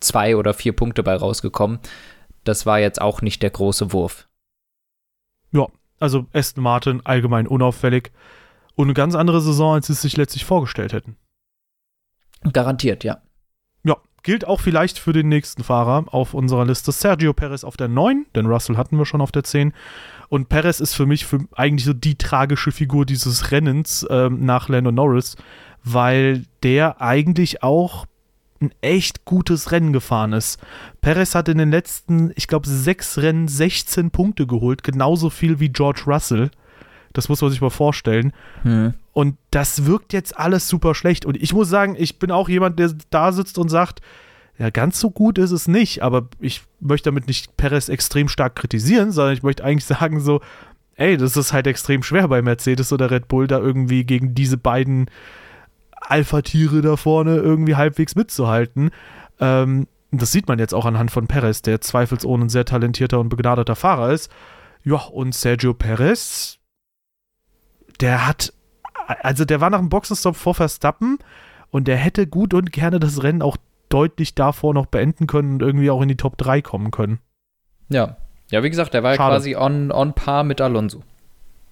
zwei 0.00 0.36
oder 0.36 0.52
vier 0.52 0.74
Punkte 0.74 1.02
bei 1.02 1.14
rausgekommen. 1.14 1.78
Das 2.42 2.66
war 2.66 2.78
jetzt 2.78 3.00
auch 3.00 3.22
nicht 3.22 3.42
der 3.42 3.50
große 3.50 3.92
Wurf. 3.92 4.28
Ja, 5.52 5.68
also 5.98 6.26
Aston 6.32 6.62
Martin 6.62 7.00
allgemein 7.04 7.46
unauffällig 7.46 8.10
und 8.74 8.86
eine 8.86 8.94
ganz 8.94 9.14
andere 9.14 9.40
Saison, 9.40 9.74
als 9.74 9.86
sie 9.86 9.94
es 9.94 10.02
sich 10.02 10.16
letztlich 10.16 10.44
vorgestellt 10.44 10.92
hätten. 10.92 11.16
Garantiert, 12.52 13.04
ja. 13.04 13.18
Ja, 13.84 13.96
gilt 14.22 14.46
auch 14.46 14.60
vielleicht 14.60 14.98
für 14.98 15.12
den 15.12 15.28
nächsten 15.28 15.62
Fahrer 15.64 16.04
auf 16.12 16.34
unserer 16.34 16.66
Liste. 16.66 16.92
Sergio 16.92 17.32
Perez 17.32 17.64
auf 17.64 17.76
der 17.76 17.88
9, 17.88 18.26
denn 18.34 18.46
Russell 18.46 18.76
hatten 18.76 18.98
wir 18.98 19.06
schon 19.06 19.20
auf 19.20 19.32
der 19.32 19.44
10. 19.44 19.72
Und 20.28 20.48
Perez 20.48 20.80
ist 20.80 20.94
für 20.94 21.06
mich 21.06 21.26
für 21.26 21.40
eigentlich 21.54 21.84
so 21.84 21.92
die 21.92 22.16
tragische 22.16 22.72
Figur 22.72 23.06
dieses 23.06 23.50
Rennens 23.50 24.06
ähm, 24.10 24.44
nach 24.44 24.68
Lando 24.68 24.92
Norris, 24.92 25.36
weil 25.82 26.44
der 26.62 27.00
eigentlich 27.00 27.62
auch 27.62 28.06
ein 28.60 28.72
echt 28.80 29.24
gutes 29.24 29.72
Rennen 29.72 29.92
gefahren 29.92 30.32
ist. 30.32 30.58
Perez 31.00 31.34
hat 31.34 31.48
in 31.48 31.58
den 31.58 31.70
letzten, 31.70 32.32
ich 32.36 32.46
glaube, 32.46 32.68
sechs 32.68 33.18
Rennen 33.18 33.48
16 33.48 34.10
Punkte 34.10 34.46
geholt, 34.46 34.82
genauso 34.82 35.30
viel 35.30 35.60
wie 35.60 35.68
George 35.68 36.02
Russell. 36.06 36.50
Das 37.12 37.28
muss 37.28 37.40
man 37.40 37.50
sich 37.50 37.60
mal 37.60 37.70
vorstellen. 37.70 38.32
Hm. 38.62 38.94
Und 39.12 39.36
das 39.50 39.86
wirkt 39.86 40.12
jetzt 40.12 40.36
alles 40.36 40.68
super 40.68 40.94
schlecht. 40.94 41.24
Und 41.24 41.36
ich 41.40 41.52
muss 41.52 41.68
sagen, 41.68 41.94
ich 41.96 42.18
bin 42.18 42.30
auch 42.32 42.48
jemand, 42.48 42.78
der 42.78 42.92
da 43.10 43.30
sitzt 43.30 43.58
und 43.58 43.68
sagt, 43.68 44.00
ja, 44.58 44.70
ganz 44.70 45.00
so 45.00 45.10
gut 45.10 45.38
ist 45.38 45.50
es 45.50 45.66
nicht, 45.66 46.02
aber 46.02 46.28
ich 46.38 46.62
möchte 46.80 47.10
damit 47.10 47.26
nicht 47.26 47.56
Perez 47.56 47.88
extrem 47.88 48.28
stark 48.28 48.54
kritisieren, 48.54 49.10
sondern 49.10 49.34
ich 49.34 49.42
möchte 49.42 49.64
eigentlich 49.64 49.84
sagen, 49.98 50.20
so, 50.20 50.40
ey, 50.96 51.16
das 51.16 51.36
ist 51.36 51.52
halt 51.52 51.66
extrem 51.66 52.02
schwer 52.02 52.28
bei 52.28 52.42
Mercedes 52.42 52.92
oder 52.92 53.10
Red 53.10 53.28
Bull 53.28 53.46
da 53.46 53.58
irgendwie 53.58 54.04
gegen 54.04 54.34
diese 54.34 54.56
beiden 54.56 55.10
Alpha-Tiere 56.00 56.82
da 56.82 56.96
vorne 56.96 57.36
irgendwie 57.36 57.76
halbwegs 57.76 58.14
mitzuhalten. 58.14 58.90
Ähm, 59.40 59.88
das 60.12 60.30
sieht 60.30 60.46
man 60.46 60.58
jetzt 60.58 60.74
auch 60.74 60.84
anhand 60.84 61.10
von 61.10 61.26
Perez, 61.26 61.62
der 61.62 61.80
zweifelsohne 61.80 62.44
ein 62.44 62.48
sehr 62.48 62.64
talentierter 62.64 63.18
und 63.18 63.30
begnadeter 63.30 63.74
Fahrer 63.74 64.12
ist. 64.12 64.30
Ja, 64.84 64.96
und 64.96 65.34
Sergio 65.34 65.74
Perez, 65.74 66.58
der 68.00 68.26
hat, 68.26 68.52
also 69.06 69.44
der 69.44 69.60
war 69.60 69.70
nach 69.70 69.78
dem 69.78 69.88
Boxenstopp 69.88 70.36
vor 70.36 70.54
Verstappen 70.54 71.18
und 71.70 71.88
der 71.88 71.96
hätte 71.96 72.26
gut 72.26 72.54
und 72.54 72.70
gerne 72.70 73.00
das 73.00 73.22
Rennen 73.22 73.42
auch 73.42 73.56
deutlich 73.88 74.34
davor 74.34 74.74
noch 74.74 74.86
beenden 74.86 75.26
können 75.26 75.54
und 75.54 75.62
irgendwie 75.62 75.90
auch 75.90 76.02
in 76.02 76.08
die 76.08 76.16
Top 76.16 76.36
3 76.38 76.62
kommen 76.62 76.90
können. 76.90 77.20
Ja. 77.88 78.16
Ja, 78.50 78.62
wie 78.62 78.70
gesagt, 78.70 78.94
der 78.94 79.02
war 79.02 79.14
Schade. 79.14 79.34
quasi 79.34 79.56
on, 79.56 79.90
on 79.90 80.12
par 80.12 80.44
mit 80.44 80.60
Alonso. 80.60 81.02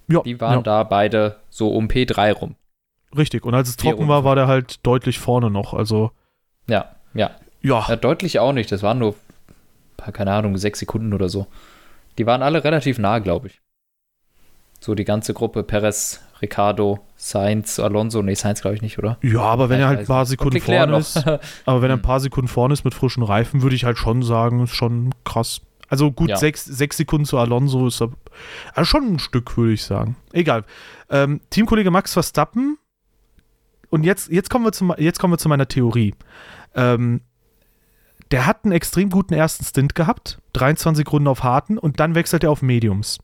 Ja. 0.07 0.21
Die 0.21 0.39
waren 0.41 0.57
ja. 0.57 0.61
da 0.61 0.83
beide 0.83 1.37
so 1.49 1.69
um 1.69 1.87
P3 1.87 2.33
rum. 2.33 2.55
Richtig, 3.15 3.45
und 3.45 3.53
als 3.53 3.69
es 3.69 3.77
trocken 3.77 4.07
war, 4.07 4.23
war 4.23 4.35
der 4.35 4.47
halt 4.47 4.85
deutlich 4.85 5.19
vorne 5.19 5.51
noch, 5.51 5.73
also. 5.73 6.11
Ja, 6.67 6.95
ja. 7.13 7.31
Ja. 7.61 7.85
ja 7.87 7.95
deutlich 7.95 8.39
auch 8.39 8.53
nicht, 8.53 8.71
das 8.71 8.81
waren 8.81 8.99
nur, 8.99 9.15
keine 9.97 10.33
Ahnung, 10.33 10.57
sechs 10.57 10.79
Sekunden 10.79 11.13
oder 11.13 11.29
so. 11.29 11.47
Die 12.17 12.25
waren 12.25 12.41
alle 12.41 12.63
relativ 12.63 12.97
nah, 12.97 13.19
glaube 13.19 13.47
ich. 13.47 13.61
So 14.79 14.95
die 14.95 15.05
ganze 15.05 15.33
Gruppe, 15.33 15.63
Perez, 15.63 16.21
Ricardo, 16.43 16.99
Sainz, 17.15 17.79
Alonso, 17.79 18.21
nee, 18.21 18.35
Sainz 18.35 18.61
glaube 18.61 18.75
ich 18.75 18.81
nicht, 18.81 18.99
oder? 18.99 19.17
Ja, 19.23 19.41
aber 19.41 19.69
wenn 19.69 19.79
er 19.79 19.87
halt 19.87 20.01
ein 20.01 20.05
paar 20.05 20.25
Sekunden 20.25 20.59
vorne 20.59 20.97
ist, 20.97 21.25
aber 21.65 21.81
wenn 21.81 21.89
er 21.89 21.97
ein 21.97 22.01
paar 22.01 22.19
Sekunden 22.19 22.47
vorne 22.47 22.73
ist 22.73 22.83
mit 22.83 22.93
frischen 22.93 23.23
Reifen, 23.23 23.61
würde 23.61 23.75
ich 23.75 23.85
halt 23.85 23.97
schon 23.97 24.21
sagen, 24.21 24.63
ist 24.63 24.75
schon 24.75 25.15
krass. 25.23 25.61
Also 25.89 26.11
gut, 26.11 26.29
ja. 26.29 26.37
sechs, 26.37 26.65
sechs 26.65 26.97
Sekunden 26.97 27.25
zu 27.25 27.37
Alonso 27.37 27.87
ist 27.87 28.01
also 28.01 28.85
schon 28.85 29.13
ein 29.13 29.19
Stück, 29.19 29.55
würde 29.57 29.73
ich 29.73 29.83
sagen. 29.83 30.15
Egal. 30.31 30.65
Ähm, 31.09 31.41
Teamkollege 31.49 31.91
Max 31.91 32.13
Verstappen. 32.13 32.77
Und 33.89 34.03
jetzt, 34.03 34.31
jetzt, 34.31 34.49
kommen 34.49 34.65
wir 34.65 34.71
zu, 34.71 34.91
jetzt 34.97 35.19
kommen 35.19 35.33
wir 35.33 35.37
zu 35.37 35.49
meiner 35.49 35.67
Theorie. 35.67 36.15
Ähm, 36.75 37.21
der 38.31 38.47
hat 38.47 38.65
einen 38.65 38.71
extrem 38.71 39.11
guten 39.11 39.35
ersten 39.35 39.63
Stint 39.63 39.93
gehabt, 39.93 40.39
23 40.53 41.05
Runden 41.11 41.27
auf 41.27 41.43
harten 41.43 41.77
und 41.77 41.99
dann 41.99 42.15
wechselt 42.15 42.43
er 42.43 42.51
auf 42.51 42.63
Mediums. 42.63 43.19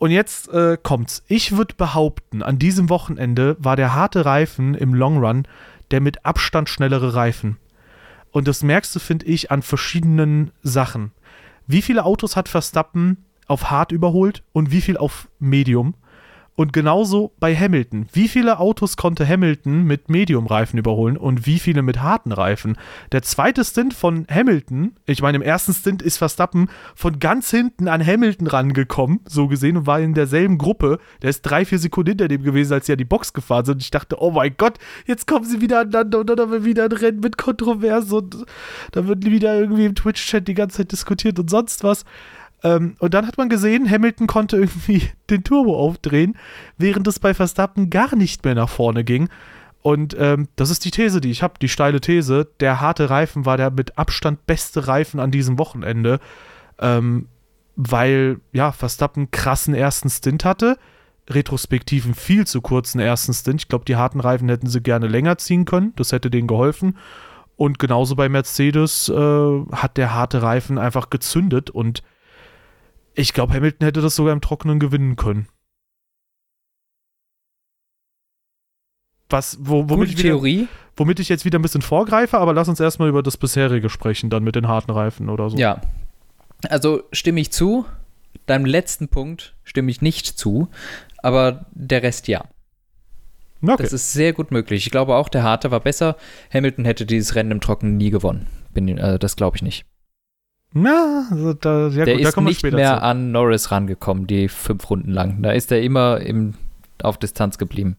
Und 0.00 0.12
jetzt 0.12 0.48
äh, 0.48 0.78
kommt's. 0.82 1.22
Ich 1.28 1.58
würde 1.58 1.74
behaupten, 1.74 2.42
an 2.42 2.58
diesem 2.58 2.88
Wochenende 2.88 3.54
war 3.58 3.76
der 3.76 3.94
harte 3.94 4.24
Reifen 4.24 4.74
im 4.74 4.94
Long 4.94 5.18
Run 5.18 5.46
der 5.90 6.00
mit 6.00 6.24
Abstand 6.24 6.70
schnellere 6.70 7.14
Reifen. 7.14 7.58
Und 8.30 8.48
das 8.48 8.62
merkst 8.62 8.94
du, 8.94 8.98
finde 8.98 9.26
ich, 9.26 9.50
an 9.50 9.60
verschiedenen 9.60 10.52
Sachen. 10.62 11.12
Wie 11.66 11.82
viele 11.82 12.06
Autos 12.06 12.34
hat 12.34 12.48
Verstappen 12.48 13.26
auf 13.46 13.70
hart 13.70 13.92
überholt 13.92 14.42
und 14.52 14.70
wie 14.70 14.80
viel 14.80 14.96
auf 14.96 15.28
Medium? 15.38 15.94
Und 16.60 16.74
genauso 16.74 17.32
bei 17.40 17.56
Hamilton. 17.56 18.04
Wie 18.12 18.28
viele 18.28 18.58
Autos 18.58 18.98
konnte 18.98 19.26
Hamilton 19.26 19.84
mit 19.84 20.10
Medium-Reifen 20.10 20.78
überholen 20.78 21.16
und 21.16 21.46
wie 21.46 21.58
viele 21.58 21.80
mit 21.80 22.02
harten 22.02 22.32
Reifen? 22.32 22.76
Der 23.12 23.22
zweite 23.22 23.64
Stint 23.64 23.94
von 23.94 24.26
Hamilton, 24.30 24.94
ich 25.06 25.22
meine, 25.22 25.36
im 25.36 25.42
ersten 25.42 25.72
Stint 25.72 26.02
ist 26.02 26.18
Verstappen 26.18 26.68
von 26.94 27.18
ganz 27.18 27.50
hinten 27.50 27.88
an 27.88 28.06
Hamilton 28.06 28.46
rangekommen, 28.46 29.20
so 29.24 29.48
gesehen, 29.48 29.78
und 29.78 29.86
war 29.86 30.00
in 30.00 30.12
derselben 30.12 30.58
Gruppe. 30.58 30.98
Der 31.22 31.30
ist 31.30 31.40
drei, 31.40 31.64
vier 31.64 31.78
Sekunden 31.78 32.10
hinter 32.10 32.28
dem 32.28 32.42
gewesen, 32.42 32.74
als 32.74 32.84
sie 32.84 32.92
an 32.92 32.98
die 32.98 33.06
Box 33.06 33.32
gefahren 33.32 33.64
sind. 33.64 33.80
Ich 33.80 33.90
dachte, 33.90 34.20
oh 34.20 34.30
mein 34.30 34.54
Gott, 34.58 34.76
jetzt 35.06 35.26
kommen 35.26 35.46
sie 35.46 35.62
wieder 35.62 35.80
aneinander 35.80 36.18
und 36.18 36.28
dann 36.28 36.40
haben 36.40 36.52
wir 36.52 36.66
wieder 36.66 36.84
ein 36.84 36.92
Rennen 36.92 37.20
mit 37.20 37.38
Kontroverse 37.38 38.14
und 38.16 38.44
da 38.92 39.06
wird 39.06 39.24
wieder 39.24 39.58
irgendwie 39.58 39.86
im 39.86 39.94
Twitch-Chat 39.94 40.46
die 40.46 40.52
ganze 40.52 40.76
Zeit 40.76 40.92
diskutiert 40.92 41.38
und 41.38 41.48
sonst 41.48 41.84
was. 41.84 42.04
Ähm, 42.62 42.96
und 42.98 43.14
dann 43.14 43.26
hat 43.26 43.38
man 43.38 43.48
gesehen, 43.48 43.90
Hamilton 43.90 44.26
konnte 44.26 44.56
irgendwie 44.56 45.08
den 45.30 45.44
Turbo 45.44 45.78
aufdrehen, 45.78 46.36
während 46.78 47.06
es 47.06 47.18
bei 47.18 47.34
Verstappen 47.34 47.90
gar 47.90 48.16
nicht 48.16 48.44
mehr 48.44 48.54
nach 48.54 48.68
vorne 48.68 49.04
ging. 49.04 49.28
Und 49.82 50.14
ähm, 50.18 50.48
das 50.56 50.70
ist 50.70 50.84
die 50.84 50.90
These, 50.90 51.20
die 51.20 51.30
ich 51.30 51.42
habe, 51.42 51.54
die 51.60 51.68
steile 51.68 52.00
These. 52.00 52.48
Der 52.60 52.80
harte 52.80 53.08
Reifen 53.08 53.46
war 53.46 53.56
der 53.56 53.70
mit 53.70 53.96
Abstand 53.96 54.46
beste 54.46 54.86
Reifen 54.88 55.20
an 55.20 55.30
diesem 55.30 55.58
Wochenende, 55.58 56.20
ähm, 56.78 57.28
weil 57.76 58.40
ja 58.52 58.72
Verstappen 58.72 59.30
krassen 59.30 59.74
ersten 59.74 60.10
Stint 60.10 60.44
hatte, 60.44 60.76
retrospektiven 61.30 62.14
viel 62.14 62.46
zu 62.46 62.60
kurzen 62.60 63.00
ersten 63.00 63.32
Stint. 63.32 63.62
Ich 63.62 63.68
glaube, 63.68 63.86
die 63.86 63.96
harten 63.96 64.20
Reifen 64.20 64.50
hätten 64.50 64.66
sie 64.66 64.82
gerne 64.82 65.06
länger 65.06 65.38
ziehen 65.38 65.64
können. 65.64 65.94
Das 65.96 66.12
hätte 66.12 66.30
denen 66.30 66.48
geholfen. 66.48 66.98
Und 67.56 67.78
genauso 67.78 68.16
bei 68.16 68.28
Mercedes 68.28 69.08
äh, 69.08 69.62
hat 69.72 69.96
der 69.96 70.14
harte 70.14 70.42
Reifen 70.42 70.78
einfach 70.78 71.08
gezündet 71.08 71.70
und 71.70 72.02
ich 73.20 73.32
glaube, 73.32 73.54
Hamilton 73.54 73.84
hätte 73.84 74.00
das 74.00 74.16
sogar 74.16 74.32
im 74.32 74.40
Trockenen 74.40 74.80
gewinnen 74.80 75.16
können. 75.16 75.46
Was, 79.28 79.58
wo, 79.60 79.88
womit, 79.88 80.10
ich 80.10 80.18
wieder, 80.18 80.68
womit 80.96 81.20
ich 81.20 81.28
jetzt 81.28 81.44
wieder 81.44 81.58
ein 81.58 81.62
bisschen 81.62 81.82
vorgreife, 81.82 82.38
aber 82.38 82.52
lass 82.52 82.68
uns 82.68 82.80
erstmal 82.80 83.08
über 83.08 83.22
das 83.22 83.36
bisherige 83.36 83.88
sprechen, 83.88 84.28
dann 84.28 84.42
mit 84.42 84.56
den 84.56 84.66
harten 84.66 84.90
Reifen 84.90 85.28
oder 85.28 85.50
so. 85.50 85.56
Ja. 85.56 85.80
Also 86.68 87.04
stimme 87.12 87.40
ich 87.40 87.52
zu. 87.52 87.84
Deinem 88.46 88.64
letzten 88.64 89.08
Punkt 89.08 89.54
stimme 89.62 89.90
ich 89.90 90.02
nicht 90.02 90.26
zu, 90.26 90.68
aber 91.18 91.66
der 91.70 92.02
Rest 92.02 92.26
ja. 92.26 92.44
Okay. 93.62 93.82
Das 93.82 93.92
ist 93.92 94.12
sehr 94.12 94.32
gut 94.32 94.50
möglich. 94.50 94.86
Ich 94.86 94.90
glaube 94.90 95.14
auch, 95.14 95.28
der 95.28 95.42
harte 95.42 95.70
war 95.70 95.80
besser. 95.80 96.16
Hamilton 96.52 96.84
hätte 96.84 97.06
dieses 97.06 97.34
Rennen 97.34 97.52
im 97.52 97.60
Trockenen 97.60 97.96
nie 97.96 98.10
gewonnen. 98.10 98.46
Bin, 98.72 98.88
äh, 98.98 99.18
das 99.18 99.36
glaube 99.36 99.56
ich 99.56 99.62
nicht. 99.62 99.84
Na, 100.72 101.26
also 101.30 101.52
da, 101.52 101.88
ja 101.88 102.04
der 102.04 102.16
gut, 102.16 102.26
ist 102.26 102.36
nicht 102.36 102.62
mehr 102.62 102.96
zu. 102.98 103.02
an 103.02 103.32
Norris 103.32 103.70
rangekommen, 103.70 104.26
die 104.26 104.48
fünf 104.48 104.88
Runden 104.88 105.10
lang. 105.10 105.42
Da 105.42 105.50
ist 105.50 105.72
er 105.72 105.82
immer 105.82 106.20
im, 106.20 106.54
auf 107.02 107.18
Distanz 107.18 107.58
geblieben. 107.58 107.96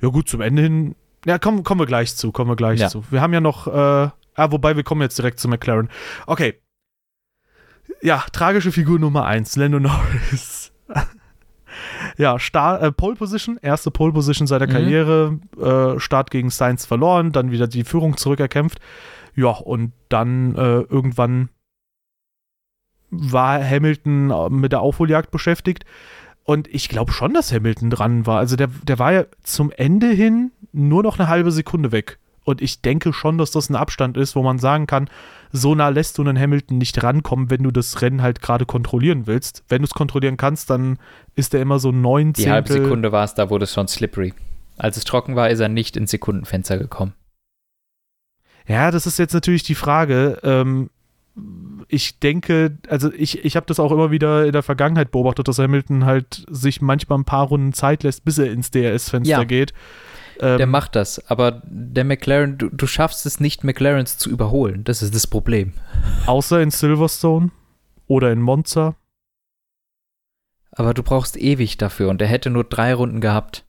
Ja, 0.00 0.08
gut, 0.08 0.28
zum 0.28 0.40
Ende 0.40 0.62
hin. 0.62 0.94
Ja, 1.26 1.38
kommen, 1.38 1.62
kommen 1.62 1.80
wir 1.80 1.86
gleich 1.86 2.16
zu, 2.16 2.32
kommen 2.32 2.50
wir 2.50 2.56
gleich 2.56 2.80
ja. 2.80 2.88
zu. 2.88 3.04
Wir 3.10 3.20
haben 3.20 3.32
ja 3.32 3.40
noch, 3.40 3.66
äh, 3.66 3.70
ah, 3.70 4.50
wobei 4.50 4.76
wir 4.76 4.84
kommen 4.84 5.02
jetzt 5.02 5.18
direkt 5.18 5.38
zu 5.38 5.48
McLaren. 5.48 5.90
Okay. 6.26 6.60
Ja, 8.00 8.24
tragische 8.32 8.72
Figur 8.72 8.98
Nummer 8.98 9.26
eins, 9.26 9.56
Lando 9.56 9.80
Norris. 9.80 10.72
ja, 12.16 12.38
Star, 12.38 12.82
äh, 12.82 12.92
Pole 12.92 13.16
Position, 13.16 13.58
erste 13.60 13.90
Pole 13.90 14.12
Position 14.12 14.46
seiner 14.46 14.66
mhm. 14.66 14.70
Karriere, 14.70 15.38
äh, 15.60 16.00
Start 16.00 16.30
gegen 16.30 16.50
Sainz 16.50 16.86
verloren, 16.86 17.32
dann 17.32 17.50
wieder 17.50 17.66
die 17.66 17.84
Führung 17.84 18.16
zurückerkämpft. 18.16 18.80
Ja, 19.34 19.50
und 19.50 19.92
dann 20.08 20.54
äh, 20.54 20.80
irgendwann 20.82 21.48
war 23.10 23.62
Hamilton 23.62 24.30
äh, 24.30 24.50
mit 24.50 24.72
der 24.72 24.80
Aufholjagd 24.80 25.30
beschäftigt. 25.30 25.84
Und 26.44 26.68
ich 26.68 26.88
glaube 26.88 27.12
schon, 27.12 27.32
dass 27.32 27.52
Hamilton 27.52 27.90
dran 27.90 28.26
war. 28.26 28.38
Also 28.38 28.56
der, 28.56 28.68
der 28.82 28.98
war 28.98 29.12
ja 29.12 29.24
zum 29.42 29.72
Ende 29.72 30.08
hin 30.08 30.52
nur 30.72 31.02
noch 31.02 31.18
eine 31.18 31.28
halbe 31.28 31.50
Sekunde 31.52 31.90
weg. 31.90 32.18
Und 32.44 32.60
ich 32.60 32.82
denke 32.82 33.12
schon, 33.12 33.38
dass 33.38 33.50
das 33.50 33.70
ein 33.70 33.76
Abstand 33.76 34.16
ist, 34.16 34.36
wo 34.36 34.42
man 34.42 34.58
sagen 34.58 34.86
kann, 34.86 35.08
so 35.50 35.74
nah 35.74 35.88
lässt 35.88 36.18
du 36.18 36.22
einen 36.22 36.38
Hamilton 36.38 36.78
nicht 36.78 37.02
rankommen, 37.02 37.50
wenn 37.50 37.62
du 37.62 37.70
das 37.70 38.02
Rennen 38.02 38.22
halt 38.22 38.42
gerade 38.42 38.66
kontrollieren 38.66 39.26
willst. 39.26 39.64
Wenn 39.68 39.82
du 39.82 39.86
es 39.86 39.94
kontrollieren 39.94 40.36
kannst, 40.36 40.68
dann 40.68 40.98
ist 41.36 41.54
er 41.54 41.62
immer 41.62 41.78
so 41.78 41.90
neun 41.90 42.34
Die 42.34 42.50
halbe 42.50 42.72
Sekunde 42.72 43.12
war 43.12 43.24
es, 43.24 43.34
da 43.34 43.50
wurde 43.50 43.64
es 43.64 43.72
schon 43.72 43.88
slippery. 43.88 44.34
Als 44.76 44.96
es 44.96 45.04
trocken 45.04 45.36
war, 45.36 45.48
ist 45.50 45.60
er 45.60 45.68
nicht 45.68 45.96
ins 45.96 46.10
Sekundenfenster 46.10 46.78
gekommen. 46.78 47.14
Ja, 48.66 48.90
das 48.90 49.06
ist 49.06 49.18
jetzt 49.18 49.34
natürlich 49.34 49.62
die 49.62 49.74
Frage. 49.74 50.38
Ähm, 50.42 50.90
ich 51.88 52.18
denke, 52.18 52.78
also 52.88 53.12
ich, 53.12 53.44
ich 53.44 53.56
habe 53.56 53.66
das 53.66 53.80
auch 53.80 53.92
immer 53.92 54.10
wieder 54.10 54.46
in 54.46 54.52
der 54.52 54.62
Vergangenheit 54.62 55.10
beobachtet, 55.10 55.48
dass 55.48 55.58
Hamilton 55.58 56.04
halt 56.04 56.44
sich 56.48 56.80
manchmal 56.80 57.18
ein 57.18 57.24
paar 57.24 57.46
Runden 57.46 57.72
Zeit 57.72 58.02
lässt, 58.02 58.24
bis 58.24 58.38
er 58.38 58.50
ins 58.50 58.70
DRS-Fenster 58.70 59.30
ja, 59.38 59.44
geht. 59.44 59.72
Ähm, 60.40 60.58
der 60.58 60.66
macht 60.66 60.96
das, 60.96 61.30
aber 61.30 61.62
der 61.64 62.04
McLaren, 62.04 62.58
du, 62.58 62.68
du 62.68 62.86
schaffst 62.86 63.26
es 63.26 63.40
nicht, 63.40 63.64
McLarens 63.64 64.18
zu 64.18 64.30
überholen. 64.30 64.84
Das 64.84 65.02
ist 65.02 65.14
das 65.14 65.26
Problem. 65.26 65.72
Außer 66.26 66.60
in 66.60 66.70
Silverstone 66.70 67.50
oder 68.06 68.32
in 68.32 68.40
Monza. 68.40 68.96
Aber 70.72 70.92
du 70.94 71.02
brauchst 71.02 71.36
ewig 71.36 71.76
dafür 71.78 72.10
und 72.10 72.20
er 72.20 72.28
hätte 72.28 72.50
nur 72.50 72.64
drei 72.64 72.94
Runden 72.94 73.20
gehabt. 73.20 73.64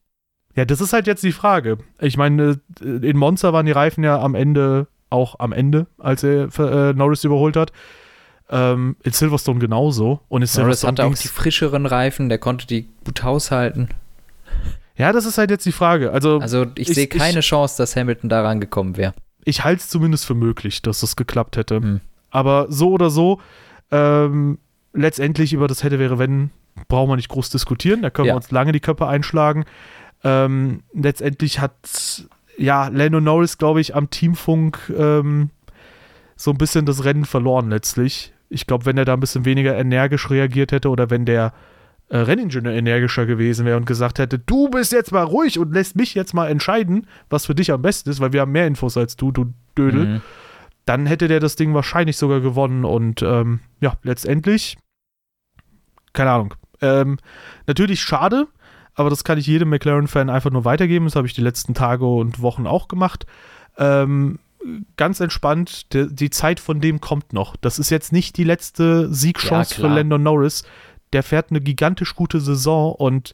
Ja, 0.55 0.65
das 0.65 0.81
ist 0.81 0.93
halt 0.93 1.05
jetzt 1.05 1.23
die 1.23 1.33
Frage. 1.33 1.77
Ich 1.99 2.17
meine, 2.17 2.59
äh, 2.81 2.85
in 2.85 3.17
Monza 3.17 3.53
waren 3.53 3.65
die 3.65 3.71
Reifen 3.71 4.03
ja 4.03 4.19
am 4.19 4.35
Ende, 4.35 4.87
auch 5.09 5.39
am 5.39 5.51
Ende, 5.51 5.87
als 5.97 6.23
er 6.23 6.47
äh, 6.57 6.93
Norris 6.93 7.23
überholt 7.23 7.57
hat. 7.57 7.71
Ähm, 8.49 8.95
in 9.03 9.11
Silverstone 9.11 9.59
genauso. 9.59 10.21
Und 10.29 10.41
in 10.41 10.61
Norris 10.61 10.83
hatte 10.83 11.03
auch 11.05 11.15
die 11.15 11.27
frischeren 11.27 11.85
Reifen, 11.85 12.29
der 12.29 12.37
konnte 12.37 12.67
die 12.67 12.87
gut 13.03 13.23
haushalten. 13.23 13.89
Ja, 14.97 15.11
das 15.11 15.25
ist 15.25 15.37
halt 15.37 15.51
jetzt 15.51 15.65
die 15.65 15.71
Frage. 15.71 16.11
Also, 16.11 16.39
also 16.39 16.65
ich, 16.75 16.89
ich 16.89 16.95
sehe 16.95 17.07
keine 17.07 17.39
ich, 17.39 17.45
Chance, 17.45 17.77
dass 17.77 17.95
Hamilton 17.95 18.29
da 18.29 18.41
rangekommen 18.41 18.97
wäre. 18.97 19.13
Ich 19.43 19.63
halte 19.63 19.81
es 19.81 19.89
zumindest 19.89 20.25
für 20.25 20.35
möglich, 20.35 20.81
dass 20.81 21.01
das 21.01 21.15
geklappt 21.15 21.57
hätte. 21.57 21.77
Hm. 21.77 22.01
Aber 22.31 22.67
so 22.69 22.91
oder 22.91 23.09
so, 23.09 23.39
ähm, 23.91 24.57
letztendlich 24.93 25.53
über 25.53 25.67
das 25.67 25.83
hätte, 25.83 25.99
wäre, 25.99 26.17
wenn, 26.17 26.51
brauchen 26.87 27.09
wir 27.09 27.15
nicht 27.15 27.29
groß 27.29 27.49
diskutieren. 27.49 28.01
Da 28.01 28.09
können 28.09 28.27
ja. 28.27 28.33
wir 28.33 28.37
uns 28.37 28.51
lange 28.51 28.71
die 28.71 28.79
Köpfe 28.79 29.07
einschlagen. 29.07 29.65
Ähm, 30.23 30.83
letztendlich 30.93 31.59
hat 31.59 31.73
ja 32.57 32.87
Lando 32.87 33.19
Norris, 33.19 33.57
glaube 33.57 33.81
ich, 33.81 33.95
am 33.95 34.09
Teamfunk 34.09 34.91
ähm, 34.97 35.49
so 36.35 36.51
ein 36.51 36.57
bisschen 36.57 36.85
das 36.85 37.03
Rennen 37.03 37.25
verloren 37.25 37.69
letztlich. 37.69 38.33
Ich 38.49 38.67
glaube, 38.67 38.85
wenn 38.85 38.97
er 38.97 39.05
da 39.05 39.13
ein 39.13 39.19
bisschen 39.19 39.45
weniger 39.45 39.77
energisch 39.77 40.29
reagiert 40.29 40.71
hätte 40.71 40.89
oder 40.89 41.09
wenn 41.09 41.25
der 41.25 41.53
äh, 42.09 42.17
Renningenieur 42.17 42.73
energischer 42.73 43.25
gewesen 43.25 43.65
wäre 43.65 43.77
und 43.77 43.85
gesagt 43.85 44.19
hätte, 44.19 44.37
du 44.39 44.69
bist 44.69 44.91
jetzt 44.91 45.11
mal 45.11 45.23
ruhig 45.23 45.57
und 45.57 45.73
lässt 45.73 45.95
mich 45.95 46.13
jetzt 46.13 46.33
mal 46.33 46.47
entscheiden, 46.47 47.07
was 47.29 47.45
für 47.47 47.55
dich 47.55 47.71
am 47.71 47.81
besten 47.81 48.09
ist, 48.09 48.19
weil 48.19 48.33
wir 48.33 48.41
haben 48.41 48.51
mehr 48.51 48.67
Infos 48.67 48.97
als 48.97 49.15
du, 49.15 49.31
du 49.31 49.53
Dödel, 49.77 50.05
mhm. 50.05 50.21
dann 50.85 51.05
hätte 51.05 51.27
der 51.27 51.39
das 51.39 51.55
Ding 51.55 51.73
wahrscheinlich 51.73 52.17
sogar 52.17 52.41
gewonnen 52.41 52.85
und 52.85 53.21
ähm, 53.21 53.59
ja, 53.81 53.93
letztendlich, 54.03 54.77
keine 56.13 56.31
Ahnung. 56.31 56.53
Ähm, 56.81 57.17
natürlich 57.67 58.01
schade, 58.01 58.47
aber 58.93 59.09
das 59.09 59.23
kann 59.23 59.37
ich 59.37 59.47
jedem 59.47 59.69
McLaren-Fan 59.69 60.29
einfach 60.29 60.51
nur 60.51 60.65
weitergeben. 60.65 61.05
Das 61.05 61.15
habe 61.15 61.27
ich 61.27 61.33
die 61.33 61.41
letzten 61.41 61.73
Tage 61.73 62.05
und 62.05 62.41
Wochen 62.41 62.67
auch 62.67 62.87
gemacht. 62.87 63.25
Ähm, 63.77 64.39
ganz 64.97 65.19
entspannt, 65.19 65.93
die, 65.93 66.07
die, 66.13 66.29
Zeit 66.29 66.59
von 66.59 66.81
dem 66.81 67.01
kommt 67.01 67.33
noch. 67.33 67.55
Das 67.57 67.77
ist 67.77 67.89
jetzt 67.89 68.13
nicht 68.13 68.37
die 68.37 68.43
letzte 68.43 69.13
Siegchance 69.13 69.75
ja, 69.75 69.81
für 69.81 69.93
Landon 69.93 70.23
Norris. 70.23 70.63
Der 71.15 71.23
fährt 71.23 71.49
eine 71.49 71.61
gigantisch 71.61 72.13
gute 72.13 72.41
Saison 72.41 72.93
und 72.93 73.33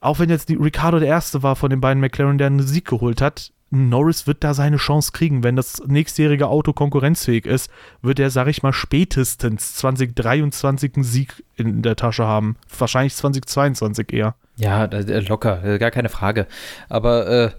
auch 0.00 0.18
wenn 0.18 0.30
jetzt 0.30 0.48
die 0.48 0.56
Ricardo 0.56 0.98
der 0.98 1.06
Erste 1.06 1.44
war 1.44 1.54
von 1.54 1.70
den 1.70 1.80
beiden 1.80 2.00
McLaren, 2.00 2.38
der 2.38 2.48
einen 2.48 2.66
Sieg 2.66 2.86
geholt 2.86 3.20
hat, 3.20 3.52
Norris 3.70 4.26
wird 4.26 4.42
da 4.42 4.52
seine 4.52 4.78
Chance 4.78 5.12
kriegen. 5.12 5.44
Wenn 5.44 5.54
das 5.54 5.80
nächstjährige 5.86 6.48
Auto 6.48 6.72
konkurrenzfähig 6.72 7.46
ist, 7.46 7.70
wird 8.02 8.18
er, 8.18 8.30
sag 8.30 8.48
ich 8.48 8.64
mal, 8.64 8.72
spätestens 8.72 9.76
2023 9.76 10.96
einen 10.96 11.04
Sieg 11.04 11.44
in 11.54 11.82
der 11.82 11.94
Tasche 11.94 12.26
haben. 12.26 12.56
Wahrscheinlich 12.76 13.14
2022 13.14 14.12
eher. 14.12 14.34
Ja, 14.56 14.86
äh, 14.86 15.20
locker, 15.20 15.62
äh, 15.62 15.78
gar 15.78 15.92
keine 15.92 16.08
Frage. 16.08 16.48
Aber 16.88 17.28
äh, 17.28 17.50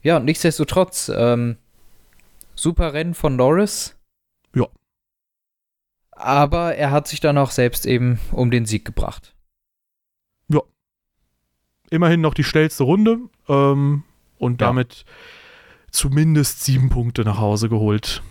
ja, 0.00 0.18
nichtsdestotrotz, 0.18 1.12
ähm, 1.14 1.56
super 2.54 2.94
Rennen 2.94 3.12
von 3.12 3.36
Norris. 3.36 3.96
Aber 6.12 6.76
er 6.76 6.90
hat 6.90 7.08
sich 7.08 7.20
dann 7.20 7.38
auch 7.38 7.50
selbst 7.50 7.86
eben 7.86 8.20
um 8.30 8.50
den 8.50 8.66
Sieg 8.66 8.84
gebracht. 8.84 9.34
Ja. 10.48 10.60
Immerhin 11.90 12.20
noch 12.20 12.34
die 12.34 12.44
schnellste 12.44 12.84
Runde. 12.84 13.18
Ähm, 13.48 14.04
und 14.42 14.60
damit 14.60 15.04
ja. 15.06 15.12
zumindest 15.92 16.64
sieben 16.64 16.88
Punkte 16.88 17.22
nach 17.22 17.38
Hause 17.38 17.68
geholt. 17.68 18.22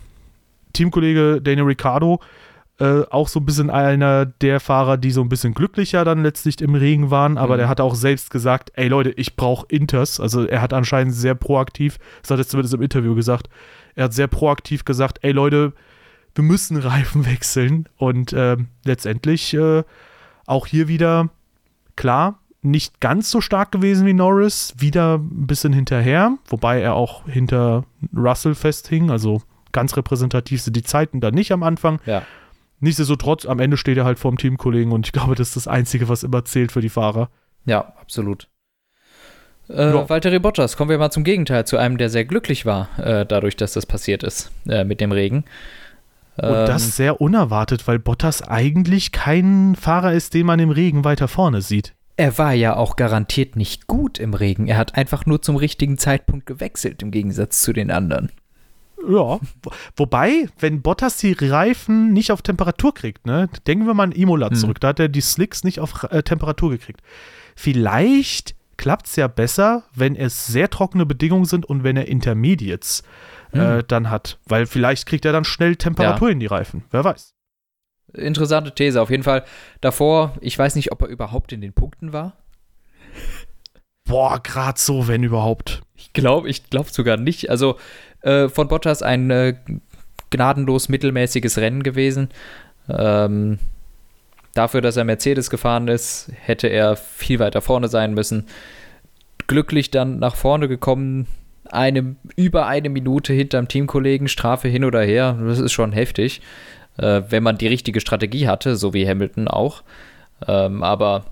Teamkollege 0.74 1.42
Daniel 1.42 1.66
Ricciardo, 1.66 2.20
äh, 2.80 3.04
auch 3.10 3.30
so 3.30 3.40
ein 3.40 3.46
bisschen 3.46 3.70
einer 3.70 4.26
der 4.26 4.60
Fahrer, 4.60 4.98
die 4.98 5.12
so 5.12 5.22
ein 5.22 5.30
bisschen 5.30 5.54
glücklicher 5.54 6.04
dann 6.04 6.22
letztlich 6.22 6.60
im 6.60 6.76
Regen 6.76 7.12
waren, 7.12 7.38
aber 7.38 7.54
mhm. 7.54 7.60
der 7.60 7.70
hat 7.70 7.80
auch 7.80 7.96
selbst 7.96 8.30
gesagt, 8.30 8.72
ey 8.76 8.90
Leute, 8.90 9.12
ich 9.12 9.38
brauche 9.38 9.66
Inters. 9.70 10.20
Also 10.20 10.46
er 10.46 10.62
hat 10.62 10.74
anscheinend 10.74 11.14
sehr 11.14 11.36
proaktiv, 11.36 11.98
das 12.22 12.32
hat 12.32 12.40
er 12.40 12.48
zumindest 12.48 12.74
im 12.74 12.82
Interview 12.82 13.16
gesagt, 13.16 13.48
er 13.96 14.06
hat 14.06 14.14
sehr 14.14 14.28
proaktiv 14.28 14.84
gesagt, 14.84 15.20
ey 15.22 15.32
Leute, 15.32 15.74
wir 16.36 16.44
müssen 16.44 16.78
Reifen 16.78 17.26
wechseln. 17.26 17.88
Und 17.98 18.34
äh, 18.34 18.58
letztendlich 18.84 19.54
äh, 19.54 19.84
auch 20.46 20.68
hier 20.68 20.88
wieder, 20.88 21.30
klar, 21.96 22.40
nicht 22.62 23.00
ganz 23.00 23.32
so 23.32 23.42
stark 23.42 23.72
gewesen 23.72 24.06
wie 24.06 24.14
Norris, 24.14 24.74
wieder 24.78 25.16
ein 25.18 25.48
bisschen 25.48 25.74
hinterher, 25.74 26.38
wobei 26.48 26.80
er 26.80 26.94
auch 26.94 27.28
hinter 27.28 27.86
Russell 28.16 28.54
festhing, 28.54 29.10
also 29.10 29.42
ganz 29.72 29.98
repräsentativ 29.98 30.62
sind 30.62 30.76
die 30.76 30.84
Zeiten 30.84 31.22
da 31.22 31.32
nicht 31.32 31.52
am 31.52 31.64
Anfang. 31.64 32.00
Ja. 32.06 32.24
Nichtsdestotrotz, 32.80 33.46
am 33.46 33.60
Ende 33.60 33.78
steht 33.78 33.98
er 33.98 34.06
halt 34.06 34.20
vorm 34.20 34.38
Teamkollegen 34.38 34.92
und 34.92 35.08
ich 35.08 35.12
glaube, 35.12 35.36
das 35.36 35.50
ist 35.50 35.56
das 35.56 35.68
Einzige, 35.68 36.10
was 36.10 36.24
immer 36.24 36.46
zählt 36.46 36.72
für 36.72 36.82
die 36.82 36.90
Fahrer. 36.90 37.30
Ja, 37.66 37.94
absolut. 38.00 38.48
Äh, 39.70 39.94
ja. 39.94 40.10
Valtteri 40.10 40.40
Bottas, 40.40 40.78
kommen 40.78 40.90
wir 40.90 40.98
mal 40.98 41.12
zum 41.12 41.24
Gegenteil, 41.24 41.66
zu 41.66 41.78
einem, 41.78 41.98
der 41.98 42.10
sehr 42.10 42.26
glücklich 42.26 42.66
war, 42.66 42.90
äh, 43.00 43.26
dadurch, 43.26 43.56
dass 43.56 43.74
das 43.74 43.86
passiert 43.86 44.24
ist 44.24 44.52
äh, 44.68 44.84
mit 44.84 45.00
dem 45.00 45.12
Regen. 45.12 45.46
Und 46.38 46.46
ähm, 46.46 46.66
das 46.66 46.96
sehr 46.96 47.22
unerwartet, 47.22 47.88
weil 47.88 48.00
Bottas 48.00 48.42
eigentlich 48.42 49.12
kein 49.12 49.76
Fahrer 49.76 50.14
ist, 50.14 50.34
den 50.34 50.46
man 50.46 50.60
im 50.60 50.70
Regen 50.70 51.04
weiter 51.04 51.28
vorne 51.28 51.62
sieht. 51.62 51.94
Er 52.18 52.38
war 52.38 52.54
ja 52.54 52.76
auch 52.76 52.96
garantiert 52.96 53.56
nicht 53.56 53.88
gut 53.88 54.20
im 54.20 54.34
Regen. 54.34 54.68
Er 54.68 54.78
hat 54.78 54.96
einfach 54.96 55.26
nur 55.26 55.42
zum 55.42 55.56
richtigen 55.56 55.98
Zeitpunkt 55.98 56.46
gewechselt, 56.46 57.02
im 57.02 57.12
Gegensatz 57.12 57.62
zu 57.62 57.74
den 57.74 57.90
anderen. 57.92 58.32
Ja, 59.10 59.40
wobei, 59.96 60.48
wenn 60.60 60.82
Bottas 60.82 61.18
die 61.18 61.34
Reifen 61.34 62.14
nicht 62.14 62.32
auf 62.32 62.44
Temperatur 62.44 62.94
kriegt, 62.94 63.26
ne, 63.26 63.50
denken 63.66 63.88
wir 63.88 63.94
mal 63.94 64.04
an 64.04 64.12
Imola 64.12 64.50
hm. 64.50 64.56
zurück, 64.56 64.80
da 64.80 64.90
hat 64.90 65.00
er 65.00 65.10
die 65.10 65.22
Slicks 65.22 65.64
nicht 65.64 65.80
auf 65.80 66.04
äh, 66.12 66.22
Temperatur 66.22 66.70
gekriegt. 66.70 67.02
Vielleicht 67.56 68.56
klappt 68.78 69.08
es 69.08 69.16
ja 69.16 69.28
besser, 69.28 69.84
wenn 69.96 70.16
es 70.16 70.48
sehr 70.48 70.70
trockene 70.70 71.06
Bedingungen 71.06 71.46
sind 71.46 71.66
und 71.66 71.84
wenn 71.84 71.98
er 71.98 72.08
Intermediates 72.08 73.04
hm. 73.52 73.62
äh, 73.62 73.84
dann 73.88 74.10
hat, 74.10 74.40
weil 74.46 74.66
vielleicht 74.66 75.06
kriegt 75.06 75.26
er 75.26 75.34
dann 75.34 75.44
schnell 75.44 75.76
Temperatur 75.76 76.30
ja. 76.30 76.34
in 76.34 76.40
die 76.40 76.48
Reifen, 76.48 76.84
wer 76.92 77.04
weiß. 77.04 77.34
Interessante 78.14 78.74
These, 78.76 79.02
auf 79.02 79.10
jeden 79.10 79.24
Fall. 79.24 79.44
Davor, 79.80 80.34
ich 80.42 80.58
weiß 80.58 80.76
nicht, 80.76 80.92
ob 80.92 81.02
er 81.02 81.08
überhaupt 81.08 81.54
in 81.54 81.62
den 81.62 81.74
Punkten 81.74 82.12
war. 82.12 82.34
Boah, 84.04 84.42
gerade 84.44 84.80
so, 84.80 85.08
wenn 85.08 85.24
überhaupt. 85.24 85.82
Ich 85.96 86.12
glaube, 86.12 86.50
ich 86.50 86.70
glaube 86.70 86.90
sogar 86.92 87.18
nicht. 87.18 87.50
Also 87.50 87.78
äh, 88.22 88.50
von 88.50 88.68
Bottas 88.68 89.02
ein 89.02 89.30
äh, 89.32 89.56
gnadenlos 90.30 90.90
mittelmäßiges 90.90 91.58
Rennen 91.60 91.84
gewesen. 91.84 92.30
Ähm, 92.90 93.60
dafür, 94.54 94.82
dass 94.82 94.98
er 94.98 95.06
Mercedes 95.06 95.50
gefahren 95.50 95.88
ist, 95.88 96.32
hätte 96.42 96.68
er 96.68 96.96
viel 96.98 97.40
weiter 97.40 97.62
vorne 97.62 97.88
sein 97.88 98.14
müssen. 98.14 98.48
Glücklich 99.48 99.92
dann 99.92 100.20
nach 100.20 100.36
vorne 100.36 100.68
gekommen, 100.68 101.28
eine, 101.72 102.16
über 102.36 102.68
eine 102.68 102.90
Minute 102.90 103.34
hinterm 103.34 103.68
Teamkollegen, 103.68 104.28
Strafe 104.28 104.68
hin 104.68 104.84
oder 104.84 105.02
her. 105.02 105.38
Das 105.46 105.60
ist 105.60 105.72
schon 105.72 105.92
heftig, 105.92 106.42
äh, 106.98 107.22
wenn 107.30 107.44
man 107.44 107.58
die 107.58 107.68
richtige 107.68 108.02
Strategie 108.02 108.48
hatte, 108.48 108.76
so 108.76 108.94
wie 108.94 109.08
Hamilton 109.08 109.48
auch. 109.48 109.84
Ähm, 110.48 110.84
aber 110.84 111.26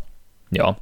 ja, 0.51 0.77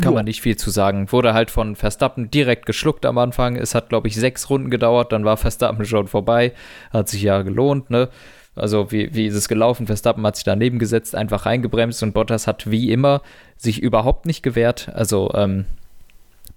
kann 0.00 0.12
jo. 0.12 0.14
man 0.14 0.24
nicht 0.24 0.40
viel 0.40 0.56
zu 0.56 0.70
sagen. 0.70 1.12
Wurde 1.12 1.34
halt 1.34 1.50
von 1.50 1.76
Verstappen 1.76 2.30
direkt 2.30 2.64
geschluckt 2.64 3.04
am 3.04 3.18
Anfang. 3.18 3.56
Es 3.56 3.74
hat, 3.74 3.90
glaube 3.90 4.08
ich, 4.08 4.16
sechs 4.16 4.48
Runden 4.48 4.70
gedauert, 4.70 5.12
dann 5.12 5.24
war 5.24 5.36
Verstappen 5.36 5.84
schon 5.84 6.08
vorbei. 6.08 6.52
Hat 6.90 7.08
sich 7.08 7.22
ja 7.22 7.42
gelohnt, 7.42 7.90
ne? 7.90 8.08
Also, 8.54 8.90
wie, 8.90 9.14
wie 9.14 9.26
ist 9.26 9.34
es 9.34 9.48
gelaufen? 9.48 9.86
Verstappen 9.86 10.26
hat 10.26 10.36
sich 10.36 10.44
daneben 10.44 10.78
gesetzt, 10.78 11.14
einfach 11.14 11.46
reingebremst 11.46 12.02
und 12.02 12.12
Bottas 12.12 12.46
hat 12.46 12.70
wie 12.70 12.90
immer 12.90 13.22
sich 13.56 13.82
überhaupt 13.82 14.26
nicht 14.26 14.42
gewehrt. 14.42 14.90
Also, 14.94 15.30
ähm, 15.34 15.66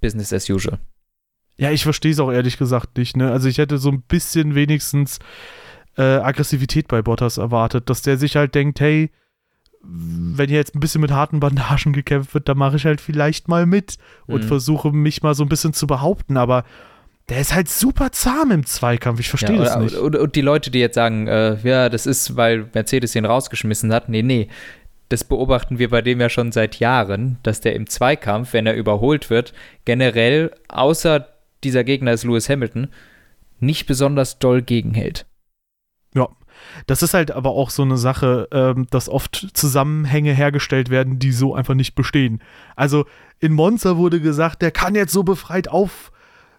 Business 0.01 0.31
as 0.33 0.49
usual. 0.49 0.79
Ja, 1.57 1.71
ich 1.71 1.83
verstehe 1.83 2.11
es 2.11 2.19
auch 2.19 2.31
ehrlich 2.31 2.57
gesagt 2.57 2.97
nicht, 2.97 3.15
ne? 3.15 3.31
Also, 3.31 3.47
ich 3.47 3.57
hätte 3.57 3.77
so 3.77 3.89
ein 3.89 4.01
bisschen 4.01 4.55
wenigstens 4.55 5.19
äh, 5.97 6.01
Aggressivität 6.01 6.87
bei 6.87 7.01
Bottas 7.01 7.37
erwartet, 7.37 7.89
dass 7.89 8.01
der 8.01 8.17
sich 8.17 8.35
halt 8.35 8.55
denkt, 8.55 8.79
hey, 8.79 9.11
wenn 9.87 10.49
hier 10.49 10.57
jetzt 10.57 10.75
ein 10.75 10.79
bisschen 10.79 11.01
mit 11.01 11.11
harten 11.11 11.39
Bandagen 11.39 11.93
gekämpft 11.93 12.33
wird, 12.33 12.49
dann 12.49 12.57
mache 12.57 12.75
ich 12.77 12.85
halt 12.85 13.01
vielleicht 13.01 13.47
mal 13.47 13.65
mit 13.65 13.97
und 14.25 14.43
mhm. 14.43 14.47
versuche 14.47 14.91
mich 14.91 15.21
mal 15.21 15.35
so 15.35 15.43
ein 15.43 15.49
bisschen 15.49 15.73
zu 15.73 15.87
behaupten, 15.87 16.37
aber 16.37 16.63
der 17.29 17.39
ist 17.39 17.53
halt 17.53 17.69
super 17.69 18.11
zahm 18.11 18.51
im 18.51 18.65
Zweikampf, 18.65 19.19
ich 19.19 19.29
verstehe 19.29 19.57
ja, 19.57 19.63
das 19.63 19.77
nicht. 19.77 19.95
Und, 19.95 20.15
und, 20.15 20.35
die 20.35 20.41
Leute, 20.41 20.69
die 20.69 20.79
jetzt 20.79 20.95
sagen, 20.95 21.27
äh, 21.27 21.57
ja, 21.63 21.89
das 21.89 22.05
ist, 22.05 22.35
weil 22.35 22.69
Mercedes 22.73 23.15
ihn 23.15 23.25
rausgeschmissen 23.25 23.91
hat, 23.93 24.09
nee, 24.09 24.21
nee, 24.21 24.47
das 25.09 25.23
beobachten 25.23 25.79
wir 25.79 25.89
bei 25.89 26.01
dem 26.01 26.19
ja 26.19 26.29
schon 26.29 26.51
seit 26.51 26.79
Jahren, 26.79 27.37
dass 27.43 27.61
der 27.61 27.75
im 27.75 27.87
Zweikampf, 27.87 28.53
wenn 28.53 28.67
er 28.67 28.75
überholt 28.75 29.29
wird, 29.29 29.53
generell, 29.85 30.51
außer 30.67 31.27
dieser 31.65 31.83
Gegner 31.83 32.13
ist 32.13 32.23
Lewis 32.23 32.47
Hamilton, 32.47 32.87
nicht 33.59 33.85
besonders 33.87 34.39
doll 34.39 34.61
gegenhält. 34.61 35.25
Ja, 36.13 36.29
das 36.87 37.03
ist 37.03 37.13
halt 37.13 37.31
aber 37.31 37.51
auch 37.51 37.69
so 37.69 37.83
eine 37.83 37.97
Sache, 37.97 38.47
ähm, 38.51 38.87
dass 38.89 39.09
oft 39.09 39.49
Zusammenhänge 39.53 40.33
hergestellt 40.33 40.89
werden, 40.89 41.19
die 41.19 41.31
so 41.31 41.55
einfach 41.55 41.73
nicht 41.73 41.95
bestehen. 41.95 42.41
Also 42.75 43.05
in 43.39 43.53
Monza 43.53 43.97
wurde 43.97 44.21
gesagt, 44.21 44.61
der 44.61 44.71
kann 44.71 44.95
jetzt 44.95 45.11
so 45.11 45.23
befreit 45.23 45.67
auf, 45.67 46.11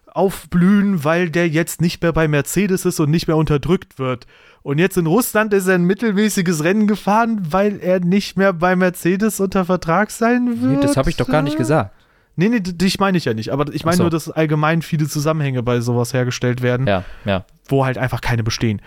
aufblühen, 0.07 1.03
weil 1.03 1.29
der 1.29 1.47
jetzt 1.47 1.81
nicht 1.81 2.01
mehr 2.01 2.13
bei 2.13 2.27
Mercedes 2.27 2.85
ist 2.85 2.99
und 2.99 3.09
nicht 3.09 3.27
mehr 3.27 3.37
unterdrückt 3.37 3.97
wird. 3.97 4.27
Und 4.61 4.79
jetzt 4.79 4.97
in 4.97 5.07
Russland 5.07 5.53
ist 5.53 5.67
er 5.67 5.75
ein 5.75 5.85
mittelmäßiges 5.85 6.63
Rennen 6.63 6.87
gefahren, 6.87 7.39
weil 7.49 7.79
er 7.79 7.99
nicht 7.99 8.37
mehr 8.37 8.53
bei 8.53 8.75
Mercedes 8.75 9.39
unter 9.39 9.65
Vertrag 9.65 10.11
sein 10.11 10.61
wird. 10.61 10.73
Nee, 10.73 10.81
das 10.81 10.97
habe 10.97 11.09
ich 11.09 11.15
doch 11.15 11.27
gar 11.29 11.41
nicht 11.41 11.57
gesagt. 11.57 11.93
Nee, 12.39 12.49
nee, 12.49 12.59
dich 12.61 12.99
meine 12.99 13.17
ich 13.17 13.25
ja 13.25 13.33
nicht. 13.33 13.51
Aber 13.51 13.73
ich 13.73 13.83
meine 13.83 13.97
so. 13.97 14.03
nur, 14.03 14.11
dass 14.11 14.29
allgemein 14.29 14.83
viele 14.83 15.07
Zusammenhänge 15.07 15.63
bei 15.63 15.81
sowas 15.81 16.13
hergestellt 16.13 16.61
werden, 16.61 16.85
ja, 16.87 17.03
ja. 17.25 17.45
wo 17.67 17.83
halt 17.83 17.97
einfach 17.97 18.21
keine 18.21 18.43
bestehen. 18.43 18.81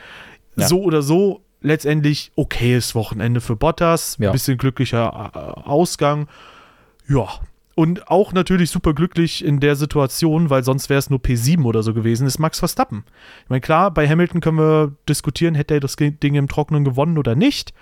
Ja. 0.57 0.69
So 0.69 0.83
oder 0.83 1.03
so 1.03 1.43
letztendlich 1.61 2.31
okayes 2.37 2.95
Wochenende 2.95 3.41
für 3.41 3.57
Bottas. 3.57 4.19
Ein 4.21 4.33
bisschen 4.33 4.57
glücklicher 4.57 5.33
äh, 5.35 5.69
Ausgang. 5.69 6.29
Ja. 7.09 7.29
Und 7.75 8.09
auch 8.09 8.33
natürlich 8.33 8.71
super 8.71 8.95
glücklich 8.95 9.45
in 9.45 9.59
der 9.59 9.75
Situation, 9.75 10.49
weil 10.49 10.63
sonst 10.63 10.89
wäre 10.89 10.99
es 10.99 11.11
nur 11.11 11.19
P7 11.19 11.65
oder 11.65 11.83
so 11.83 11.95
gewesen, 11.95 12.27
ist 12.27 12.39
Max 12.39 12.59
Verstappen. 12.59 13.05
Ich 13.45 13.51
meine, 13.51 13.61
klar, 13.61 13.91
bei 13.91 14.09
Hamilton 14.09 14.41
können 14.41 14.59
wir 14.59 14.93
diskutieren, 15.09 15.55
hätte 15.55 15.75
er 15.75 15.81
das 15.81 15.97
Ding 15.97 16.35
im 16.35 16.47
Trockenen 16.47 16.85
gewonnen 16.85 17.19
oder 17.19 17.35
nicht. 17.35 17.73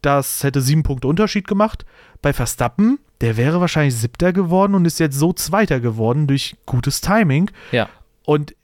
Das 0.00 0.42
hätte 0.42 0.60
sieben 0.60 0.82
Punkte 0.82 1.06
Unterschied 1.06 1.46
gemacht. 1.46 1.84
Bei 2.22 2.32
Verstappen, 2.32 2.98
der 3.20 3.36
wäre 3.36 3.60
wahrscheinlich 3.60 3.94
siebter 3.94 4.32
geworden 4.32 4.74
und 4.74 4.84
ist 4.84 5.00
jetzt 5.00 5.18
so 5.18 5.32
zweiter 5.32 5.80
geworden 5.80 6.26
durch 6.26 6.56
gutes 6.66 7.00
Timing. 7.00 7.50
Ja. 7.72 7.88
Und 8.24 8.54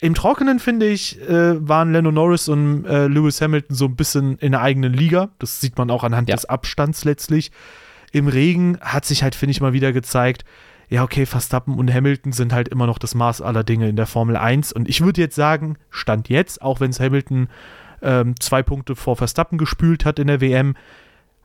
im 0.00 0.14
Trockenen, 0.14 0.58
finde 0.58 0.86
ich, 0.86 1.20
äh, 1.28 1.68
waren 1.68 1.92
Lando 1.92 2.10
Norris 2.10 2.48
und 2.48 2.84
äh, 2.84 3.06
Lewis 3.06 3.40
Hamilton 3.40 3.76
so 3.76 3.84
ein 3.84 3.96
bisschen 3.96 4.36
in 4.38 4.52
der 4.52 4.60
eigenen 4.60 4.92
Liga. 4.92 5.30
Das 5.38 5.60
sieht 5.60 5.78
man 5.78 5.90
auch 5.90 6.02
anhand 6.02 6.28
ja. 6.28 6.34
des 6.34 6.44
Abstands 6.44 7.04
letztlich. 7.04 7.52
Im 8.10 8.28
Regen 8.28 8.78
hat 8.80 9.04
sich 9.04 9.22
halt, 9.22 9.34
finde 9.34 9.52
ich, 9.52 9.60
mal 9.60 9.72
wieder 9.72 9.92
gezeigt, 9.92 10.44
ja, 10.88 11.02
okay, 11.04 11.24
Verstappen 11.24 11.78
und 11.78 11.92
Hamilton 11.92 12.32
sind 12.32 12.52
halt 12.52 12.68
immer 12.68 12.86
noch 12.86 12.98
das 12.98 13.14
Maß 13.14 13.40
aller 13.40 13.64
Dinge 13.64 13.88
in 13.88 13.96
der 13.96 14.06
Formel 14.06 14.36
1. 14.36 14.72
Und 14.72 14.88
ich 14.88 15.00
würde 15.02 15.22
jetzt 15.22 15.36
sagen, 15.36 15.78
Stand 15.88 16.28
jetzt, 16.28 16.60
auch 16.60 16.80
wenn 16.80 16.90
es 16.90 17.00
Hamilton 17.00 17.48
ähm, 18.02 18.34
zwei 18.38 18.62
Punkte 18.62 18.94
vor 18.94 19.16
Verstappen 19.16 19.56
gespült 19.56 20.04
hat 20.04 20.18
in 20.18 20.26
der 20.26 20.40
WM, 20.40 20.74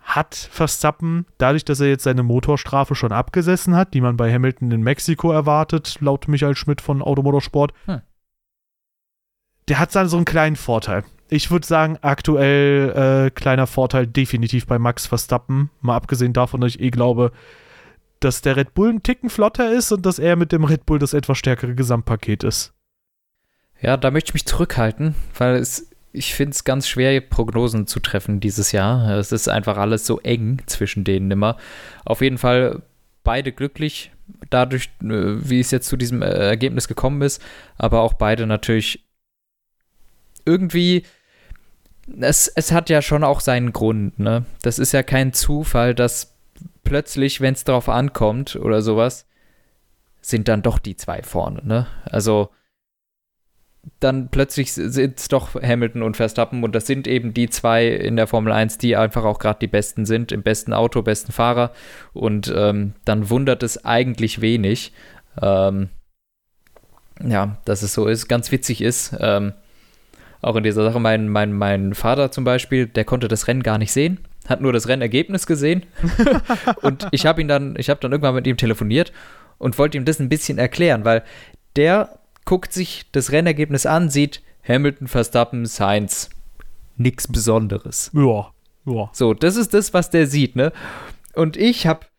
hat 0.08 0.36
Verstappen, 0.36 1.26
dadurch, 1.38 1.66
dass 1.66 1.80
er 1.80 1.88
jetzt 1.88 2.04
seine 2.04 2.24
Motorstrafe 2.24 2.96
schon 2.96 3.12
abgesessen 3.12 3.76
hat, 3.76 3.94
die 3.94 4.02
man 4.02 4.18
bei 4.18 4.34
Hamilton 4.34 4.72
in 4.72 4.82
Mexiko 4.82 5.32
erwartet, 5.32 5.98
laut 6.00 6.28
Michael 6.28 6.56
Schmidt 6.56 6.82
von 6.82 7.02
Automotorsport, 7.02 7.74
hm 7.86 8.02
der 9.68 9.80
hat 9.80 9.94
dann 9.96 10.08
so 10.08 10.18
einen 10.18 10.26
kleinen 10.26 10.56
Vorteil. 10.56 11.04
Ich 11.30 11.52
würde 11.52 11.68
sagen, 11.68 11.98
aktuell 12.02 13.26
äh, 13.28 13.32
kleiner 13.32 13.68
Vorteil 13.68 14.08
definitiv 14.08 14.66
bei 14.66 14.80
Max 14.80 15.06
Verstappen. 15.06 15.70
Mal 15.82 15.96
abgesehen 15.96 16.34
davon, 16.34 16.62
dass 16.62 16.76
ich 16.76 16.82
eh 16.82 16.90
glaube, 16.90 17.32
dass 18.22 18.42
der 18.42 18.56
Red 18.56 18.74
Bull 18.74 18.90
ein 18.90 19.04
Ticken 19.04 19.30
flotter 19.30 19.72
ist 19.72 19.92
und 19.92 20.06
dass 20.06 20.20
er 20.20 20.38
mit 20.38 20.52
dem 20.52 20.64
Red 20.64 20.86
Bull 20.86 21.00
das 21.00 21.14
etwas 21.14 21.38
stärkere 21.38 21.76
Gesamtpaket 21.76 22.44
ist. 22.44 22.74
Ja, 23.82 23.98
da 23.98 24.10
möchte 24.10 24.30
ich 24.30 24.34
mich 24.34 24.46
zurückhalten, 24.46 25.16
weil 25.38 25.58
es, 25.58 25.87
ich 26.18 26.34
finde 26.34 26.52
es 26.52 26.64
ganz 26.64 26.88
schwer, 26.88 27.22
Prognosen 27.22 27.88
zu 27.88 28.00
treffen 28.00 28.40
dieses 28.40 28.72
Jahr. 28.72 29.18
Es 29.18 29.32
ist 29.32 29.48
einfach 29.48 29.78
alles 29.78 30.06
so 30.06 30.20
eng 30.22 30.62
zwischen 30.66 31.04
denen 31.04 31.32
immer. 31.32 31.58
Auf 32.06 32.22
jeden 32.22 32.38
Fall 32.38 32.82
beide 33.24 33.52
glücklich, 33.52 34.12
dadurch, 34.50 34.90
äh, 35.02 35.08
wie 35.10 35.60
es 35.60 35.72
jetzt 35.72 35.88
zu 35.88 35.98
diesem 35.98 36.22
äh, 36.22 36.28
Ergebnis 36.28 36.88
gekommen 36.88 37.22
ist, 37.22 37.42
aber 37.78 38.02
auch 38.02 38.14
beide 38.14 38.48
natürlich 38.48 39.06
irgendwie, 40.46 41.04
es, 42.20 42.48
es 42.48 42.72
hat 42.72 42.90
ja 42.90 43.02
schon 43.02 43.24
auch 43.24 43.42
seinen 43.42 43.74
Grund, 43.74 44.18
ne? 44.18 44.46
Das 44.62 44.80
ist 44.80 44.94
ja 44.94 45.04
kein 45.04 45.34
Zufall, 45.34 45.94
dass 45.94 46.34
plötzlich, 46.84 47.42
wenn 47.42 47.54
es 47.54 47.66
darauf 47.66 47.90
ankommt 47.90 48.56
oder 48.56 48.82
sowas, 48.82 49.28
sind 50.22 50.48
dann 50.48 50.62
doch 50.62 50.80
die 50.80 50.96
zwei 50.96 51.22
vorne. 51.22 51.62
Ne? 51.64 51.88
Also 52.06 52.50
dann 54.00 54.30
plötzlich 54.30 54.74
sind 54.74 55.20
es 55.20 55.28
doch 55.28 55.56
Hamilton 55.56 56.04
und 56.04 56.18
Verstappen 56.18 56.64
und 56.64 56.76
das 56.76 56.86
sind 56.88 57.08
eben 57.08 57.34
die 57.34 57.50
zwei 57.50 57.88
in 57.88 58.16
der 58.16 58.28
Formel 58.28 58.52
1, 58.52 58.78
die 58.78 58.96
einfach 58.96 59.24
auch 59.24 59.40
gerade 59.40 59.60
die 59.60 59.68
besten 59.68 60.06
sind, 60.06 60.32
im 60.32 60.44
besten 60.44 60.74
Auto, 60.74 61.02
besten 61.02 61.32
Fahrer 61.32 61.72
und 62.14 62.54
ähm, 62.56 62.94
dann 63.06 63.30
wundert 63.30 63.64
es 63.64 63.86
eigentlich 63.86 64.42
wenig, 64.42 64.94
ähm, 65.42 65.90
ja, 67.26 67.58
dass 67.66 67.82
es 67.82 67.94
so 67.94 68.08
ist, 68.08 68.28
ganz 68.28 68.52
witzig 68.52 68.82
ist, 68.82 69.16
ähm, 69.20 69.54
auch 70.42 70.56
in 70.56 70.64
dieser 70.64 70.84
Sache, 70.84 71.00
mein, 71.00 71.28
mein, 71.28 71.54
mein 71.54 71.96
Vater 71.96 72.32
zum 72.32 72.44
Beispiel, 72.44 72.86
der 72.86 73.06
konnte 73.06 73.28
das 73.28 73.48
Rennen 73.48 73.64
gar 73.64 73.80
nicht 73.80 73.92
sehen, 73.92 74.20
hat 74.48 74.62
nur 74.62 74.74
das 74.74 74.88
Rennergebnis 74.88 75.48
gesehen 75.48 75.86
und 76.82 77.08
ich 77.12 77.26
habe 77.26 77.42
ihn 77.42 77.48
dann, 77.48 77.76
ich 77.78 77.90
habe 77.90 78.00
dann 78.00 78.12
irgendwann 78.12 78.36
mit 78.36 78.48
ihm 78.48 78.58
telefoniert 78.58 79.12
und 79.58 79.80
wollte 79.80 79.98
ihm 79.98 80.06
das 80.06 80.20
ein 80.20 80.30
bisschen 80.30 80.60
erklären, 80.60 81.06
weil 81.06 81.24
der 81.76 82.20
guckt 82.48 82.72
sich 82.74 83.06
das 83.12 83.32
Rennergebnis 83.32 83.86
an, 83.86 84.10
sieht 84.10 84.42
Hamilton, 84.68 85.08
Verstappen, 85.08 85.66
Sainz. 85.68 86.30
Nichts 86.96 87.28
Besonderes. 87.28 88.10
Ja, 88.14 88.52
ja. 88.86 89.10
So, 89.12 89.36
das 89.36 89.58
ist 89.58 89.76
das, 89.76 89.94
was 89.94 90.10
der 90.10 90.26
sieht, 90.28 90.56
ne? 90.56 90.72
Und 91.36 91.58
ich 91.58 91.86
hab, 91.86 92.10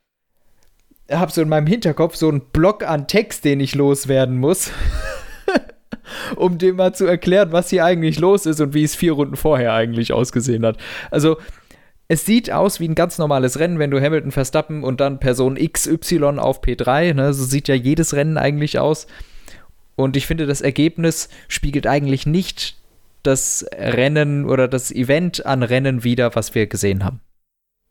hab 1.10 1.32
so 1.32 1.40
in 1.42 1.48
meinem 1.48 1.66
Hinterkopf 1.66 2.14
so 2.14 2.28
einen 2.28 2.42
Block 2.52 2.84
an 2.84 3.08
Text, 3.08 3.44
den 3.44 3.58
ich 3.58 3.74
loswerden 3.74 4.36
muss, 4.36 4.70
um 6.36 6.58
dem 6.58 6.76
mal 6.76 6.94
zu 6.94 7.06
erklären, 7.06 7.50
was 7.50 7.70
hier 7.70 7.86
eigentlich 7.86 8.20
los 8.20 8.44
ist 8.44 8.60
und 8.60 8.74
wie 8.74 8.84
es 8.84 8.94
vier 8.94 9.12
Runden 9.12 9.36
vorher 9.36 9.72
eigentlich 9.72 10.12
ausgesehen 10.12 10.64
hat. 10.64 10.76
Also, 11.10 11.38
es 12.06 12.26
sieht 12.26 12.52
aus 12.52 12.80
wie 12.80 12.88
ein 12.88 12.94
ganz 12.94 13.16
normales 13.16 13.58
Rennen, 13.58 13.78
wenn 13.78 13.90
du 13.90 14.00
Hamilton, 14.00 14.30
Verstappen 14.30 14.84
und 14.84 15.00
dann 15.00 15.20
Person 15.20 15.56
XY 15.56 16.38
auf 16.38 16.62
P3, 16.62 17.14
ne? 17.14 17.32
So 17.32 17.44
sieht 17.44 17.66
ja 17.66 17.74
jedes 17.74 18.12
Rennen 18.14 18.36
eigentlich 18.36 18.78
aus. 18.78 19.06
Und 19.98 20.16
ich 20.16 20.26
finde, 20.26 20.46
das 20.46 20.60
Ergebnis 20.60 21.28
spiegelt 21.48 21.88
eigentlich 21.88 22.24
nicht 22.24 22.76
das 23.24 23.66
Rennen 23.76 24.44
oder 24.44 24.68
das 24.68 24.92
Event 24.92 25.44
an 25.44 25.64
Rennen 25.64 26.04
wieder, 26.04 26.36
was 26.36 26.54
wir 26.54 26.68
gesehen 26.68 27.04
haben. 27.04 27.20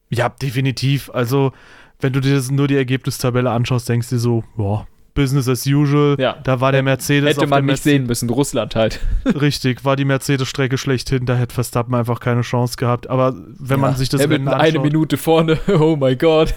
Ja, 0.10 0.30
definitiv. 0.30 1.10
Also, 1.14 1.52
wenn 2.00 2.14
du 2.14 2.22
dir 2.22 2.42
nur 2.50 2.70
die 2.70 2.78
Ergebnistabelle 2.78 3.50
anschaust, 3.50 3.90
denkst 3.90 4.10
du 4.10 4.20
so, 4.20 4.46
boah, 4.56 4.88
Business 5.16 5.50
as 5.50 5.68
usual. 5.68 6.16
Ja. 6.18 6.38
Da 6.44 6.62
war 6.62 6.72
der 6.72 6.82
Mercedes. 6.82 7.36
Hätte 7.36 7.48
man 7.48 7.66
nicht 7.66 7.84
sehen 7.84 8.06
müssen, 8.06 8.30
Russland 8.30 8.78
halt. 8.78 9.02
Richtig, 9.26 9.84
war 9.84 9.98
die 9.98 10.06
Mercedes-Strecke 10.06 10.78
schlechthin, 10.78 11.26
da 11.26 11.36
hätte 11.36 11.56
Verstappen 11.56 11.94
einfach 11.94 12.22
keine 12.22 12.42
Chance 12.42 12.78
gehabt. 12.78 13.10
Aber 13.10 13.36
wenn 13.36 13.80
ja, 13.80 13.82
man 13.82 13.96
sich 13.98 14.08
das 14.08 14.22
Rennen 14.22 14.48
anschaut. 14.48 14.62
Eine 14.62 14.80
Minute 14.80 15.18
vorne, 15.18 15.60
oh 15.78 15.98
mein 15.98 16.18
Gott. 16.18 16.54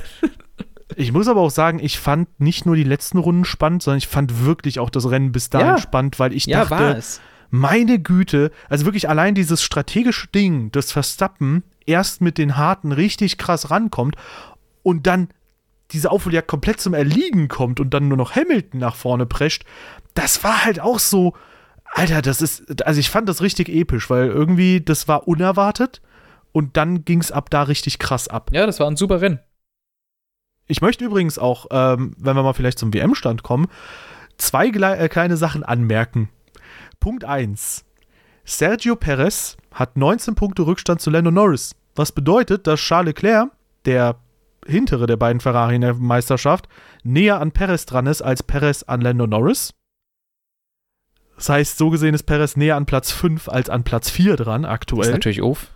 Ich 0.96 1.12
muss 1.12 1.28
aber 1.28 1.40
auch 1.40 1.50
sagen, 1.50 1.78
ich 1.80 1.98
fand 1.98 2.40
nicht 2.40 2.66
nur 2.66 2.76
die 2.76 2.84
letzten 2.84 3.18
Runden 3.18 3.44
spannend, 3.44 3.82
sondern 3.82 3.98
ich 3.98 4.08
fand 4.08 4.44
wirklich 4.44 4.78
auch 4.78 4.90
das 4.90 5.10
Rennen 5.10 5.32
bis 5.32 5.50
dahin 5.50 5.68
ja. 5.68 5.78
spannend, 5.78 6.18
weil 6.18 6.32
ich 6.32 6.46
ja, 6.46 6.64
dachte, 6.64 7.00
meine 7.50 7.98
Güte, 7.98 8.50
also 8.68 8.84
wirklich 8.84 9.08
allein 9.08 9.34
dieses 9.34 9.62
strategische 9.62 10.28
Ding, 10.28 10.70
dass 10.72 10.92
Verstappen 10.92 11.64
erst 11.86 12.20
mit 12.20 12.38
den 12.38 12.56
Harten 12.56 12.92
richtig 12.92 13.38
krass 13.38 13.70
rankommt 13.70 14.16
und 14.82 15.06
dann 15.06 15.28
diese 15.92 16.10
Aufholjagd 16.10 16.48
komplett 16.48 16.80
zum 16.80 16.94
Erliegen 16.94 17.48
kommt 17.48 17.80
und 17.80 17.92
dann 17.92 18.08
nur 18.08 18.16
noch 18.16 18.36
Hamilton 18.36 18.80
nach 18.80 18.94
vorne 18.94 19.26
prescht, 19.26 19.64
das 20.14 20.44
war 20.44 20.64
halt 20.64 20.80
auch 20.80 20.98
so, 20.98 21.34
Alter, 21.92 22.22
das 22.22 22.40
ist, 22.40 22.86
also 22.86 23.00
ich 23.00 23.10
fand 23.10 23.28
das 23.28 23.42
richtig 23.42 23.68
episch, 23.68 24.08
weil 24.08 24.28
irgendwie 24.28 24.80
das 24.80 25.08
war 25.08 25.26
unerwartet 25.26 26.00
und 26.52 26.76
dann 26.76 27.04
ging 27.04 27.20
es 27.20 27.32
ab 27.32 27.50
da 27.50 27.64
richtig 27.64 27.98
krass 27.98 28.28
ab. 28.28 28.50
Ja, 28.52 28.66
das 28.66 28.78
war 28.78 28.88
ein 28.88 28.96
super 28.96 29.20
Rennen. 29.20 29.40
Ich 30.70 30.80
möchte 30.80 31.04
übrigens 31.04 31.36
auch, 31.36 31.66
ähm, 31.72 32.12
wenn 32.16 32.36
wir 32.36 32.44
mal 32.44 32.52
vielleicht 32.52 32.78
zum 32.78 32.94
WM-Stand 32.94 33.42
kommen, 33.42 33.66
zwei 34.38 34.68
äh, 34.68 35.08
kleine 35.08 35.36
Sachen 35.36 35.64
anmerken. 35.64 36.28
Punkt 37.00 37.24
1. 37.24 37.84
Sergio 38.44 38.94
Perez 38.94 39.56
hat 39.74 39.96
19 39.96 40.36
Punkte 40.36 40.62
Rückstand 40.62 41.00
zu 41.00 41.10
Lando 41.10 41.32
Norris. 41.32 41.74
Was 41.96 42.12
bedeutet, 42.12 42.68
dass 42.68 42.78
Charles 42.78 43.06
Leclerc, 43.08 43.50
der 43.84 44.16
hintere 44.64 45.06
der 45.06 45.16
beiden 45.16 45.40
Ferrari 45.40 45.74
in 45.74 45.80
der 45.80 45.94
Meisterschaft, 45.94 46.68
näher 47.02 47.40
an 47.40 47.50
Perez 47.50 47.84
dran 47.84 48.06
ist 48.06 48.22
als 48.22 48.44
Perez 48.44 48.84
an 48.84 49.00
Lando 49.00 49.26
Norris. 49.26 49.74
Das 51.34 51.48
heißt, 51.48 51.78
so 51.78 51.90
gesehen 51.90 52.14
ist 52.14 52.24
Perez 52.24 52.56
näher 52.56 52.76
an 52.76 52.86
Platz 52.86 53.10
5 53.10 53.48
als 53.48 53.68
an 53.68 53.82
Platz 53.82 54.08
4 54.08 54.36
dran 54.36 54.64
aktuell. 54.64 55.00
Das 55.00 55.08
ist 55.08 55.14
natürlich 55.14 55.42
auf. 55.42 55.66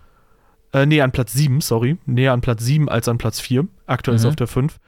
Äh, 0.73 0.85
nee, 0.85 1.01
an 1.01 1.11
Platz 1.11 1.33
7, 1.33 1.61
sorry. 1.61 1.97
Näher 2.05 2.33
an 2.33 2.41
Platz 2.41 2.63
7 2.63 2.89
als 2.89 3.07
an 3.07 3.17
Platz 3.17 3.39
4. 3.39 3.67
Aktuell 3.85 4.15
mhm. 4.15 4.19
ist 4.19 4.25
auf 4.25 4.35
der 4.35 4.47
5. 4.47 4.79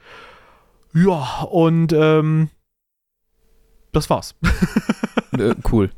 Ja, 0.94 1.42
und 1.50 1.92
ähm, 1.92 2.50
das 3.92 4.10
war's. 4.10 4.34
äh, 5.32 5.54
cool. 5.72 5.90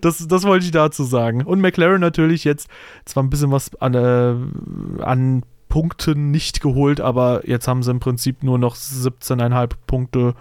Das, 0.00 0.26
das 0.26 0.42
wollte 0.44 0.64
ich 0.64 0.72
dazu 0.72 1.04
sagen. 1.04 1.44
Und 1.44 1.60
McLaren 1.60 2.00
natürlich 2.00 2.44
jetzt 2.44 2.68
zwar 3.04 3.22
ein 3.22 3.30
bisschen 3.30 3.52
was 3.52 3.74
an, 3.76 3.94
äh, 3.94 5.02
an 5.02 5.42
Punkten 5.68 6.30
nicht 6.30 6.60
geholt, 6.60 7.00
aber 7.00 7.46
jetzt 7.46 7.68
haben 7.68 7.82
sie 7.82 7.90
im 7.90 8.00
Prinzip 8.00 8.42
nur 8.42 8.58
noch 8.58 8.74
17,5 8.74 9.70
Punkte. 9.86 10.34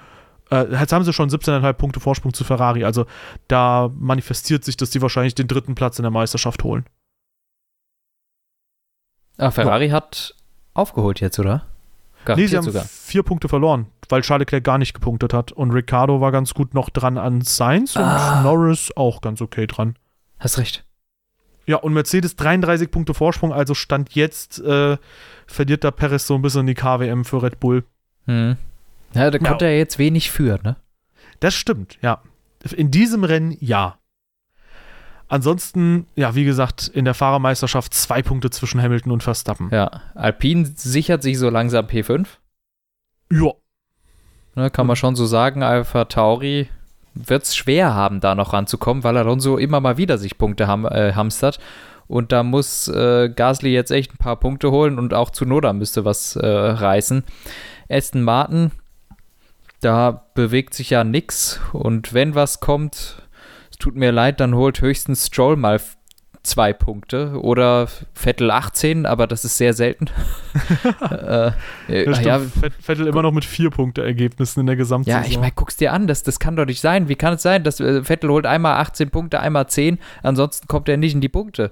Äh, 0.49 0.71
jetzt 0.71 0.93
haben 0.93 1.03
sie 1.03 1.13
schon 1.13 1.29
17,5 1.29 1.73
Punkte 1.73 1.99
Vorsprung 1.99 2.33
zu 2.33 2.43
Ferrari. 2.43 2.83
Also 2.83 3.05
da 3.47 3.91
manifestiert 3.95 4.63
sich, 4.63 4.77
dass 4.77 4.89
die 4.89 5.01
wahrscheinlich 5.01 5.35
den 5.35 5.47
dritten 5.47 5.75
Platz 5.75 5.99
in 5.99 6.03
der 6.03 6.11
Meisterschaft 6.11 6.63
holen. 6.63 6.85
Ah, 9.37 9.51
Ferrari 9.51 9.87
ja. 9.87 9.93
hat 9.93 10.35
aufgeholt 10.73 11.19
jetzt, 11.19 11.39
oder? 11.39 11.63
Garantiert 12.25 12.37
nee, 12.37 12.47
sie 12.47 12.57
haben 12.57 12.65
sogar. 12.65 12.83
vier 12.83 13.23
Punkte 13.23 13.47
verloren, 13.47 13.87
weil 14.09 14.21
Charles 14.21 14.41
Leclerc 14.41 14.63
gar 14.63 14.77
nicht 14.77 14.93
gepunktet 14.93 15.33
hat. 15.33 15.51
Und 15.51 15.71
Ricardo 15.71 16.19
war 16.19 16.31
ganz 16.31 16.53
gut 16.53 16.73
noch 16.73 16.89
dran 16.89 17.17
an 17.17 17.41
Sainz 17.41 17.95
und 17.95 18.03
ah. 18.03 18.41
Norris 18.43 18.91
auch 18.95 19.21
ganz 19.21 19.41
okay 19.41 19.65
dran. 19.67 19.95
Hast 20.39 20.57
recht. 20.57 20.83
Ja, 21.65 21.77
und 21.77 21.93
Mercedes 21.93 22.35
33 22.35 22.89
Punkte 22.91 23.13
Vorsprung, 23.13 23.53
also 23.53 23.73
Stand 23.73 24.15
jetzt 24.15 24.59
äh, 24.59 24.97
verliert 25.47 25.83
da 25.83 25.91
Perez 25.91 26.25
so 26.25 26.35
ein 26.35 26.41
bisschen 26.41 26.65
die 26.65 26.75
KWM 26.75 27.25
für 27.25 27.43
Red 27.43 27.59
Bull. 27.59 27.83
Hm. 28.25 28.57
Ja, 29.13 29.31
da 29.31 29.37
konnte 29.37 29.65
ja. 29.65 29.71
er 29.71 29.77
jetzt 29.77 29.99
wenig 29.99 30.31
führen, 30.31 30.61
ne? 30.63 30.75
Das 31.39 31.53
stimmt, 31.53 31.97
ja. 32.01 32.21
In 32.75 32.91
diesem 32.91 33.23
Rennen 33.23 33.55
ja. 33.59 33.97
Ansonsten, 35.29 36.07
ja, 36.15 36.35
wie 36.35 36.45
gesagt, 36.45 36.87
in 36.87 37.05
der 37.05 37.13
Fahrermeisterschaft 37.13 37.93
zwei 37.93 38.21
Punkte 38.21 38.49
zwischen 38.49 38.81
Hamilton 38.81 39.11
und 39.11 39.23
Verstappen. 39.23 39.69
Ja, 39.71 40.01
Alpine 40.15 40.65
sichert 40.75 41.21
sich 41.21 41.37
so 41.37 41.49
langsam 41.49 41.85
P5. 41.85 42.27
Ja. 43.31 43.51
Ne, 44.55 44.71
kann 44.71 44.87
man 44.87 44.95
schon 44.95 45.15
so 45.15 45.25
sagen, 45.25 45.63
Alpha 45.63 46.05
Tauri 46.05 46.69
wird 47.13 47.43
es 47.43 47.55
schwer 47.55 47.93
haben, 47.93 48.21
da 48.21 48.35
noch 48.35 48.53
ranzukommen, 48.53 49.03
weil 49.03 49.17
Alonso 49.17 49.57
immer 49.57 49.79
mal 49.79 49.97
wieder 49.97 50.17
sich 50.17 50.37
Punkte 50.37 50.67
ham 50.67 50.85
äh, 50.85 51.13
hamstert. 51.13 51.59
Und 52.07 52.31
da 52.31 52.43
muss 52.43 52.87
äh, 52.87 53.29
Gasly 53.29 53.73
jetzt 53.73 53.91
echt 53.91 54.13
ein 54.13 54.17
paar 54.17 54.37
Punkte 54.37 54.71
holen 54.71 54.97
und 54.97 55.13
auch 55.13 55.29
Zunoda 55.29 55.73
müsste 55.73 56.05
was 56.05 56.37
äh, 56.37 56.47
reißen. 56.47 57.23
Aston 57.89 58.23
Martin, 58.23 58.71
da 59.81 60.25
bewegt 60.33 60.73
sich 60.73 60.89
ja 60.89 61.03
nichts. 61.03 61.59
Und 61.73 62.13
wenn 62.13 62.33
was 62.33 62.61
kommt, 62.61 63.26
tut 63.79 63.95
mir 63.95 64.11
leid, 64.11 64.39
dann 64.39 64.55
holt 64.55 64.81
höchstens 64.81 65.27
Stroll 65.27 65.55
mal 65.55 65.79
zwei 66.43 66.71
Punkte 66.71 67.39
oder 67.41 67.87
Vettel 68.13 68.49
18, 68.51 69.05
aber 69.05 69.27
das 69.27 69.43
ist 69.43 69.57
sehr 69.57 69.73
selten. 69.73 70.09
äh, 71.11 71.51
ja, 71.89 72.21
ja, 72.21 72.41
Vettel 72.79 73.07
immer 73.07 73.21
noch 73.21 73.33
mit 73.33 73.45
vier 73.45 73.69
Punkte 73.69 74.03
Ergebnissen 74.03 74.61
in 74.61 74.65
der 74.65 74.77
Gesamtsaison. 74.77 75.23
Ja, 75.23 75.27
ich 75.27 75.37
meine, 75.37 75.51
guck's 75.53 75.75
dir 75.75 75.91
an, 75.93 76.07
das, 76.07 76.23
das 76.23 76.39
kann 76.39 76.55
doch 76.55 76.65
nicht 76.65 76.79
sein. 76.79 77.09
Wie 77.09 77.15
kann 77.15 77.33
es 77.33 77.41
sein, 77.41 77.63
dass 77.63 77.79
äh, 77.79 78.03
Vettel 78.03 78.29
holt 78.29 78.45
einmal 78.45 78.77
18 78.77 79.09
Punkte, 79.09 79.41
einmal 79.41 79.67
10, 79.67 79.99
ansonsten 80.23 80.67
kommt 80.67 80.87
er 80.89 80.97
nicht 80.97 81.13
in 81.13 81.21
die 81.21 81.29
Punkte. 81.29 81.69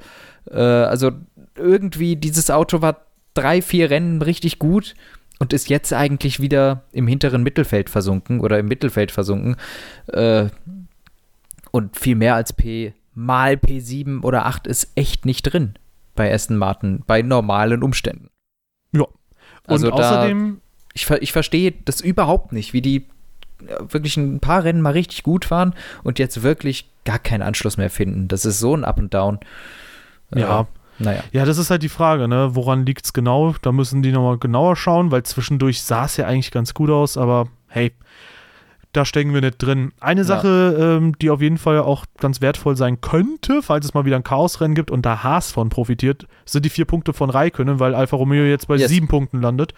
Äh, 0.52 0.60
also 0.60 1.12
irgendwie, 1.58 2.18
dieses 2.18 2.52
Auto 2.52 2.82
war 2.82 3.06
drei, 3.34 3.62
vier 3.62 3.90
Rennen 3.90 4.22
richtig 4.22 4.60
gut 4.60 4.94
und 5.40 5.54
ist 5.54 5.70
jetzt 5.70 5.94
eigentlich 5.94 6.42
wieder 6.42 6.84
im 6.92 7.08
hinteren 7.08 7.44
Mittelfeld 7.44 7.90
versunken 7.90 8.42
oder 8.42 8.60
im 8.60 8.68
Mittelfeld 8.68 9.12
versunken. 9.12 9.56
Äh, 10.08 10.48
und 11.76 11.98
viel 11.98 12.16
mehr 12.16 12.36
als 12.36 12.54
P 12.54 12.94
mal 13.14 13.56
P7 13.56 14.24
oder 14.24 14.46
8 14.46 14.66
ist 14.66 14.94
echt 14.96 15.26
nicht 15.26 15.44
drin 15.44 15.74
bei 16.16 16.34
Aston 16.34 16.56
Martin, 16.56 17.04
bei 17.06 17.22
normalen 17.22 17.84
Umständen. 17.84 18.30
Ja. 18.94 19.02
Und 19.02 19.12
also 19.68 19.92
außerdem. 19.92 20.62
Da, 20.62 20.62
ich, 20.94 21.10
ich 21.10 21.34
verstehe 21.34 21.74
das 21.84 22.00
überhaupt 22.00 22.54
nicht, 22.54 22.72
wie 22.72 22.82
die 22.82 23.08
äh, 23.68 23.76
wirklich 23.90 24.16
ein 24.16 24.40
paar 24.40 24.64
Rennen 24.64 24.80
mal 24.80 24.94
richtig 24.94 25.24
gut 25.24 25.52
waren 25.52 25.74
und 26.02 26.18
jetzt 26.18 26.44
wirklich 26.44 26.90
gar 27.04 27.20
keinen 27.20 27.42
Anschluss 27.42 27.76
mehr 27.76 27.90
finden. 27.90 28.30
Das 28.30 28.46
ist 28.46 28.60
so 28.60 28.74
ein 28.74 28.86
Up 28.86 28.98
and 28.98 29.14
Down. 29.14 29.40
Äh, 30.34 30.40
ja. 30.40 30.62
Äh, 30.62 30.66
naja. 31.00 31.24
Ja, 31.34 31.44
das 31.44 31.58
ist 31.58 31.72
halt 31.72 31.84
die 31.84 31.90
Frage, 31.90 32.30
ne? 32.30 32.56
Woran 32.56 32.86
liegt 32.86 33.04
es 33.04 33.12
genau? 33.12 33.54
Da 33.62 33.74
müssen 33.74 34.02
die 34.02 34.14
nochmal 34.14 34.38
genauer 34.38 34.78
schauen, 34.78 35.12
weil 35.12 35.24
zwischendurch 35.24 35.84
sah 35.84 36.06
es 36.06 36.16
ja 36.16 36.26
eigentlich 36.26 36.52
ganz 36.52 36.74
gut 36.74 36.90
aus, 36.90 37.18
aber 37.18 37.50
hey, 37.68 37.92
da 38.96 39.06
stecken 39.06 39.34
wir 39.34 39.42
nicht 39.42 39.58
drin. 39.58 39.92
Eine 40.00 40.22
ja. 40.22 40.26
Sache, 40.26 40.98
ähm, 40.98 41.18
die 41.20 41.30
auf 41.30 41.42
jeden 41.42 41.58
Fall 41.58 41.80
auch 41.80 42.06
ganz 42.18 42.42
wertvoll 42.42 42.76
sein 42.76 43.02
könnte, 43.02 43.62
falls 43.62 43.86
es 43.86 43.94
mal 43.94 44.06
wieder 44.06 44.16
ein 44.16 44.24
Chaosrennen 44.24 44.76
gibt 44.76 44.92
und 44.92 45.06
da 45.06 45.24
Haas 45.24 45.52
von 45.52 45.70
profitiert, 45.70 46.28
sind 46.46 46.66
die 46.66 46.70
vier 46.70 46.86
Punkte 46.86 47.14
von 47.14 47.30
Raikönnen, 47.30 47.80
weil 47.80 47.94
Alfa 47.96 48.16
Romeo 48.16 48.44
jetzt 48.44 48.68
bei 48.68 48.78
yes. 48.78 48.90
sieben 48.90 49.08
Punkten 49.08 49.42
landet. 49.42 49.74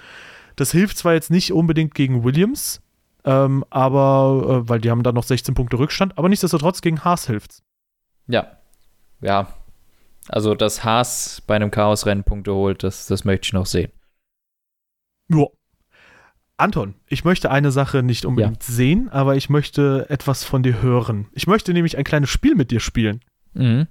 Das 0.55 0.71
hilft 0.71 0.97
zwar 0.97 1.13
jetzt 1.13 1.31
nicht 1.31 1.51
unbedingt 1.53 1.95
gegen 1.95 2.23
Williams, 2.23 2.81
Ähm, 3.25 3.65
aber, 3.69 4.63
äh, 4.65 4.69
weil 4.69 4.79
die 4.79 4.89
haben 4.89 5.03
da 5.03 5.11
noch 5.11 5.23
16 5.23 5.53
Punkte 5.53 5.77
Rückstand, 5.79 6.17
aber 6.17 6.29
nichtsdestotrotz 6.29 6.81
gegen 6.81 7.03
Haas 7.03 7.27
hilft's. 7.27 7.61
Ja. 8.27 8.57
Ja. 9.19 9.53
Also, 10.29 10.55
dass 10.55 10.83
Haas 10.83 11.41
bei 11.45 11.55
einem 11.55 11.71
Chaosrennen 11.71 12.23
Punkte 12.23 12.53
holt, 12.53 12.83
das, 12.83 13.07
das 13.07 13.25
möchte 13.25 13.47
ich 13.47 13.53
noch 13.53 13.65
sehen. 13.65 13.91
Ja. 15.29 15.45
Anton, 16.57 16.95
ich 17.07 17.23
möchte 17.23 17.51
eine 17.51 17.71
Sache 17.71 18.01
nicht 18.01 18.25
unbedingt 18.25 18.63
ja. 18.67 18.73
sehen, 18.73 19.09
aber 19.09 19.35
ich 19.35 19.49
möchte 19.49 20.07
etwas 20.09 20.43
von 20.43 20.63
dir 20.63 20.81
hören. 20.81 21.27
Ich 21.33 21.45
möchte 21.45 21.71
nämlich 21.71 21.97
ein 21.97 22.03
kleines 22.03 22.31
Spiel 22.31 22.55
mit 22.55 22.71
dir 22.71 22.79
spielen. 22.79 23.21
Mhm. 23.53 23.87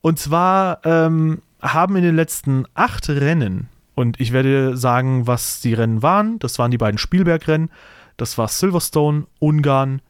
Und 0.00 0.18
zwar 0.18 0.86
ähm, 0.86 1.42
haben 1.60 1.96
in 1.96 2.04
den 2.04 2.14
letzten 2.14 2.66
acht 2.74 3.08
Rennen, 3.08 3.68
und 3.96 4.20
ich 4.20 4.32
werde 4.32 4.76
sagen, 4.76 5.26
was 5.26 5.60
die 5.60 5.74
Rennen 5.74 6.02
waren, 6.02 6.38
das 6.38 6.56
waren 6.60 6.70
die 6.70 6.78
beiden 6.78 6.98
Spielbergrennen, 6.98 7.68
das 8.16 8.38
war 8.38 8.46
Silverstone, 8.46 9.26
Ungarn, 9.40 10.00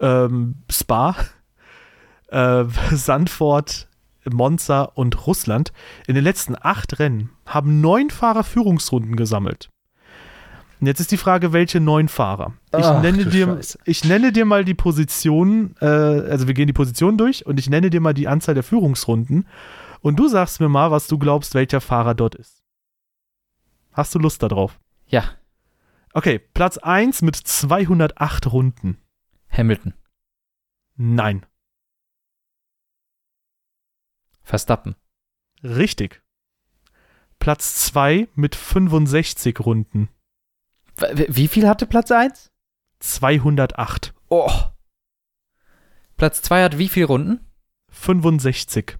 ähm, 0.00 0.56
Spa, 0.68 1.14
äh, 2.26 2.64
Sandford, 2.90 3.88
Monza 4.28 4.82
und 4.82 5.28
Russland. 5.28 5.72
In 6.08 6.16
den 6.16 6.24
letzten 6.24 6.56
acht 6.60 6.98
Rennen 6.98 7.30
haben 7.46 7.80
neun 7.80 8.10
Fahrer 8.10 8.42
Führungsrunden 8.42 9.14
gesammelt. 9.14 9.68
Und 10.80 10.86
jetzt 10.86 11.00
ist 11.00 11.10
die 11.10 11.16
Frage, 11.16 11.52
welche 11.52 11.80
neun 11.80 12.08
Fahrer? 12.08 12.52
Ich, 12.76 12.84
Ach, 12.84 13.00
nenne, 13.00 13.24
dir, 13.26 13.60
ich 13.84 14.04
nenne 14.04 14.32
dir 14.32 14.44
mal 14.44 14.64
die 14.64 14.74
Positionen, 14.74 15.74
äh, 15.80 15.86
also 15.86 16.46
wir 16.46 16.54
gehen 16.54 16.66
die 16.66 16.74
Positionen 16.74 17.16
durch 17.16 17.46
und 17.46 17.58
ich 17.58 17.70
nenne 17.70 17.88
dir 17.88 18.00
mal 18.00 18.12
die 18.12 18.28
Anzahl 18.28 18.54
der 18.54 18.62
Führungsrunden 18.62 19.46
und 20.02 20.18
du 20.18 20.28
sagst 20.28 20.60
mir 20.60 20.68
mal, 20.68 20.90
was 20.90 21.06
du 21.06 21.18
glaubst, 21.18 21.54
welcher 21.54 21.80
Fahrer 21.80 22.14
dort 22.14 22.34
ist. 22.34 22.62
Hast 23.92 24.14
du 24.14 24.18
Lust 24.18 24.42
darauf? 24.42 24.78
Ja. 25.06 25.24
Okay, 26.12 26.38
Platz 26.38 26.76
1 26.76 27.22
mit 27.22 27.36
208 27.36 28.52
Runden. 28.52 28.98
Hamilton. 29.50 29.94
Nein. 30.96 31.46
Verstappen. 34.42 34.94
Richtig. 35.62 36.22
Platz 37.38 37.86
2 37.86 38.28
mit 38.34 38.54
65 38.54 39.60
Runden. 39.60 40.08
Wie 40.98 41.48
viel 41.48 41.68
hatte 41.68 41.86
Platz 41.86 42.10
1? 42.10 42.50
208. 43.00 44.14
Oh. 44.28 44.50
Platz 46.16 46.42
2 46.42 46.62
hat 46.64 46.78
wie 46.78 46.88
viele 46.88 47.06
Runden? 47.06 47.40
65. 47.90 48.98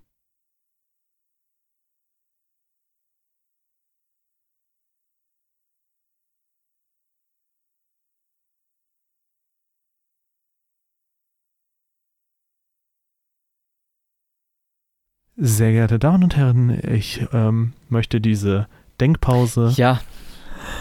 Sehr 15.39 15.73
geehrte 15.73 15.99
Damen 15.99 16.25
und 16.25 16.37
Herren, 16.37 16.71
ich 16.89 17.27
ähm, 17.33 17.75
möchte 17.91 18.23
diese 18.23 18.69
Denkpause 19.01 19.75
ja 19.77 20.01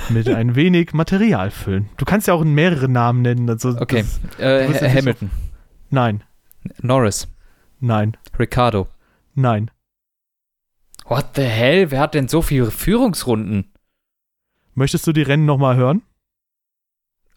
mit 0.10 0.30
ein 0.30 0.56
wenig 0.56 0.94
Material 0.94 1.52
füllen. 1.52 1.90
Du 1.98 2.06
kannst 2.06 2.28
ja 2.28 2.34
auch 2.34 2.44
mehrere 2.44 2.90
Namen 2.90 3.22
nennen. 3.22 3.50
Also 3.50 3.70
okay, 3.80 4.06
das, 4.38 4.40
äh, 4.40 4.90
Hamilton. 4.90 5.32
So 5.32 5.56
Nein. 5.90 6.24
Norris. 6.82 7.28
Nein. 7.80 8.18
Ricardo. 8.38 8.88
Nein. 9.34 9.72
What 11.06 11.36
the 11.36 11.44
hell? 11.44 11.92
Wer 11.92 12.00
hat 12.00 12.16
denn 12.16 12.28
so 12.28 12.42
viele 12.42 12.72
Führungsrunden? 12.72 13.72
Möchtest 14.74 15.06
du 15.08 15.14
die 15.14 15.22
Rennen 15.22 15.46
nochmal 15.46 15.76
hören? 15.76 16.02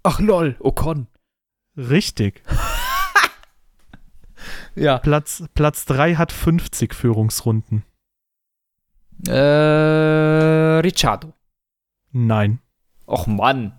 Ach 0.03 0.21
lol, 0.21 0.57
Ocon. 0.61 1.07
Richtig. 1.77 2.43
ja. 4.75 4.99
Platz, 4.99 5.45
Platz 5.55 5.85
3 5.85 6.15
hat 6.15 6.33
50 6.33 6.95
Führungsrunden. 6.95 7.85
Äh, 9.27 10.81
Ricciardo. 10.81 11.35
Nein. 12.13 12.61
Och 13.07 13.27
Mann. 13.27 13.73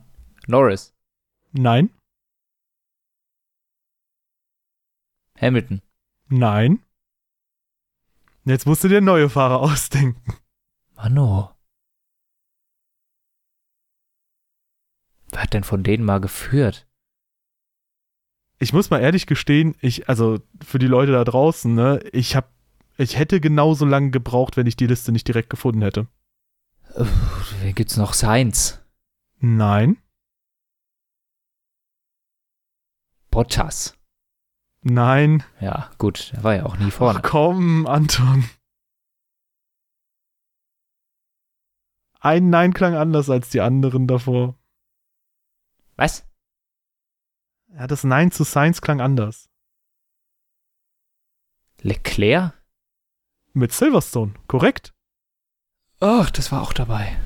Norris. 0.48 0.94
Nein. 1.52 1.90
Hamilton. 5.40 5.82
Nein. 6.28 6.84
Jetzt 8.46 8.66
musst 8.66 8.84
du 8.84 8.88
dir 8.88 9.02
neue 9.02 9.30
Fahrer 9.30 9.60
ausdenken. 9.62 10.34
Mano. 10.96 11.56
Wer 15.32 15.44
hat 15.44 15.54
denn 15.54 15.64
von 15.64 15.84
denen 15.84 16.04
mal 16.04 16.20
geführt? 16.20 16.88
Ich 18.58 18.74
muss 18.74 18.90
mal 18.90 19.00
ehrlich 19.00 19.26
gestehen, 19.26 19.76
ich, 19.80 20.10
also 20.10 20.40
für 20.62 20.80
die 20.80 20.88
Leute 20.88 21.14
da 21.14 21.24
draußen, 21.24 21.74
ne, 21.74 22.00
ich 22.12 22.36
hab, 22.36 22.52
ich 22.98 23.18
hätte 23.18 23.40
genauso 23.40 23.86
lange 23.86 24.12
gebraucht, 24.12 24.58
wenn 24.58 24.68
ich 24.68 24.76
die 24.76 24.88
Liste 24.88 25.14
nicht 25.14 25.28
direkt 25.28 25.50
gefunden 25.50 25.82
hätte. 25.82 26.08
Wen 26.96 27.76
gibt's 27.76 27.98
noch? 27.98 28.14
Sainz. 28.14 28.82
Nein. 29.40 30.02
Bottas. 33.30 33.96
Nein. 34.82 35.44
Ja, 35.60 35.92
gut, 35.98 36.32
er 36.34 36.44
war 36.44 36.56
ja 36.56 36.66
auch 36.66 36.78
nie 36.78 36.92
vorne. 36.92 37.20
Ach 37.20 37.30
komm, 37.30 37.86
Anton. 37.86 38.50
Ein 42.22 42.50
Nein 42.50 42.74
klang 42.74 42.96
anders 42.96 43.30
als 43.30 43.50
die 43.50 43.62
anderen 43.62 44.08
davor. 44.08 44.58
Was? 45.96 46.26
Ja, 47.68 47.88
das 47.88 48.04
Nein 48.04 48.32
zu 48.32 48.44
Sainz 48.44 48.82
klang 48.82 49.00
anders. 49.00 49.50
Leclerc? 51.82 52.54
Mit 53.54 53.72
Silverstone, 53.72 54.34
korrekt. 54.48 54.94
Ach, 56.00 56.30
das 56.32 56.52
war 56.52 56.62
auch 56.62 56.74
dabei. 56.74 57.18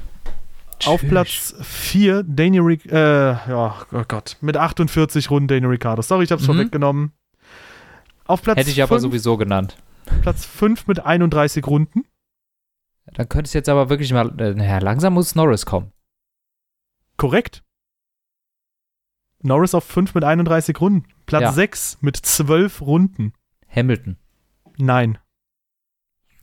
Auf 0.86 1.02
Platz 1.02 1.56
4 1.62 2.24
Daniel 2.24 2.64
Ric 2.64 2.86
äh, 2.92 3.32
ja, 3.32 3.76
oh 3.92 4.04
Gott, 4.08 4.38
mit 4.42 4.58
48 4.58 5.30
Runden 5.30 5.48
Daniel 5.48 5.70
Ricciardo. 5.70 6.02
Sorry, 6.02 6.26
ich 6.26 6.32
hab's 6.32 6.44
mhm. 6.44 6.48
vorweggenommen. 6.48 7.14
Auf 8.26 8.42
Platz 8.42 8.58
Hätte 8.58 8.70
ich 8.70 8.78
fünf, 8.78 8.92
aber 8.92 9.00
sowieso 9.00 9.38
genannt. 9.38 9.78
Platz 10.22 10.46
5 10.46 10.88
mit 10.88 11.06
31 11.06 11.66
Runden. 11.68 12.06
Dann 13.06 13.30
könnte 13.30 13.48
es 13.48 13.54
jetzt 13.54 13.70
aber 13.70 13.90
wirklich 13.90 14.12
mal, 14.14 14.30
äh, 14.40 14.54
naja, 14.54 14.80
langsam 14.80 15.14
muss 15.14 15.36
Norris 15.36 15.66
kommen. 15.66 15.92
Korrekt. 17.18 17.64
Norris 19.42 19.76
auf 19.76 19.84
5 19.84 20.16
mit 20.16 20.24
31 20.24 20.80
Runden. 20.80 21.06
Platz 21.26 21.42
ja. 21.42 21.52
6 21.52 21.98
mit 22.02 22.16
12 22.18 22.82
Runden. 22.82 23.34
Hamilton. 23.70 24.18
Nein. 24.78 25.18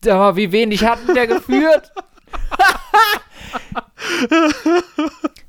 Aber 0.06 0.36
wie 0.36 0.52
wenig 0.52 0.84
hat 0.84 0.98
der 1.14 1.26
geführt? 1.26 1.92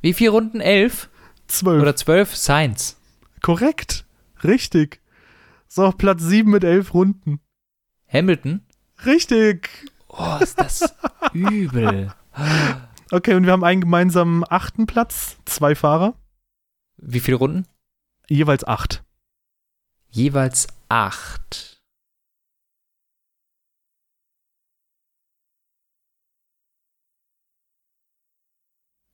Wie 0.01 0.13
viele 0.13 0.31
Runden? 0.31 0.61
Elf? 0.61 1.09
Zwölf. 1.47 1.81
Oder 1.81 1.95
zwölf? 1.95 2.35
Science. 2.35 2.97
Korrekt. 3.41 4.05
Richtig. 4.43 5.01
So, 5.67 5.91
Platz 5.91 6.21
sieben 6.23 6.51
mit 6.51 6.63
elf 6.63 6.93
Runden. 6.93 7.39
Hamilton? 8.11 8.65
Richtig. 9.05 9.69
Oh, 10.07 10.37
ist 10.41 10.59
das 10.59 10.93
übel. 11.33 12.13
Okay, 13.11 13.33
und 13.35 13.45
wir 13.45 13.51
haben 13.53 13.63
einen 13.63 13.81
gemeinsamen 13.81 14.43
achten 14.49 14.85
Platz. 14.85 15.37
Zwei 15.45 15.75
Fahrer. 15.75 16.15
Wie 16.97 17.19
viele 17.19 17.37
Runden? 17.37 17.67
Jeweils 18.27 18.63
acht. 18.65 19.03
Jeweils 20.09 20.67
acht. 20.89 21.70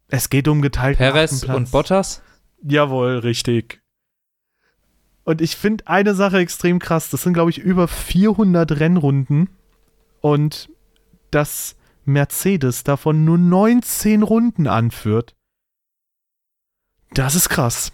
Es 0.09 0.29
geht 0.29 0.47
um 0.47 0.61
geteilt. 0.61 0.97
Perez 0.97 1.43
und 1.43 1.71
Bottas? 1.71 2.21
Jawohl, 2.63 3.19
richtig. 3.19 3.81
Und 5.23 5.41
ich 5.41 5.57
finde 5.57 5.87
eine 5.87 6.15
Sache 6.15 6.37
extrem 6.37 6.79
krass. 6.79 7.09
Das 7.09 7.23
sind, 7.23 7.33
glaube 7.33 7.49
ich, 7.49 7.57
über 7.57 7.87
400 7.87 8.79
Rennrunden. 8.79 9.49
Und 10.21 10.69
dass 11.31 11.75
Mercedes 12.05 12.83
davon 12.83 13.25
nur 13.25 13.37
19 13.37 14.23
Runden 14.23 14.67
anführt. 14.67 15.35
Das 17.13 17.35
ist 17.35 17.49
krass. 17.49 17.91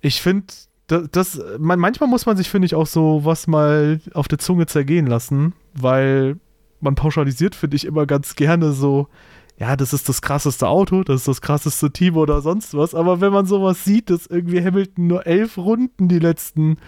Ich 0.00 0.20
finde, 0.20 0.52
das, 0.88 1.08
das 1.12 1.40
man, 1.58 1.78
manchmal 1.78 2.08
muss 2.08 2.26
man 2.26 2.36
sich, 2.36 2.50
finde 2.50 2.66
ich, 2.66 2.74
auch 2.74 2.86
so 2.86 3.24
was 3.24 3.46
mal 3.46 4.00
auf 4.12 4.28
der 4.28 4.38
Zunge 4.38 4.66
zergehen 4.66 5.06
lassen, 5.06 5.54
weil 5.72 6.38
man 6.80 6.96
pauschalisiert, 6.96 7.54
finde 7.54 7.76
ich, 7.76 7.84
immer 7.84 8.06
ganz 8.06 8.34
gerne 8.34 8.72
so, 8.72 9.08
ja, 9.56 9.76
das 9.76 9.92
ist 9.92 10.08
das 10.08 10.20
krasseste 10.20 10.66
Auto, 10.66 11.04
das 11.04 11.22
ist 11.22 11.28
das 11.28 11.40
krasseste 11.40 11.92
Team 11.92 12.16
oder 12.16 12.40
sonst 12.40 12.74
was. 12.74 12.94
Aber 12.94 13.20
wenn 13.20 13.32
man 13.32 13.46
sowas 13.46 13.84
sieht, 13.84 14.10
dass 14.10 14.26
irgendwie 14.26 14.64
Hamilton 14.64 15.06
nur 15.06 15.26
elf 15.26 15.56
Runden 15.58 16.08
die 16.08 16.18
letzten 16.18 16.78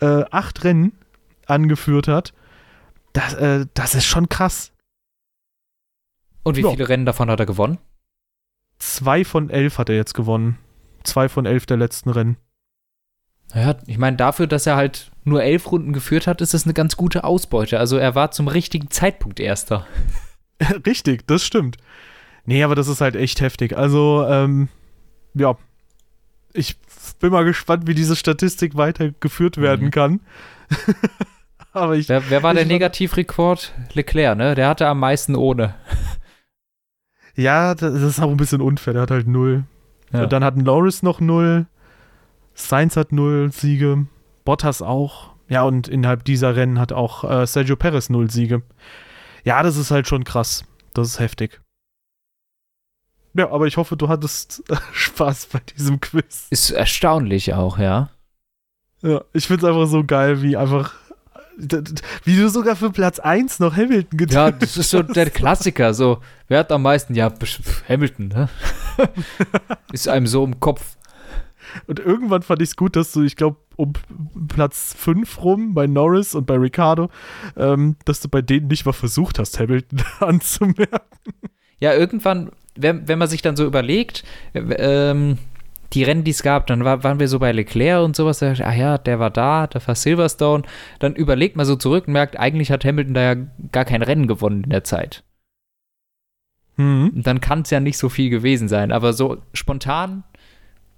äh, 0.00 0.24
acht 0.30 0.64
Rennen 0.64 0.92
angeführt 1.46 2.08
hat, 2.08 2.32
das, 3.12 3.34
äh, 3.34 3.66
das 3.74 3.94
ist 3.94 4.06
schon 4.06 4.28
krass. 4.28 4.72
Und 6.42 6.56
wie 6.56 6.62
ja. 6.62 6.70
viele 6.70 6.88
Rennen 6.88 7.06
davon 7.06 7.30
hat 7.30 7.40
er 7.40 7.46
gewonnen? 7.46 7.78
Zwei 8.78 9.24
von 9.24 9.50
elf 9.50 9.78
hat 9.78 9.88
er 9.88 9.96
jetzt 9.96 10.14
gewonnen. 10.14 10.58
Zwei 11.04 11.28
von 11.28 11.46
elf 11.46 11.66
der 11.66 11.76
letzten 11.76 12.10
Rennen. 12.10 12.38
Ja, 13.54 13.76
ich 13.86 13.98
meine, 13.98 14.16
dafür, 14.16 14.46
dass 14.46 14.66
er 14.66 14.76
halt 14.76 15.12
nur 15.22 15.42
elf 15.42 15.70
Runden 15.70 15.92
geführt 15.92 16.26
hat, 16.26 16.40
ist 16.40 16.54
das 16.54 16.64
eine 16.64 16.74
ganz 16.74 16.96
gute 16.96 17.24
Ausbeute. 17.24 17.78
Also 17.78 17.98
er 17.98 18.14
war 18.14 18.30
zum 18.30 18.48
richtigen 18.48 18.90
Zeitpunkt 18.90 19.38
Erster. 19.38 19.86
Richtig, 20.86 21.26
das 21.26 21.44
stimmt. 21.44 21.76
Nee, 22.46 22.62
aber 22.62 22.74
das 22.74 22.88
ist 22.88 23.00
halt 23.00 23.16
echt 23.16 23.40
heftig. 23.40 23.76
Also, 23.76 24.26
ähm, 24.28 24.68
ja. 25.34 25.56
Ich 26.52 26.76
bin 27.18 27.32
mal 27.32 27.44
gespannt, 27.44 27.86
wie 27.86 27.94
diese 27.94 28.16
Statistik 28.16 28.76
weitergeführt 28.76 29.56
werden 29.56 29.86
mhm. 29.86 29.90
kann. 29.90 30.20
aber 31.72 31.96
ich. 31.96 32.08
Wer, 32.08 32.30
wer 32.30 32.42
war 32.42 32.54
der 32.54 32.66
Negativrekord? 32.66 33.72
Leclerc, 33.94 34.38
ne? 34.38 34.54
Der 34.54 34.68
hatte 34.68 34.86
am 34.86 35.00
meisten 35.00 35.34
ohne. 35.34 35.74
Ja, 37.36 37.74
das 37.74 38.00
ist 38.00 38.20
auch 38.20 38.30
ein 38.30 38.36
bisschen 38.36 38.60
unfair. 38.60 38.92
Der 38.92 39.02
hat 39.02 39.10
halt 39.10 39.26
null. 39.26 39.64
Ja. 40.12 40.26
Dann 40.26 40.44
hatten 40.44 40.60
Loris 40.60 41.02
noch 41.02 41.20
null. 41.20 41.66
Sainz 42.54 42.96
hat 42.96 43.10
null 43.10 43.50
Siege. 43.50 44.06
Bottas 44.44 44.82
auch. 44.82 45.34
Ja, 45.48 45.64
und 45.64 45.88
innerhalb 45.88 46.24
dieser 46.24 46.54
Rennen 46.56 46.78
hat 46.78 46.92
auch 46.92 47.28
äh, 47.28 47.46
Sergio 47.46 47.74
Perez 47.76 48.08
null 48.08 48.30
Siege. 48.30 48.62
Ja, 49.44 49.62
das 49.62 49.76
ist 49.76 49.90
halt 49.90 50.08
schon 50.08 50.24
krass. 50.24 50.64
Das 50.94 51.08
ist 51.08 51.20
heftig. 51.20 51.60
Ja, 53.34 53.50
aber 53.50 53.66
ich 53.66 53.76
hoffe, 53.76 53.96
du 53.96 54.08
hattest 54.08 54.62
Spaß 54.92 55.46
bei 55.46 55.60
diesem 55.76 56.00
Quiz. 56.00 56.46
Ist 56.50 56.70
erstaunlich 56.70 57.54
auch, 57.54 57.78
ja. 57.78 58.10
Ja, 59.02 59.22
ich 59.32 59.46
find's 59.46 59.64
einfach 59.64 59.86
so 59.86 60.04
geil, 60.04 60.40
wie 60.42 60.56
einfach 60.56 60.94
wie 62.24 62.36
du 62.36 62.48
sogar 62.48 62.74
für 62.74 62.90
Platz 62.90 63.18
1 63.18 63.60
noch 63.60 63.76
Hamilton 63.76 64.20
hast. 64.20 64.32
Ja, 64.32 64.50
das 64.50 64.76
ist 64.76 64.90
so 64.90 65.02
der 65.02 65.30
Klassiker. 65.30 65.94
So, 65.94 66.20
wer 66.48 66.60
hat 66.60 66.72
am 66.72 66.82
meisten? 66.82 67.14
Ja, 67.14 67.32
Hamilton, 67.88 68.28
ne? 68.28 68.48
ist 69.92 70.08
einem 70.08 70.26
so 70.26 70.44
im 70.44 70.58
Kopf. 70.58 70.96
Und 71.86 72.00
irgendwann 72.00 72.42
fand 72.42 72.62
ich 72.62 72.70
es 72.70 72.76
gut, 72.76 72.96
dass 72.96 73.12
du, 73.12 73.22
ich 73.22 73.36
glaube, 73.36 73.56
um 73.76 73.92
Platz 74.48 74.94
5 74.98 75.42
rum 75.42 75.74
bei 75.74 75.86
Norris 75.86 76.34
und 76.34 76.46
bei 76.46 76.56
Ricardo, 76.56 77.10
ähm, 77.56 77.96
dass 78.04 78.20
du 78.20 78.28
bei 78.28 78.42
denen 78.42 78.68
nicht 78.68 78.86
mal 78.86 78.92
versucht 78.92 79.38
hast, 79.38 79.58
Hamilton 79.58 80.02
anzumerken. 80.20 81.34
Ja, 81.80 81.94
irgendwann, 81.94 82.50
wenn, 82.76 83.08
wenn 83.08 83.18
man 83.18 83.28
sich 83.28 83.42
dann 83.42 83.56
so 83.56 83.64
überlegt, 83.64 84.24
ähm, 84.54 85.38
die 85.92 86.02
Rennen, 86.02 86.24
die 86.24 86.32
es 86.32 86.42
gab, 86.42 86.66
dann 86.66 86.84
war, 86.84 87.04
waren 87.04 87.20
wir 87.20 87.28
so 87.28 87.38
bei 87.38 87.52
Leclerc 87.52 88.04
und 88.04 88.16
sowas, 88.16 88.40
da 88.40 88.50
dachte, 88.50 88.66
ah 88.66 88.74
ja, 88.74 88.98
der 88.98 89.18
war 89.20 89.30
da, 89.30 89.66
da 89.66 89.84
war 89.86 89.94
Silverstone. 89.94 90.64
Dann 90.98 91.14
überlegt 91.14 91.56
man 91.56 91.66
so 91.66 91.76
zurück 91.76 92.06
und 92.06 92.12
merkt, 92.12 92.38
eigentlich 92.38 92.70
hat 92.70 92.84
Hamilton 92.84 93.14
da 93.14 93.34
ja 93.34 93.40
gar 93.70 93.84
kein 93.84 94.02
Rennen 94.02 94.26
gewonnen 94.26 94.64
in 94.64 94.70
der 94.70 94.84
Zeit. 94.84 95.22
Mhm. 96.76 97.12
Dann 97.22 97.40
kann 97.40 97.62
es 97.62 97.70
ja 97.70 97.80
nicht 97.80 97.98
so 97.98 98.08
viel 98.08 98.30
gewesen 98.30 98.68
sein. 98.68 98.90
Aber 98.90 99.12
so 99.12 99.38
spontan, 99.52 100.24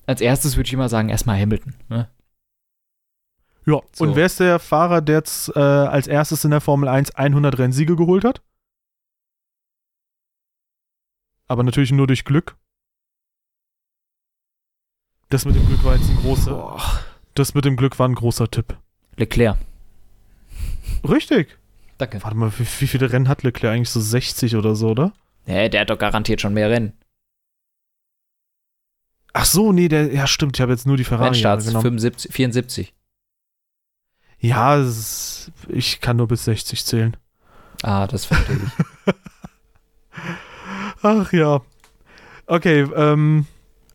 als 0.07 0.21
erstes 0.21 0.57
würde 0.57 0.67
ich 0.69 0.73
immer 0.73 0.89
sagen, 0.89 1.09
erstmal 1.09 1.41
Hamilton. 1.41 1.75
Ne? 1.89 2.09
Ja, 3.67 3.81
so. 3.93 4.05
und 4.05 4.15
wer 4.15 4.27
ist 4.27 4.39
der 4.39 4.61
Fahrer, 4.61 5.01
der 5.01 5.17
jetzt 5.17 5.55
äh, 5.57 5.59
als 5.59 6.07
erstes 6.07 6.45
in 6.45 6.53
der 6.53 6.61
Formel 6.61 6.89
1 6.89 7.17
100 7.17 7.59
Rennsiege 7.59 7.97
geholt 7.97 8.25
hat? 8.25 8.41
Aber 11.49 11.63
natürlich 11.65 11.93
nur 11.93 12.07
durch 12.07 12.25
Glück. 12.25 12.57
Das 15.29 15.45
mit 15.45 15.57
dem 15.57 15.67
Glück 15.67 15.83
war 15.83 15.97
jetzt 15.97 16.09
ein 16.09 16.17
großer. 16.17 16.53
Boah. 16.53 17.01
Das 17.35 17.55
mit 17.55 17.65
dem 17.65 17.77
Glück 17.77 17.99
war 17.99 18.09
ein 18.09 18.15
großer 18.15 18.49
Tipp. 18.51 18.77
Leclerc. 19.17 19.59
Richtig. 21.09 21.59
Danke. 21.99 22.23
Warte 22.23 22.37
mal, 22.37 22.53
wie, 22.59 22.67
wie 22.81 22.87
viele 22.87 23.13
Rennen 23.13 23.29
hat 23.29 23.43
Leclerc 23.43 23.75
eigentlich? 23.75 23.91
So 23.91 24.01
60 24.01 24.55
oder 24.57 24.77
so, 24.77 24.91
oder? 24.91 25.13
Nee, 25.47 25.69
der 25.69 25.83
hat 25.83 25.91
doch 25.91 25.99
garantiert 25.99 26.41
schon 26.41 26.55
mehr 26.55 26.71
Rennen. 26.71 26.93
Ach 29.39 29.45
so, 29.45 29.71
nee, 29.71 29.89
der, 29.89 30.15
ja 30.15 30.27
stimmt, 30.27 30.57
ich 30.57 30.63
habe 30.63 30.73
jetzt 30.73 30.87
nur 30.87 30.97
die 30.97 31.05
Ferrari 31.05 31.29
Rennstarts, 31.29 31.67
genommen. 31.67 31.83
75, 31.83 32.33
74. 32.33 32.95
Ja, 34.39 34.77
ist, 34.77 35.53
ich 35.69 36.01
kann 36.01 36.17
nur 36.17 36.27
bis 36.27 36.45
60 36.47 36.83
zählen. 36.87 37.17
Ah, 37.83 38.07
das 38.07 38.25
verstehe 38.25 38.57
ich. 38.57 39.15
Ach 41.03 41.31
ja. 41.35 41.61
Okay, 42.47 42.87
ähm, 42.97 43.47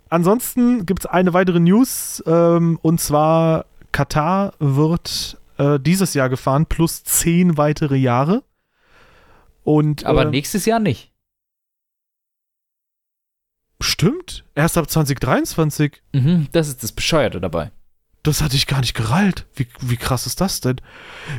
ansonsten 0.09 0.85
gibt 0.85 1.01
es 1.01 1.05
eine 1.07 1.33
weitere 1.33 1.59
News 1.59 2.23
ähm, 2.27 2.77
und 2.83 3.01
zwar 3.01 3.65
Katar 3.91 4.53
wird 4.59 5.39
äh, 5.57 5.79
dieses 5.79 6.13
Jahr 6.13 6.29
gefahren 6.29 6.67
plus 6.67 7.03
zehn 7.03 7.57
weitere 7.57 7.95
Jahre. 7.95 8.43
Und, 9.63 10.05
Aber 10.05 10.27
äh, 10.27 10.29
nächstes 10.29 10.65
Jahr 10.65 10.79
nicht. 10.79 11.10
Stimmt. 13.81 14.43
Erst 14.55 14.77
ab 14.77 14.89
2023. 14.89 16.01
Mhm, 16.13 16.47
das 16.51 16.67
ist 16.67 16.83
das 16.83 16.91
Bescheuerte 16.91 17.41
dabei. 17.41 17.71
Das 18.23 18.41
hatte 18.41 18.55
ich 18.55 18.67
gar 18.67 18.81
nicht 18.81 18.93
gerallt. 18.93 19.47
Wie, 19.55 19.67
wie 19.81 19.97
krass 19.97 20.27
ist 20.27 20.41
das 20.41 20.61
denn? 20.61 20.77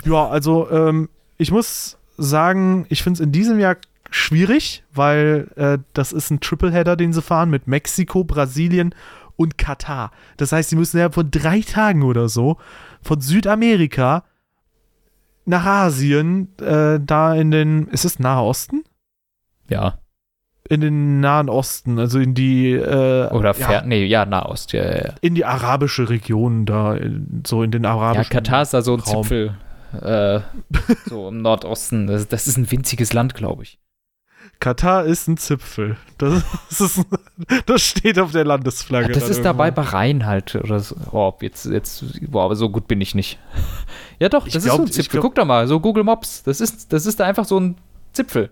Ja, 0.04 0.28
also 0.28 0.70
ähm, 0.70 1.08
ich 1.38 1.50
muss 1.50 1.98
sagen, 2.18 2.86
ich 2.88 3.02
finde 3.02 3.18
es 3.18 3.20
in 3.20 3.32
diesem 3.32 3.58
Jahr 3.58 3.76
schwierig, 4.10 4.82
weil 4.92 5.48
äh, 5.56 5.78
das 5.92 6.12
ist 6.12 6.30
ein 6.30 6.40
Tripleheader, 6.40 6.96
den 6.96 7.12
sie 7.12 7.22
fahren 7.22 7.50
mit 7.50 7.66
Mexiko, 7.66 8.24
Brasilien 8.24 8.94
und 9.36 9.58
Katar. 9.58 10.10
Das 10.36 10.52
heißt, 10.52 10.70
sie 10.70 10.76
müssen 10.76 10.98
ja 10.98 11.10
von 11.10 11.30
drei 11.30 11.60
Tagen 11.60 12.02
oder 12.02 12.28
so 12.28 12.58
von 13.00 13.20
Südamerika 13.20 14.24
nach 15.44 15.64
Asien, 15.64 16.56
äh, 16.58 17.00
da 17.00 17.34
in 17.34 17.50
den, 17.50 17.88
ist 17.88 18.04
es 18.04 18.18
Nahe 18.18 18.42
Osten? 18.42 18.84
Ja. 19.68 19.98
In 20.72 20.80
den 20.80 21.20
Nahen 21.20 21.50
Osten, 21.50 21.98
also 21.98 22.18
in 22.18 22.32
die 22.32 22.70
äh, 22.72 23.28
Oder 23.28 23.54
ja, 23.58 23.82
nee, 23.84 24.06
ja, 24.06 24.24
Nahost, 24.24 24.72
ja, 24.72 24.84
ja. 24.84 25.12
In 25.20 25.34
die 25.34 25.44
arabische 25.44 26.08
Region 26.08 26.64
da, 26.64 26.96
so 27.46 27.62
in 27.62 27.70
den 27.70 27.84
arabischen 27.84 28.32
Ja, 28.32 28.40
Katar 28.40 28.62
ist 28.62 28.72
da 28.72 28.80
so 28.80 28.94
ein 28.94 29.00
Raum. 29.00 29.22
Zipfel, 29.22 29.54
äh, 30.00 30.40
so 31.10 31.28
im 31.28 31.42
Nordosten. 31.42 32.06
Das, 32.06 32.26
das 32.26 32.46
ist 32.46 32.56
ein 32.56 32.70
winziges 32.70 33.12
Land, 33.12 33.34
glaube 33.34 33.64
ich. 33.64 33.80
Katar 34.60 35.04
ist 35.04 35.28
ein 35.28 35.36
Zipfel. 35.36 35.98
Das, 36.16 36.42
ist, 36.80 37.04
das 37.66 37.82
steht 37.82 38.18
auf 38.18 38.32
der 38.32 38.46
Landesflagge. 38.46 39.08
Ja, 39.08 39.12
das 39.12 39.24
ist 39.24 39.30
irgendwo. 39.38 39.44
dabei 39.44 39.70
Bahrain 39.72 40.24
halt. 40.24 40.54
Oder 40.54 40.80
so. 40.80 40.96
Oh, 41.10 41.34
jetzt, 41.42 41.66
jetzt, 41.66 42.02
boah, 42.30 42.44
aber 42.44 42.56
so 42.56 42.70
gut 42.70 42.88
bin 42.88 43.02
ich 43.02 43.14
nicht. 43.14 43.38
Ja, 44.20 44.28
doch, 44.28 44.44
das 44.44 44.54
ich 44.54 44.58
ist 44.58 44.64
glaub, 44.66 44.76
so 44.76 44.82
ein 44.84 44.92
Zipfel. 44.92 45.20
Glaub, 45.20 45.22
Guck 45.24 45.34
doch 45.34 45.44
mal, 45.44 45.66
so 45.66 45.80
Google 45.80 46.04
Maps. 46.04 46.44
Das 46.44 46.60
ist, 46.60 46.92
das 46.92 47.04
ist 47.06 47.18
da 47.18 47.26
einfach 47.26 47.44
so 47.44 47.58
ein 47.58 47.74
Zipfel. 48.12 48.50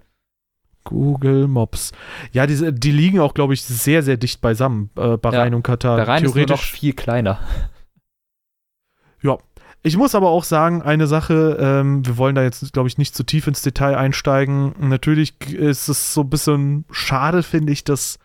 Google 0.84 1.46
Maps. 1.48 1.92
Ja, 2.32 2.46
die, 2.46 2.72
die 2.72 2.90
liegen 2.90 3.20
auch, 3.20 3.34
glaube 3.34 3.54
ich, 3.54 3.62
sehr, 3.62 4.02
sehr 4.02 4.16
dicht 4.16 4.40
beisammen, 4.40 4.90
äh, 4.96 5.16
Bahrain 5.16 5.52
ja, 5.52 5.56
und 5.56 5.62
Katar. 5.62 5.96
Bahrain 5.96 6.22
Theoretisch, 6.22 6.42
ist 6.42 6.48
nur 6.48 6.56
noch 6.56 6.62
viel 6.62 6.92
kleiner. 6.92 7.38
Ja, 9.22 9.38
ich 9.82 9.96
muss 9.96 10.14
aber 10.14 10.28
auch 10.28 10.44
sagen, 10.44 10.82
eine 10.82 11.06
Sache, 11.06 11.56
ähm, 11.58 12.06
wir 12.06 12.18
wollen 12.18 12.34
da 12.34 12.42
jetzt, 12.42 12.72
glaube 12.72 12.88
ich, 12.88 12.98
nicht 12.98 13.14
zu 13.14 13.24
tief 13.24 13.46
ins 13.46 13.62
Detail 13.62 13.96
einsteigen. 13.96 14.74
Natürlich 14.78 15.34
ist 15.52 15.88
es 15.88 16.12
so 16.12 16.20
ein 16.22 16.30
bisschen 16.30 16.84
schade, 16.90 17.42
finde 17.42 17.72
ich, 17.72 17.84
dass 17.84 18.18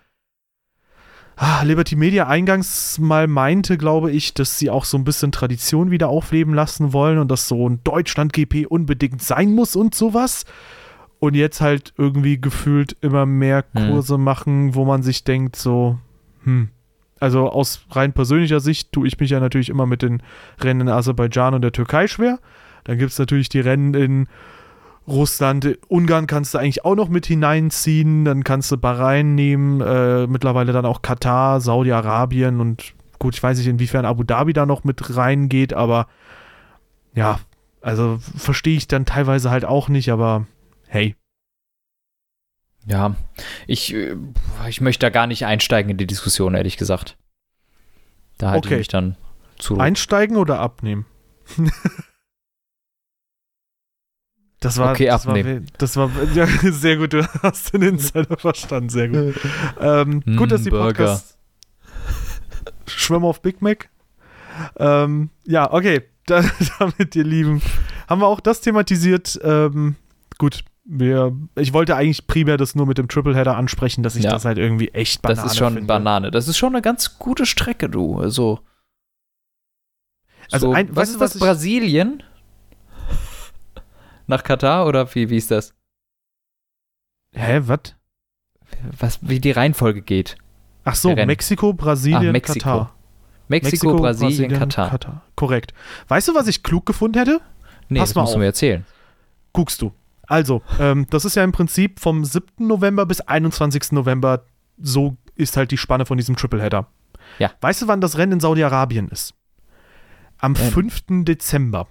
ah, 1.37 1.61
Liberty 1.63 1.95
Media 1.95 2.27
eingangs 2.27 2.99
mal 2.99 3.27
meinte, 3.27 3.77
glaube 3.77 4.11
ich, 4.11 4.33
dass 4.33 4.59
sie 4.59 4.69
auch 4.69 4.83
so 4.83 4.97
ein 4.97 5.05
bisschen 5.05 5.31
Tradition 5.31 5.91
wieder 5.91 6.09
aufleben 6.09 6.53
lassen 6.53 6.91
wollen 6.91 7.19
und 7.19 7.29
dass 7.29 7.47
so 7.47 7.69
ein 7.69 7.81
Deutschland-GP 7.83 8.65
unbedingt 8.67 9.21
sein 9.21 9.53
muss 9.53 9.77
und 9.77 9.95
sowas. 9.95 10.45
Und 11.19 11.33
jetzt 11.35 11.61
halt 11.61 11.93
irgendwie 11.97 12.39
gefühlt 12.39 12.97
immer 13.01 13.25
mehr 13.25 13.65
hm. 13.73 13.89
Kurse 13.89 14.15
hm. 14.15 14.23
machen, 14.23 14.75
wo 14.75 14.85
man 14.85 15.01
sich 15.01 15.23
denkt, 15.23 15.55
so, 15.55 15.97
hm, 16.43 16.69
also 17.19 17.49
aus 17.49 17.85
rein 17.91 18.13
persönlicher 18.13 18.59
Sicht 18.59 18.91
tue 18.91 19.07
ich 19.07 19.19
mich 19.19 19.29
ja 19.29 19.39
natürlich 19.39 19.69
immer 19.69 19.85
mit 19.85 20.01
den 20.01 20.21
Rennen 20.59 20.81
in 20.81 20.89
Aserbaidschan 20.89 21.53
und 21.53 21.61
der 21.61 21.71
Türkei 21.71 22.07
schwer. 22.07 22.39
Dann 22.83 22.97
gibt 22.97 23.11
es 23.11 23.19
natürlich 23.19 23.49
die 23.49 23.61
Rennen 23.61 23.93
in 23.93 24.27
Russland, 25.07 25.77
Ungarn 25.87 26.25
kannst 26.25 26.53
du 26.53 26.57
eigentlich 26.57 26.83
auch 26.83 26.95
noch 26.95 27.09
mit 27.09 27.25
hineinziehen. 27.27 28.25
Dann 28.25 28.43
kannst 28.43 28.71
du 28.71 28.77
Bahrain 28.77 29.35
nehmen, 29.35 29.81
äh, 29.81 30.25
mittlerweile 30.27 30.73
dann 30.73 30.85
auch 30.85 31.01
Katar, 31.01 31.61
Saudi-Arabien 31.61 32.59
und 32.59 32.93
gut, 33.19 33.35
ich 33.35 33.43
weiß 33.43 33.57
nicht, 33.57 33.67
inwiefern 33.67 34.05
Abu 34.05 34.23
Dhabi 34.23 34.53
da 34.53 34.65
noch 34.65 34.83
mit 34.83 35.15
reingeht, 35.15 35.73
aber 35.73 36.07
ja, 37.13 37.39
also 37.81 38.19
verstehe 38.35 38.75
ich 38.75 38.87
dann 38.87 39.05
teilweise 39.05 39.51
halt 39.51 39.63
auch 39.63 39.89
nicht, 39.89 40.11
aber 40.11 40.47
hey, 40.87 41.15
ja, 42.87 43.15
ich, 43.65 43.93
äh, 43.93 44.15
ich 44.67 44.79
möchte 44.79 45.05
da 45.05 45.09
gar 45.09 45.27
nicht 45.27 45.45
einsteigen 45.45 45.91
in 45.91 45.97
die 45.97 46.05
Diskussion, 46.05 46.53
ehrlich 46.53 46.77
gesagt. 46.77 47.17
Da 48.37 48.51
halte 48.51 48.67
okay. 48.67 48.75
ich 48.75 48.79
mich 48.79 48.87
dann 48.89 49.17
zu. 49.57 49.77
Einsteigen 49.77 50.37
oder 50.37 50.59
abnehmen? 50.59 51.05
Das 54.61 54.79
war, 54.79 54.93
okay, 54.93 55.05
das 55.05 55.27
abnehmen. 55.27 55.65
War, 55.65 55.77
das 55.77 55.95
war, 55.95 56.09
ja, 56.33 56.47
sehr 56.47 56.97
gut, 56.97 57.13
du 57.13 57.23
hast 57.43 57.71
den 57.71 57.83
Insider 57.83 58.35
verstanden, 58.35 58.89
sehr 58.89 59.09
gut. 59.09 59.35
ähm, 59.79 60.23
mm, 60.25 60.37
gut, 60.37 60.51
dass 60.51 60.63
die 60.63 60.71
Podcast 60.71 61.37
Schwimmen 62.87 63.25
auf 63.25 63.43
Big 63.43 63.61
Mac. 63.61 63.89
Ähm, 64.77 65.29
ja, 65.43 65.71
okay, 65.71 66.03
da, 66.25 66.43
damit, 66.79 67.15
ihr 67.15 67.25
Lieben, 67.25 67.61
haben 68.07 68.21
wir 68.21 68.27
auch 68.27 68.39
das 68.39 68.61
thematisiert. 68.61 69.39
Ähm, 69.43 69.97
gut, 70.39 70.63
wir, 70.85 71.35
ich 71.55 71.73
wollte 71.73 71.95
eigentlich 71.95 72.27
primär 72.27 72.57
das 72.57 72.75
nur 72.75 72.85
mit 72.85 72.97
dem 72.97 73.07
Tripleheader 73.07 73.57
ansprechen, 73.57 74.03
dass 74.03 74.15
ich 74.15 74.23
ja. 74.23 74.31
das 74.31 74.45
halt 74.45 74.59
irgendwie 74.59 74.89
echt 74.89 75.21
Banane 75.21 75.41
Das 75.41 75.51
ist 75.51 75.57
schon 75.57 75.73
finde. 75.73 75.87
Banane. 75.87 76.31
Das 76.31 76.47
ist 76.47 76.57
schon 76.57 76.73
eine 76.73 76.81
ganz 76.81 77.17
gute 77.17 77.45
Strecke, 77.45 77.89
du. 77.89 78.19
Also. 78.19 78.59
Also, 80.51 80.67
so, 80.67 80.73
ein, 80.73 80.95
was 80.95 81.09
ist 81.09 81.19
das? 81.19 81.39
Brasilien? 81.39 82.21
Nach 84.27 84.43
Katar 84.43 84.85
oder 84.85 85.13
wie, 85.15 85.31
wie 85.31 85.37
ist 85.37 85.49
das? 85.49 85.73
Hä, 87.33 87.61
was? 87.65 87.95
Was, 88.97 89.19
wie 89.21 89.39
die 89.39 89.51
Reihenfolge 89.51 90.03
geht. 90.03 90.37
Ach 90.83 90.95
so, 90.95 91.15
Mexiko, 91.15 91.73
Brasilien, 91.73 92.29
ah, 92.29 92.31
Mexiko. 92.31 92.59
Katar. 92.59 92.95
Mexiko, 93.47 93.87
Mexiko 93.87 93.95
Brasilien, 93.95 94.49
Brasilien 94.49 94.59
Katar. 94.59 94.89
Katar. 94.91 95.21
Korrekt. 95.35 95.73
Weißt 96.07 96.27
du, 96.27 96.35
was 96.35 96.47
ich 96.47 96.61
klug 96.61 96.85
gefunden 96.85 97.17
hätte? 97.17 97.41
Nee, 97.89 97.99
Pass 97.99 98.09
das 98.09 98.15
mal 98.15 98.21
musst 98.21 98.31
auf. 98.31 98.35
du 98.35 98.39
mir 98.39 98.45
erzählen. 98.45 98.85
Guckst 99.51 99.81
du. 99.81 99.91
Also, 100.27 100.61
ähm, 100.79 101.07
das 101.09 101.25
ist 101.25 101.35
ja 101.35 101.43
im 101.43 101.51
Prinzip 101.51 101.99
vom 101.99 102.25
7. 102.25 102.67
November 102.67 103.05
bis 103.05 103.21
21. 103.21 103.91
November, 103.91 104.45
so 104.77 105.17
ist 105.35 105.57
halt 105.57 105.71
die 105.71 105.77
Spanne 105.77 106.05
von 106.05 106.17
diesem 106.17 106.35
Tripleheader. 106.35 106.87
Ja. 107.39 107.51
Weißt 107.61 107.81
du, 107.81 107.87
wann 107.87 108.01
das 108.01 108.17
Rennen 108.17 108.33
in 108.33 108.39
Saudi-Arabien 108.39 109.09
ist? 109.09 109.33
Am 110.37 110.55
ähm. 110.55 110.71
5. 110.71 111.03
Dezember. 111.25 111.87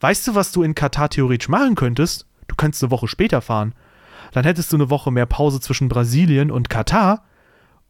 Weißt 0.00 0.26
du, 0.26 0.34
was 0.34 0.52
du 0.52 0.62
in 0.62 0.74
Katar 0.74 1.08
theoretisch 1.08 1.48
machen 1.48 1.74
könntest? 1.74 2.26
Du 2.48 2.56
könntest 2.56 2.82
eine 2.82 2.90
Woche 2.90 3.08
später 3.08 3.40
fahren. 3.40 3.74
Dann 4.32 4.44
hättest 4.44 4.72
du 4.72 4.76
eine 4.76 4.90
Woche 4.90 5.10
mehr 5.10 5.26
Pause 5.26 5.60
zwischen 5.60 5.88
Brasilien 5.88 6.50
und 6.50 6.68
Katar. 6.68 7.24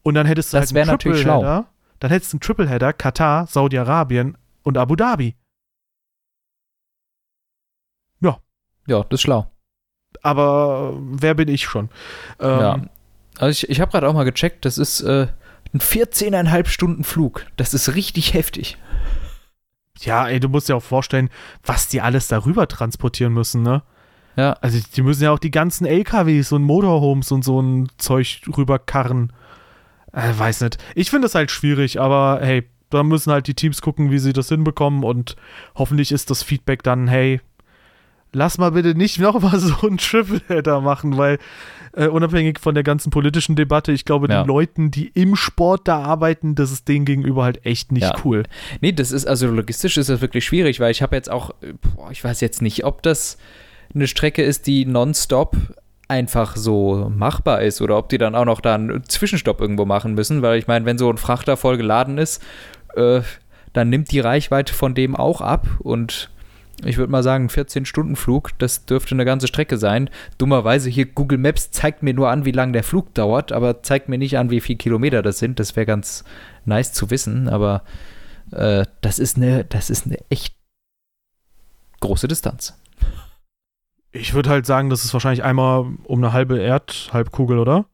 Und 0.03 0.15
dann 0.15 0.27
hättest 0.27 0.53
du 0.53 0.59
das 0.59 0.73
halt 0.73 0.89
einen 0.89 0.99
Tripleheader. 0.99 1.67
Dann 2.01 2.11
hättest 2.11 2.33
du 2.33 2.37
einen 2.37 2.41
Tripleheader 2.41 2.93
Katar, 2.93 3.47
Saudi-Arabien 3.47 4.37
und 4.62 4.77
Abu 4.77 4.95
Dhabi. 4.95 5.37
Ja. 8.21 8.39
Ja, 8.87 9.03
das 9.05 9.19
ist 9.19 9.23
schlau. 9.23 9.51
Aber 10.25 10.95
wer 10.99 11.35
bin 11.35 11.49
ich 11.49 11.64
schon? 11.64 11.91
Ähm, 12.41 12.61
ja. 12.61 12.81
Also 13.39 13.51
ich, 13.51 13.68
ich 13.68 13.81
habe 13.81 13.93
gerade 13.93 14.09
auch 14.09 14.14
mal 14.14 14.25
gecheckt, 14.25 14.64
das 14.64 14.79
ist 14.79 15.03
äh, 15.03 15.27
ein 15.72 15.81
14,5 15.81 16.66
Stunden 16.66 17.05
Flug. 17.05 17.47
Das 17.57 17.75
ist 17.75 17.95
richtig 17.95 18.33
heftig. 18.33 18.79
Ja, 20.01 20.27
ey, 20.27 20.41
du 20.41 20.49
musst 20.49 20.68
dir 20.68 20.77
auch 20.77 20.83
vorstellen, 20.83 21.29
was 21.62 21.89
die 21.89 22.01
alles 22.01 22.27
darüber 22.27 22.66
transportieren 22.66 23.35
müssen, 23.35 23.62
ne? 23.62 23.83
Ja. 24.37 24.55
Also 24.62 24.79
die 24.97 25.03
müssen 25.03 25.22
ja 25.22 25.31
auch 25.31 25.39
die 25.39 25.51
ganzen 25.51 25.87
LKWs 25.87 26.53
und 26.53 26.62
Motorhomes 26.62 27.31
und 27.31 27.45
so 27.45 27.61
ein 27.61 27.89
Zeug 27.99 28.41
rüberkarren. 28.57 29.33
Äh, 30.12 30.33
weiß 30.37 30.62
nicht. 30.62 30.79
Ich 30.95 31.11
finde 31.11 31.27
das 31.27 31.35
halt 31.35 31.51
schwierig, 31.51 32.01
aber 32.01 32.41
hey, 32.43 32.68
da 32.89 33.03
müssen 33.03 33.31
halt 33.31 33.47
die 33.47 33.55
Teams 33.55 33.83
gucken, 33.83 34.11
wie 34.11 34.18
sie 34.18 34.33
das 34.33 34.49
hinbekommen 34.49 35.05
und 35.05 35.37
hoffentlich 35.75 36.12
ist 36.12 36.31
das 36.31 36.43
Feedback 36.43 36.83
dann, 36.83 37.09
hey, 37.09 37.41
lass 38.35 38.59
mal 38.59 38.72
bitte 38.72 38.95
nicht 38.95 39.18
nochmal 39.18 39.59
so 39.59 39.87
einen 39.87 39.99
Triple-Header 39.99 40.80
machen, 40.80 41.16
weil 41.16 41.39
äh, 41.93 42.09
unabhängig 42.09 42.59
von 42.59 42.74
der 42.74 42.85
ganzen 42.85 43.11
politischen 43.11 43.57
Debatte, 43.57 43.93
ich 43.93 44.05
glaube, 44.05 44.28
ja. 44.28 44.43
den 44.43 44.49
Leuten, 44.49 44.91
die 44.91 45.09
im 45.09 45.37
Sport 45.37 45.89
da 45.89 46.03
arbeiten, 46.03 46.55
das 46.55 46.72
ist 46.72 46.89
denen 46.89 47.05
gegenüber 47.05 47.45
halt 47.45 47.64
echt 47.64 47.93
nicht 47.93 48.03
ja. 48.03 48.16
cool. 48.24 48.43
Nee, 48.80 48.93
das 48.93 49.12
ist, 49.12 49.26
also 49.26 49.47
logistisch 49.49 49.97
ist 49.97 50.09
das 50.09 50.20
wirklich 50.20 50.45
schwierig, 50.45 50.80
weil 50.80 50.91
ich 50.91 51.03
habe 51.03 51.16
jetzt 51.16 51.30
auch, 51.30 51.51
boah, 51.95 52.11
ich 52.11 52.22
weiß 52.22 52.41
jetzt 52.41 52.62
nicht, 52.62 52.85
ob 52.85 53.03
das 53.03 53.39
eine 53.95 54.07
Strecke 54.07 54.43
ist, 54.43 54.66
die 54.66 54.87
nonstop 54.87 55.57
einfach 56.09 56.57
so 56.57 57.11
machbar 57.14 57.62
ist 57.62 57.80
oder 57.80 57.97
ob 57.97 58.09
die 58.09 58.18
dann 58.18 58.35
auch 58.35 58.45
noch 58.45 58.61
da 58.61 58.74
einen 58.74 59.05
Zwischenstopp 59.05 59.61
irgendwo 59.61 59.85
machen 59.85 60.14
müssen, 60.14 60.43
weil 60.43 60.59
ich 60.59 60.66
meine, 60.66 60.85
wenn 60.85 60.99
so 60.99 61.09
ein 61.09 61.16
Frachter 61.16 61.57
voll 61.57 61.76
geladen 61.76 62.18
ist, 62.18 62.43
äh, 62.97 63.22
dann 63.72 63.89
nimmt 63.89 64.11
die 64.12 64.20
Reichweite 64.20 64.74
von 64.74 64.95
dem 64.95 65.16
auch 65.16 65.41
ab 65.41 65.66
und 65.80 66.30
ich 66.85 66.97
würde 66.97 67.12
mal 67.12 67.22
sagen, 67.22 67.49
14-Stunden-Flug, 67.49 68.59
das 68.59 68.87
dürfte 68.87 69.14
eine 69.14 69.25
ganze 69.25 69.47
Strecke 69.47 69.79
sein. 69.79 70.11
Dummerweise 70.39 70.91
hier 70.91 71.07
Google 71.07 71.39
Maps 71.39 71.70
zeigt 71.70 72.03
mir 72.03 72.14
nur 72.14 72.31
an, 72.31 72.45
wie 72.45 72.51
lange 72.51 72.72
der 72.72 72.85
Flug 72.85 73.14
dauert, 73.14 73.53
aber 73.53 73.83
zeigt 73.83 74.09
mir 74.09 74.18
nicht 74.18 74.39
an, 74.39 74.51
wie 74.51 74.61
viele 74.61 74.79
Kilometer 74.79 75.22
das 75.22 75.39
sind. 75.39 75.61
Das 75.61 75.77
wäre 75.77 75.87
ganz 75.87 76.25
nice 76.64 76.93
zu 76.93 77.11
wissen, 77.11 77.49
aber 77.49 77.83
äh, 78.51 78.87
das 79.01 79.18
ist 79.18 79.37
eine, 79.37 79.64
das 79.64 79.91
ist 79.91 80.07
eine 80.07 80.18
echt 80.31 80.55
große 82.01 82.29
Distanz. 82.29 82.79
Ich 84.12 84.35
würde 84.35 84.51
halt 84.51 84.66
sagen, 84.66 84.91
das 84.91 85.05
ist 85.05 85.12
wahrscheinlich 85.12 85.43
einmal 85.43 85.87
um 86.05 86.18
eine 86.18 86.33
halbe 86.33 86.59
Erdhalbkugel, 86.59 87.59
oder? 87.59 87.87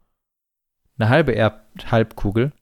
Eine 0.99 1.09
halbe 1.09 1.33
Erdhalbkugel? 1.33 2.53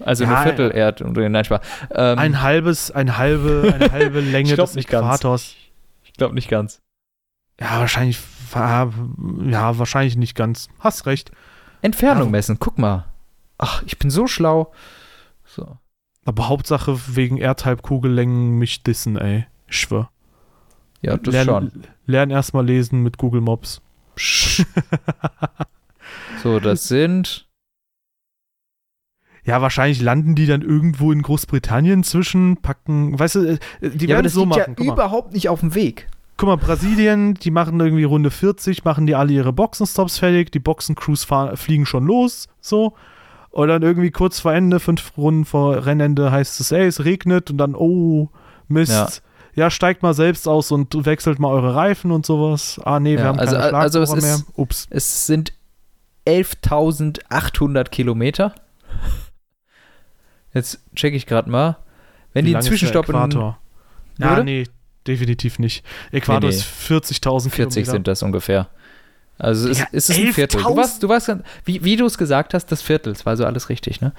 Also 0.00 0.24
ja, 0.24 0.34
eine 0.34 0.42
Viertel 0.42 0.76
Erd 0.76 1.02
und 1.02 1.16
nein, 1.16 1.44
Spaß. 1.44 1.60
Ähm, 1.90 2.18
ein 2.18 2.42
halbes, 2.42 2.90
ein 2.90 3.16
halbe, 3.16 3.72
eine 3.74 3.90
halbe 3.90 4.20
Länge 4.20 4.56
des 4.56 4.76
Äquators. 4.76 5.54
Ich 6.04 6.12
glaube 6.12 6.34
nicht 6.34 6.48
ganz. 6.48 6.80
Ja, 7.60 7.80
wahrscheinlich, 7.80 8.20
ja, 8.54 9.78
wahrscheinlich 9.78 10.16
nicht 10.16 10.34
ganz. 10.34 10.68
Hast 10.78 11.06
recht. 11.06 11.32
Entfernung 11.82 12.26
ja. 12.26 12.30
messen, 12.30 12.58
guck 12.58 12.78
mal. 12.78 13.06
Ach, 13.58 13.82
ich 13.86 13.98
bin 13.98 14.10
so 14.10 14.26
schlau. 14.26 14.72
So. 15.44 15.78
Aber 16.24 16.48
Hauptsache 16.48 16.98
wegen 17.08 17.38
Erdhalbkugellängen 17.38 18.58
mich 18.58 18.82
dissen, 18.84 19.16
ey. 19.16 19.46
Ich 19.66 19.80
schwör. 19.80 20.10
Ja, 21.00 21.16
das 21.16 21.32
lern, 21.32 21.46
schon. 21.46 21.72
Lern 22.06 22.30
erstmal 22.30 22.64
lesen 22.66 23.02
mit 23.02 23.18
Google 23.18 23.40
Mobs. 23.40 23.80
so, 26.42 26.60
das 26.60 26.88
sind 26.88 27.47
ja, 29.44 29.62
wahrscheinlich 29.62 30.00
landen 30.00 30.34
die 30.34 30.46
dann 30.46 30.62
irgendwo 30.62 31.12
in 31.12 31.22
Großbritannien 31.22 32.04
zwischen, 32.04 32.58
packen, 32.58 33.18
weißt 33.18 33.34
du, 33.36 33.40
äh, 33.40 33.58
die 33.80 34.06
ja, 34.06 34.14
werden 34.14 34.24
das 34.24 34.34
so 34.34 34.46
machen. 34.46 34.76
Ja 34.78 34.84
überhaupt 34.92 35.32
nicht 35.32 35.48
auf 35.48 35.60
dem 35.60 35.74
Weg. 35.74 36.08
Guck 36.36 36.48
mal, 36.48 36.56
Brasilien, 36.56 37.34
die 37.34 37.50
machen 37.50 37.80
irgendwie 37.80 38.04
Runde 38.04 38.30
40, 38.30 38.84
machen 38.84 39.06
die 39.06 39.14
alle 39.14 39.32
ihre 39.32 39.52
Boxenstops 39.52 40.18
fertig, 40.18 40.52
die 40.52 40.60
Boxencrews 40.60 41.26
fliegen 41.54 41.86
schon 41.86 42.06
los, 42.06 42.48
so. 42.60 42.94
Und 43.50 43.68
dann 43.68 43.82
irgendwie 43.82 44.10
kurz 44.10 44.38
vor 44.38 44.52
Ende, 44.52 44.78
fünf 44.78 45.12
Runden 45.16 45.44
vor 45.44 45.84
Rennende 45.84 46.30
heißt 46.30 46.60
es, 46.60 46.70
ey, 46.70 46.86
es 46.86 47.04
regnet 47.04 47.50
und 47.50 47.58
dann, 47.58 47.74
oh, 47.74 48.28
Mist. 48.68 48.92
Ja. 48.92 49.08
ja 49.64 49.70
steigt 49.70 50.02
mal 50.02 50.14
selbst 50.14 50.46
aus 50.46 50.70
und 50.70 51.06
wechselt 51.06 51.38
mal 51.38 51.48
eure 51.48 51.74
Reifen 51.74 52.12
und 52.12 52.24
sowas. 52.24 52.80
Ah, 52.84 53.00
nee, 53.00 53.16
wir 53.16 53.24
haben 53.24 53.38
also, 53.40 53.56
keine 53.56 53.76
also 53.76 54.00
es 54.00 54.14
mehr. 54.14 54.38
Ups. 54.54 54.86
Es 54.90 55.26
sind 55.26 55.52
11.800 56.26 57.88
Kilometer. 57.88 58.54
Jetzt 60.58 60.80
checke 60.94 61.16
ich 61.16 61.26
gerade 61.26 61.50
mal. 61.50 61.76
Wenn 62.32 62.44
Wie 62.44 62.50
die 62.50 62.56
einen 62.56 62.62
Zwischenstopp 62.62 63.08
Äquator? 63.08 63.58
in. 64.18 64.24
Ja, 64.24 64.42
nee, 64.42 64.64
definitiv 65.06 65.58
nicht. 65.58 65.84
Äquator 66.10 66.50
nee, 66.50 66.56
nee. 66.56 66.60
ist 66.60 66.64
40.000 66.64 67.50
40 67.50 67.86
sind 67.86 68.08
das 68.08 68.22
ungefähr. 68.22 68.68
Also 69.38 69.68
es, 69.68 69.78
ja, 69.78 69.86
es 69.92 70.10
ist 70.10 70.18
ein 70.18 70.32
Viertel. 70.32 70.60
Du 70.60 70.76
warst, 70.76 71.02
du 71.02 71.08
warst, 71.08 71.32
wie, 71.64 71.84
wie 71.84 71.96
du 71.96 72.04
es 72.06 72.18
gesagt 72.18 72.54
hast, 72.54 72.66
das 72.66 72.82
Viertel. 72.82 73.12
Es 73.12 73.24
war 73.24 73.36
so 73.36 73.46
alles 73.46 73.68
richtig, 73.68 74.00
ne? 74.00 74.12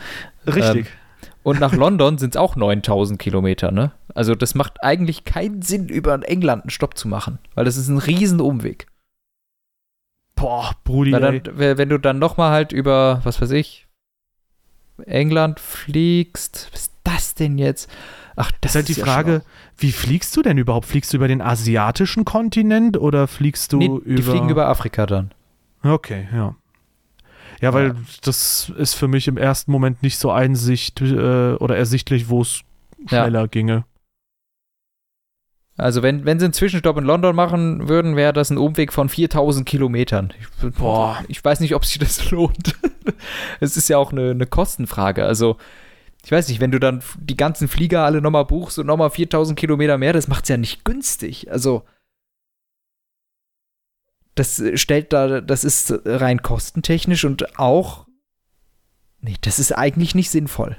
Richtig. 0.47 0.87
Ähm, 0.87 1.29
und 1.43 1.59
nach 1.59 1.73
London 1.73 2.17
sind 2.17 2.35
es 2.35 2.37
auch 2.37 2.55
9000 2.55 3.19
Kilometer, 3.19 3.71
ne? 3.71 3.91
Also 4.15 4.33
das 4.35 4.55
macht 4.55 4.81
eigentlich 4.81 5.25
keinen 5.25 5.61
Sinn, 5.61 5.89
über 5.89 6.17
England 6.27 6.63
einen 6.63 6.69
Stopp 6.69 6.97
zu 6.97 7.09
machen, 7.09 7.39
weil 7.55 7.65
das 7.65 7.75
ist 7.75 7.89
ein 7.89 7.97
Riesenumweg. 7.97 8.87
Boah, 10.35 10.71
Brudi. 10.85 11.11
Dann, 11.11 11.41
wenn 11.53 11.89
du 11.89 11.97
dann 11.97 12.17
nochmal 12.17 12.51
halt 12.51 12.71
über, 12.71 13.19
was 13.25 13.41
weiß 13.41 13.51
ich, 13.51 13.88
England 15.03 15.59
fliegst. 15.59 16.69
Was 16.71 16.81
ist 16.81 16.93
das 17.03 17.35
denn 17.35 17.57
jetzt? 17.57 17.89
Ach, 18.35 18.51
das 18.61 18.71
ist 18.71 18.75
halt 18.75 18.87
die 18.87 18.93
ja 18.93 19.05
Frage, 19.05 19.41
wie 19.77 19.91
fliegst 19.91 20.35
du 20.37 20.41
denn 20.41 20.57
überhaupt? 20.57 20.85
Fliegst 20.85 21.11
du 21.11 21.17
über 21.17 21.27
den 21.27 21.41
asiatischen 21.41 22.25
Kontinent 22.25 22.97
oder 22.97 23.27
fliegst 23.27 23.73
du 23.73 23.77
nee, 23.77 23.85
über. 23.87 24.15
Die 24.15 24.21
fliegen 24.21 24.49
über 24.49 24.67
Afrika 24.67 25.05
dann. 25.05 25.31
Okay, 25.83 26.27
ja. 26.33 26.55
Ja, 27.61 27.73
weil 27.73 27.87
ja. 27.87 27.95
das 28.23 28.71
ist 28.77 28.93
für 28.93 29.07
mich 29.07 29.27
im 29.27 29.37
ersten 29.37 29.71
Moment 29.71 30.01
nicht 30.01 30.17
so 30.17 30.31
einsicht 30.31 31.01
äh, 31.01 31.53
oder 31.55 31.75
ersichtlich, 31.75 32.29
wo 32.29 32.41
es 32.41 32.61
schneller 33.07 33.41
ja. 33.41 33.47
ginge. 33.47 33.83
Also 35.79 36.03
wenn, 36.03 36.25
wenn 36.25 36.39
sie 36.39 36.45
einen 36.45 36.53
Zwischenstopp 36.53 36.97
in 36.97 37.05
London 37.05 37.35
machen 37.35 37.87
würden, 37.87 38.15
wäre 38.15 38.33
das 38.33 38.49
ein 38.49 38.57
Umweg 38.57 38.91
von 38.91 39.09
4000 39.09 39.65
Kilometern. 39.65 40.33
Ich, 40.39 40.73
Boah. 40.75 41.23
Ich 41.27 41.43
weiß 41.43 41.59
nicht, 41.61 41.75
ob 41.75 41.85
sich 41.85 41.97
das 41.99 42.29
lohnt. 42.31 42.75
Es 43.59 43.77
ist 43.77 43.87
ja 43.87 43.97
auch 43.97 44.11
eine, 44.11 44.31
eine 44.31 44.45
Kostenfrage. 44.45 45.25
Also 45.25 45.57
ich 46.23 46.31
weiß 46.31 46.49
nicht, 46.49 46.59
wenn 46.59 46.71
du 46.71 46.79
dann 46.79 47.01
die 47.17 47.37
ganzen 47.37 47.67
Flieger 47.67 48.03
alle 48.03 48.21
nochmal 48.21 48.45
buchst 48.45 48.77
und 48.77 48.87
nochmal 48.87 49.09
4000 49.09 49.57
Kilometer 49.57 49.97
mehr, 49.97 50.13
das 50.13 50.27
macht 50.27 50.43
es 50.43 50.49
ja 50.49 50.57
nicht 50.57 50.83
günstig. 50.83 51.49
Also 51.51 51.83
das 54.35 54.61
stellt 54.75 55.13
da, 55.13 55.41
das 55.41 55.63
ist 55.63 55.93
rein 56.05 56.41
kostentechnisch 56.41 57.25
und 57.25 57.57
auch, 57.57 58.05
nee, 59.21 59.35
das 59.41 59.59
ist 59.59 59.71
eigentlich 59.71 60.13
nicht 60.13 60.29
sinnvoll 60.29 60.77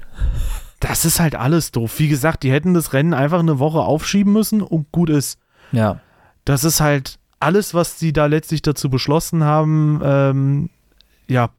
das 0.81 1.05
ist 1.05 1.19
halt 1.19 1.35
alles 1.35 1.71
doof. 1.71 1.99
Wie 1.99 2.09
gesagt, 2.09 2.43
die 2.43 2.51
hätten 2.51 2.73
das 2.73 2.91
Rennen 2.91 3.13
einfach 3.13 3.39
eine 3.39 3.59
Woche 3.59 3.79
aufschieben 3.79 4.33
müssen 4.33 4.61
und 4.61 4.91
gut 4.91 5.09
ist. 5.09 5.39
Ja. 5.71 6.01
Das 6.43 6.63
ist 6.63 6.81
halt 6.81 7.19
alles, 7.39 7.73
was 7.73 7.99
sie 7.99 8.11
da 8.11 8.25
letztlich 8.25 8.61
dazu 8.61 8.89
beschlossen 8.89 9.43
haben. 9.43 10.01
Ähm, 10.03 10.69
ja. 11.27 11.51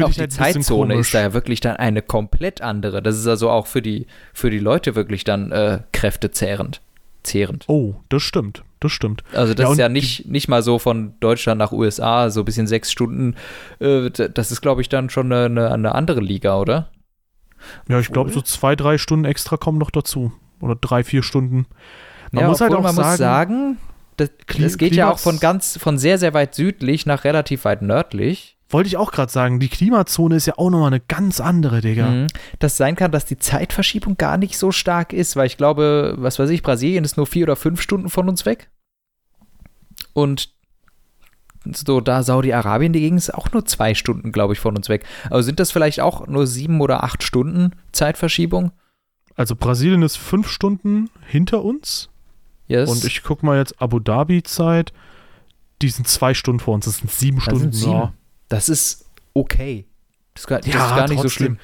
Auch 0.00 0.10
die 0.10 0.20
halt 0.20 0.32
Zeitzone 0.32 0.94
ist 0.94 1.14
da 1.14 1.20
ja 1.20 1.32
wirklich 1.32 1.60
dann 1.60 1.76
eine 1.76 2.02
komplett 2.02 2.60
andere. 2.60 3.02
Das 3.02 3.16
ist 3.16 3.26
also 3.26 3.50
auch 3.50 3.66
für 3.66 3.82
die, 3.82 4.06
für 4.34 4.50
die 4.50 4.60
Leute 4.60 4.94
wirklich 4.94 5.24
dann 5.24 5.50
äh, 5.50 5.80
kräftezehrend. 5.92 6.80
Zehrend. 7.22 7.64
Oh, 7.66 7.96
das 8.08 8.22
stimmt. 8.22 8.62
Das 8.78 8.92
stimmt. 8.92 9.24
Also 9.32 9.52
das 9.52 9.64
ja, 9.64 9.72
ist 9.72 9.78
ja 9.78 9.88
nicht, 9.88 10.26
nicht 10.26 10.48
mal 10.48 10.62
so 10.62 10.78
von 10.78 11.14
Deutschland 11.20 11.58
nach 11.58 11.72
USA, 11.72 12.30
so 12.30 12.42
ein 12.42 12.44
bisschen 12.44 12.66
sechs 12.66 12.92
Stunden. 12.92 13.34
Äh, 13.78 14.10
das 14.10 14.52
ist, 14.52 14.60
glaube 14.60 14.80
ich, 14.80 14.88
dann 14.88 15.10
schon 15.10 15.32
eine, 15.32 15.72
eine 15.72 15.94
andere 15.94 16.20
Liga, 16.20 16.58
oder? 16.58 16.88
Ja, 17.88 18.00
ich 18.00 18.10
glaube, 18.10 18.30
so 18.30 18.40
zwei, 18.40 18.76
drei 18.76 18.98
Stunden 18.98 19.24
extra 19.24 19.56
kommen 19.56 19.78
noch 19.78 19.90
dazu. 19.90 20.32
Oder 20.60 20.76
drei, 20.76 21.04
vier 21.04 21.22
Stunden. 21.22 21.66
Man 22.32 22.42
ja, 22.42 22.48
muss 22.48 22.60
halt 22.60 22.72
auch 22.72 22.82
man 22.82 22.94
sagen, 22.94 23.08
muss 23.08 23.18
sagen, 23.18 23.78
das, 24.16 24.30
das 24.58 24.78
geht 24.78 24.94
ja 24.94 25.10
auch 25.10 25.18
von 25.18 25.40
ganz, 25.40 25.78
von 25.78 25.98
sehr, 25.98 26.18
sehr 26.18 26.34
weit 26.34 26.54
südlich 26.54 27.06
nach 27.06 27.24
relativ 27.24 27.64
weit 27.64 27.82
nördlich. 27.82 28.56
Wollte 28.68 28.86
ich 28.86 28.96
auch 28.96 29.10
gerade 29.10 29.32
sagen, 29.32 29.58
die 29.58 29.68
Klimazone 29.68 30.36
ist 30.36 30.46
ja 30.46 30.54
auch 30.56 30.70
nochmal 30.70 30.88
eine 30.88 31.00
ganz 31.00 31.40
andere, 31.40 31.80
Digga. 31.80 32.06
Mhm. 32.06 32.26
Das 32.60 32.76
sein 32.76 32.94
kann, 32.94 33.10
dass 33.10 33.24
die 33.24 33.38
Zeitverschiebung 33.38 34.16
gar 34.16 34.36
nicht 34.36 34.56
so 34.56 34.70
stark 34.70 35.12
ist, 35.12 35.34
weil 35.34 35.46
ich 35.46 35.56
glaube, 35.56 36.14
was 36.18 36.38
weiß 36.38 36.50
ich, 36.50 36.62
Brasilien 36.62 37.04
ist 37.04 37.16
nur 37.16 37.26
vier 37.26 37.46
oder 37.46 37.56
fünf 37.56 37.80
Stunden 37.80 38.10
von 38.10 38.28
uns 38.28 38.46
weg. 38.46 38.70
Und 40.12 40.50
so 41.64 42.00
da 42.00 42.22
Saudi-Arabien, 42.22 42.92
die 42.92 43.00
Gegend 43.00 43.18
ist 43.18 43.34
auch 43.34 43.52
nur 43.52 43.64
zwei 43.64 43.94
Stunden, 43.94 44.32
glaube 44.32 44.54
ich, 44.54 44.60
von 44.60 44.76
uns 44.76 44.88
weg. 44.88 45.04
Also 45.28 45.42
sind 45.42 45.60
das 45.60 45.70
vielleicht 45.70 46.00
auch 46.00 46.26
nur 46.26 46.46
sieben 46.46 46.80
oder 46.80 47.04
acht 47.04 47.22
Stunden 47.22 47.72
Zeitverschiebung? 47.92 48.72
Also 49.36 49.56
Brasilien 49.56 50.02
ist 50.02 50.16
fünf 50.16 50.48
Stunden 50.48 51.10
hinter 51.26 51.62
uns. 51.64 52.08
Yes. 52.66 52.90
Und 52.90 53.04
ich 53.04 53.22
gucke 53.22 53.44
mal 53.44 53.58
jetzt 53.58 53.80
Abu 53.80 53.98
Dhabi-Zeit. 53.98 54.92
Die 55.82 55.88
sind 55.88 56.06
zwei 56.06 56.34
Stunden 56.34 56.60
vor 56.60 56.74
uns. 56.74 56.84
Das 56.84 56.98
sind 56.98 57.10
sieben 57.10 57.36
das 57.36 57.44
Stunden. 57.44 57.60
Sind 57.60 57.74
sieben. 57.74 57.92
Ja. 57.92 58.12
Das 58.48 58.68
ist 58.68 59.06
okay. 59.34 59.86
Das 60.34 60.42
ist 60.42 60.46
gar, 60.46 60.60
das 60.60 60.72
ja, 60.72 60.86
ist 60.86 60.90
gar 60.90 61.08
nicht 61.08 61.20
trotzdem. 61.20 61.22
so 61.22 61.28
schlimm. 61.28 61.58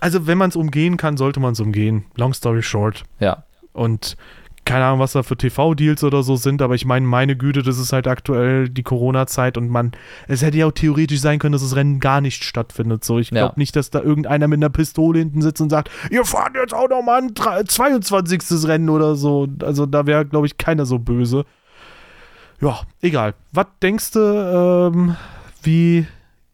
Also, 0.00 0.26
wenn 0.26 0.38
man 0.38 0.50
es 0.50 0.56
umgehen 0.56 0.96
kann, 0.96 1.16
sollte 1.16 1.40
man 1.40 1.52
es 1.52 1.60
umgehen. 1.60 2.04
Long 2.16 2.32
story 2.32 2.62
short. 2.62 3.04
Ja. 3.18 3.44
Und 3.72 4.16
keine 4.64 4.84
Ahnung, 4.84 5.00
was 5.00 5.12
da 5.12 5.22
für 5.22 5.36
TV-Deals 5.36 6.04
oder 6.04 6.22
so 6.22 6.36
sind, 6.36 6.62
aber 6.62 6.74
ich 6.74 6.84
meine, 6.84 7.06
meine 7.06 7.36
Güte, 7.36 7.62
das 7.62 7.78
ist 7.78 7.92
halt 7.92 8.06
aktuell 8.06 8.68
die 8.68 8.84
Corona-Zeit 8.84 9.58
und 9.58 9.68
man, 9.68 9.92
es 10.28 10.42
hätte 10.42 10.58
ja 10.58 10.66
auch 10.66 10.72
theoretisch 10.72 11.20
sein 11.20 11.38
können, 11.38 11.52
dass 11.52 11.62
das 11.62 11.74
Rennen 11.74 11.98
gar 11.98 12.20
nicht 12.20 12.44
stattfindet. 12.44 13.04
So, 13.04 13.18
ich 13.18 13.30
glaube 13.30 13.54
ja. 13.54 13.58
nicht, 13.58 13.74
dass 13.74 13.90
da 13.90 14.00
irgendeiner 14.00 14.46
mit 14.46 14.58
einer 14.58 14.70
Pistole 14.70 15.18
hinten 15.18 15.42
sitzt 15.42 15.60
und 15.60 15.70
sagt, 15.70 15.90
ihr 16.10 16.24
fahrt 16.24 16.54
jetzt 16.54 16.74
auch 16.74 16.88
noch 16.88 17.02
mal 17.02 17.22
ein 17.22 17.66
22. 17.66 18.68
Rennen 18.68 18.88
oder 18.88 19.16
so. 19.16 19.48
Also 19.62 19.86
da 19.86 20.06
wäre, 20.06 20.24
glaube 20.24 20.46
ich, 20.46 20.58
keiner 20.58 20.86
so 20.86 20.98
böse. 20.98 21.44
Ja, 22.60 22.80
egal. 23.00 23.34
Was 23.50 23.66
denkst 23.82 24.12
du, 24.12 24.20
ähm, 24.20 25.16
wie 25.64 26.06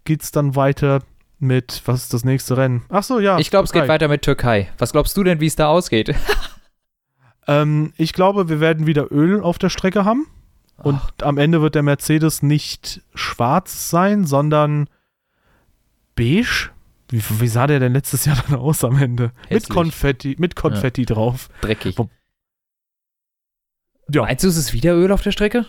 geht's 0.05 0.33
dann 0.33 0.57
weiter 0.57 1.01
mit, 1.39 1.83
was 1.85 2.05
ist 2.05 2.15
das 2.15 2.25
nächste 2.25 2.57
Rennen? 2.57 2.83
Ach 2.89 3.03
so, 3.03 3.21
ja. 3.21 3.39
Ich 3.39 3.51
glaube, 3.51 3.67
es 3.67 3.73
geht 3.73 3.87
weiter 3.87 4.09
mit 4.09 4.23
Türkei. 4.23 4.71
Was 4.79 4.93
glaubst 4.93 5.17
du 5.17 5.25
denn, 5.25 5.41
wie 5.41 5.47
es 5.47 5.57
da 5.57 5.69
ausgeht? 5.69 6.15
ähm, 7.49 7.93
ich 7.97 8.13
glaube, 8.13 8.49
wir 8.49 8.61
werden 8.61 8.87
wieder 8.87 9.11
Öl 9.11 9.41
auf 9.43 9.59
der 9.59 9.71
Strecke 9.71 10.05
haben. 10.05 10.27
Und 10.77 11.01
Ach. 11.03 11.11
am 11.23 11.39
Ende 11.39 11.61
wird 11.61 11.75
der 11.75 11.83
Mercedes 11.83 12.43
nicht 12.43 13.03
schwarz 13.15 13.91
sein, 13.91 14.25
sondern 14.25 14.89
beige. 16.15 16.71
Wie, 17.11 17.23
wie, 17.41 17.49
sah 17.49 17.67
der 17.67 17.81
denn 17.81 17.95
letztes 17.95 18.27
Jahr 18.27 18.37
dann 18.49 18.61
aus 18.61 18.85
am 18.85 18.97
Ende? 18.97 19.33
Hässlich. 19.49 19.69
Mit 19.69 19.69
Konfetti, 19.71 20.37
mit 20.39 20.55
Konfetti 20.55 21.01
ja. 21.03 21.07
drauf. 21.07 21.49
Dreckig. 21.63 21.97
Ja. 24.11 24.23
Meinst 24.23 24.45
du, 24.45 24.49
es 24.49 24.57
ist 24.57 24.73
wieder 24.73 24.95
Öl 24.95 25.11
auf 25.11 25.23
der 25.23 25.33
Strecke? 25.33 25.67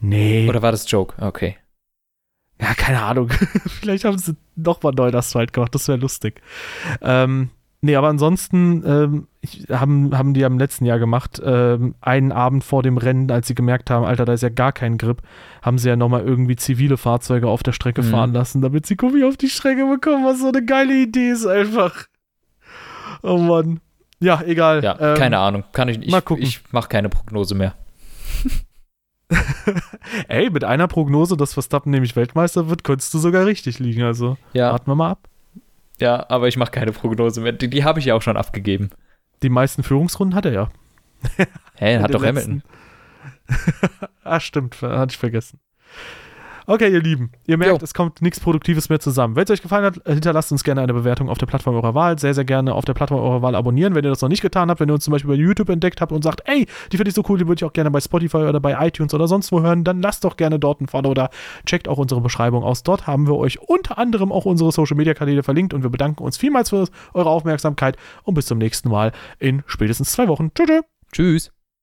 Nee. 0.00 0.48
Oder 0.48 0.62
war 0.62 0.72
das 0.72 0.90
Joke? 0.90 1.14
Okay. 1.20 1.56
Ja, 2.60 2.74
keine 2.74 3.02
Ahnung. 3.02 3.28
Vielleicht 3.80 4.04
haben 4.04 4.18
sie 4.18 4.36
nochmal 4.54 4.92
neu 4.94 5.10
das 5.10 5.26
Asphalt 5.26 5.52
gemacht. 5.52 5.74
Das 5.74 5.88
wäre 5.88 5.98
lustig. 5.98 6.40
Ähm, 7.00 7.50
nee, 7.82 7.96
aber 7.96 8.08
ansonsten 8.08 8.82
ähm, 8.86 9.28
ich, 9.40 9.66
haben, 9.70 10.16
haben 10.16 10.32
die 10.34 10.44
am 10.44 10.58
letzten 10.58 10.84
Jahr 10.86 10.98
gemacht, 10.98 11.42
ähm, 11.44 11.94
einen 12.00 12.32
Abend 12.32 12.64
vor 12.64 12.82
dem 12.82 12.96
Rennen, 12.96 13.30
als 13.30 13.48
sie 13.48 13.54
gemerkt 13.54 13.90
haben, 13.90 14.06
Alter, 14.06 14.24
da 14.24 14.32
ist 14.32 14.42
ja 14.42 14.48
gar 14.48 14.72
kein 14.72 14.96
Grip, 14.96 15.22
haben 15.60 15.78
sie 15.78 15.88
ja 15.88 15.96
nochmal 15.96 16.22
irgendwie 16.22 16.56
zivile 16.56 16.96
Fahrzeuge 16.96 17.48
auf 17.48 17.62
der 17.62 17.72
Strecke 17.72 18.02
mhm. 18.02 18.10
fahren 18.10 18.32
lassen, 18.32 18.62
damit 18.62 18.86
sie 18.86 18.96
Gummi 18.96 19.24
auf 19.24 19.36
die 19.36 19.48
Strecke 19.48 19.86
bekommen, 19.86 20.24
was 20.24 20.40
so 20.40 20.48
eine 20.48 20.64
geile 20.64 20.94
Idee 20.94 21.30
ist 21.30 21.46
einfach. 21.46 22.06
Oh 23.22 23.38
Mann. 23.38 23.80
Ja, 24.20 24.40
egal. 24.46 24.82
Ja, 24.84 24.96
ähm, 25.00 25.16
keine 25.16 25.38
Ahnung. 25.38 25.64
Kann 25.72 25.88
ich 25.88 25.98
nicht. 25.98 26.10
Mal 26.10 26.22
gucken. 26.22 26.44
Ich, 26.44 26.60
ich 26.64 26.72
mache 26.72 26.88
keine 26.88 27.08
Prognose 27.08 27.54
mehr. 27.56 27.74
Ey, 30.28 30.50
mit 30.50 30.64
einer 30.64 30.86
Prognose, 30.88 31.36
dass 31.36 31.54
Verstappen 31.54 31.90
nämlich 31.90 32.14
Weltmeister 32.14 32.68
wird, 32.68 32.84
könntest 32.84 33.12
du 33.14 33.18
sogar 33.18 33.46
richtig 33.46 33.78
liegen. 33.78 34.02
Also 34.02 34.36
ja. 34.52 34.70
warten 34.70 34.90
wir 34.90 34.94
mal 34.94 35.10
ab. 35.10 35.28
Ja, 36.00 36.26
aber 36.28 36.48
ich 36.48 36.56
mache 36.56 36.70
keine 36.70 36.92
Prognose 36.92 37.40
mehr. 37.40 37.52
Die, 37.52 37.68
die 37.68 37.84
habe 37.84 38.00
ich 38.00 38.06
ja 38.06 38.14
auch 38.14 38.22
schon 38.22 38.36
abgegeben. 38.36 38.90
Die 39.42 39.48
meisten 39.48 39.82
Führungsrunden 39.82 40.34
hat 40.34 40.46
er 40.46 40.52
ja. 40.52 40.70
Hä, 41.36 41.46
hey, 41.76 41.98
hat 41.98 42.14
doch 42.14 42.22
letzten. 42.22 42.62
Hamilton. 43.48 44.08
ah, 44.24 44.40
stimmt, 44.40 44.80
hatte 44.82 45.12
ich 45.12 45.18
vergessen. 45.18 45.60
Okay, 46.66 46.92
ihr 46.92 47.02
Lieben, 47.02 47.32
ihr 47.46 47.58
merkt, 47.58 47.80
jo. 47.80 47.84
es 47.84 47.94
kommt 47.94 48.22
nichts 48.22 48.38
Produktives 48.38 48.88
mehr 48.88 49.00
zusammen. 49.00 49.34
Wenn 49.36 49.44
es 49.44 49.50
euch 49.50 49.62
gefallen 49.62 49.84
hat, 49.84 50.00
hinterlasst 50.06 50.52
uns 50.52 50.62
gerne 50.62 50.80
eine 50.80 50.94
Bewertung 50.94 51.28
auf 51.28 51.38
der 51.38 51.46
Plattform 51.46 51.74
eurer 51.74 51.94
Wahl. 51.94 52.18
Sehr, 52.18 52.34
sehr 52.34 52.44
gerne 52.44 52.74
auf 52.74 52.84
der 52.84 52.94
Plattform 52.94 53.20
eurer 53.20 53.42
Wahl 53.42 53.54
abonnieren, 53.54 53.94
wenn 53.94 54.04
ihr 54.04 54.10
das 54.10 54.22
noch 54.22 54.28
nicht 54.28 54.42
getan 54.42 54.70
habt. 54.70 54.80
Wenn 54.80 54.88
ihr 54.88 54.94
uns 54.94 55.04
zum 55.04 55.12
Beispiel 55.12 55.30
bei 55.30 55.36
YouTube 55.36 55.68
entdeckt 55.68 56.00
habt 56.00 56.12
und 56.12 56.22
sagt, 56.22 56.42
ey, 56.44 56.66
die 56.92 56.96
finde 56.96 57.08
ich 57.08 57.14
so 57.14 57.24
cool, 57.28 57.38
die 57.38 57.46
würde 57.46 57.60
ich 57.60 57.64
auch 57.64 57.72
gerne 57.72 57.90
bei 57.90 58.00
Spotify 58.00 58.38
oder 58.38 58.60
bei 58.60 58.86
iTunes 58.86 59.12
oder 59.14 59.28
sonst 59.28 59.50
wo 59.52 59.60
hören, 59.60 59.84
dann 59.84 60.00
lasst 60.02 60.24
doch 60.24 60.36
gerne 60.36 60.58
dort 60.58 60.80
ein 60.80 60.88
Follow 60.88 61.10
oder 61.10 61.30
checkt 61.66 61.88
auch 61.88 61.98
unsere 61.98 62.20
Beschreibung 62.20 62.62
aus. 62.62 62.82
Dort 62.82 63.06
haben 63.06 63.26
wir 63.26 63.36
euch 63.36 63.60
unter 63.60 63.98
anderem 63.98 64.32
auch 64.32 64.44
unsere 64.44 64.72
Social 64.72 64.96
Media 64.96 65.14
Kanäle 65.14 65.42
verlinkt 65.42 65.74
und 65.74 65.82
wir 65.82 65.90
bedanken 65.90 66.22
uns 66.22 66.36
vielmals 66.36 66.70
für 66.70 66.86
eure 67.14 67.30
Aufmerksamkeit 67.30 67.96
und 68.24 68.34
bis 68.34 68.46
zum 68.46 68.58
nächsten 68.58 68.88
Mal 68.88 69.12
in 69.38 69.62
spätestens 69.66 70.12
zwei 70.12 70.28
Wochen. 70.28 70.50
Tschüss. 70.54 70.82
Tschüss. 71.12 71.61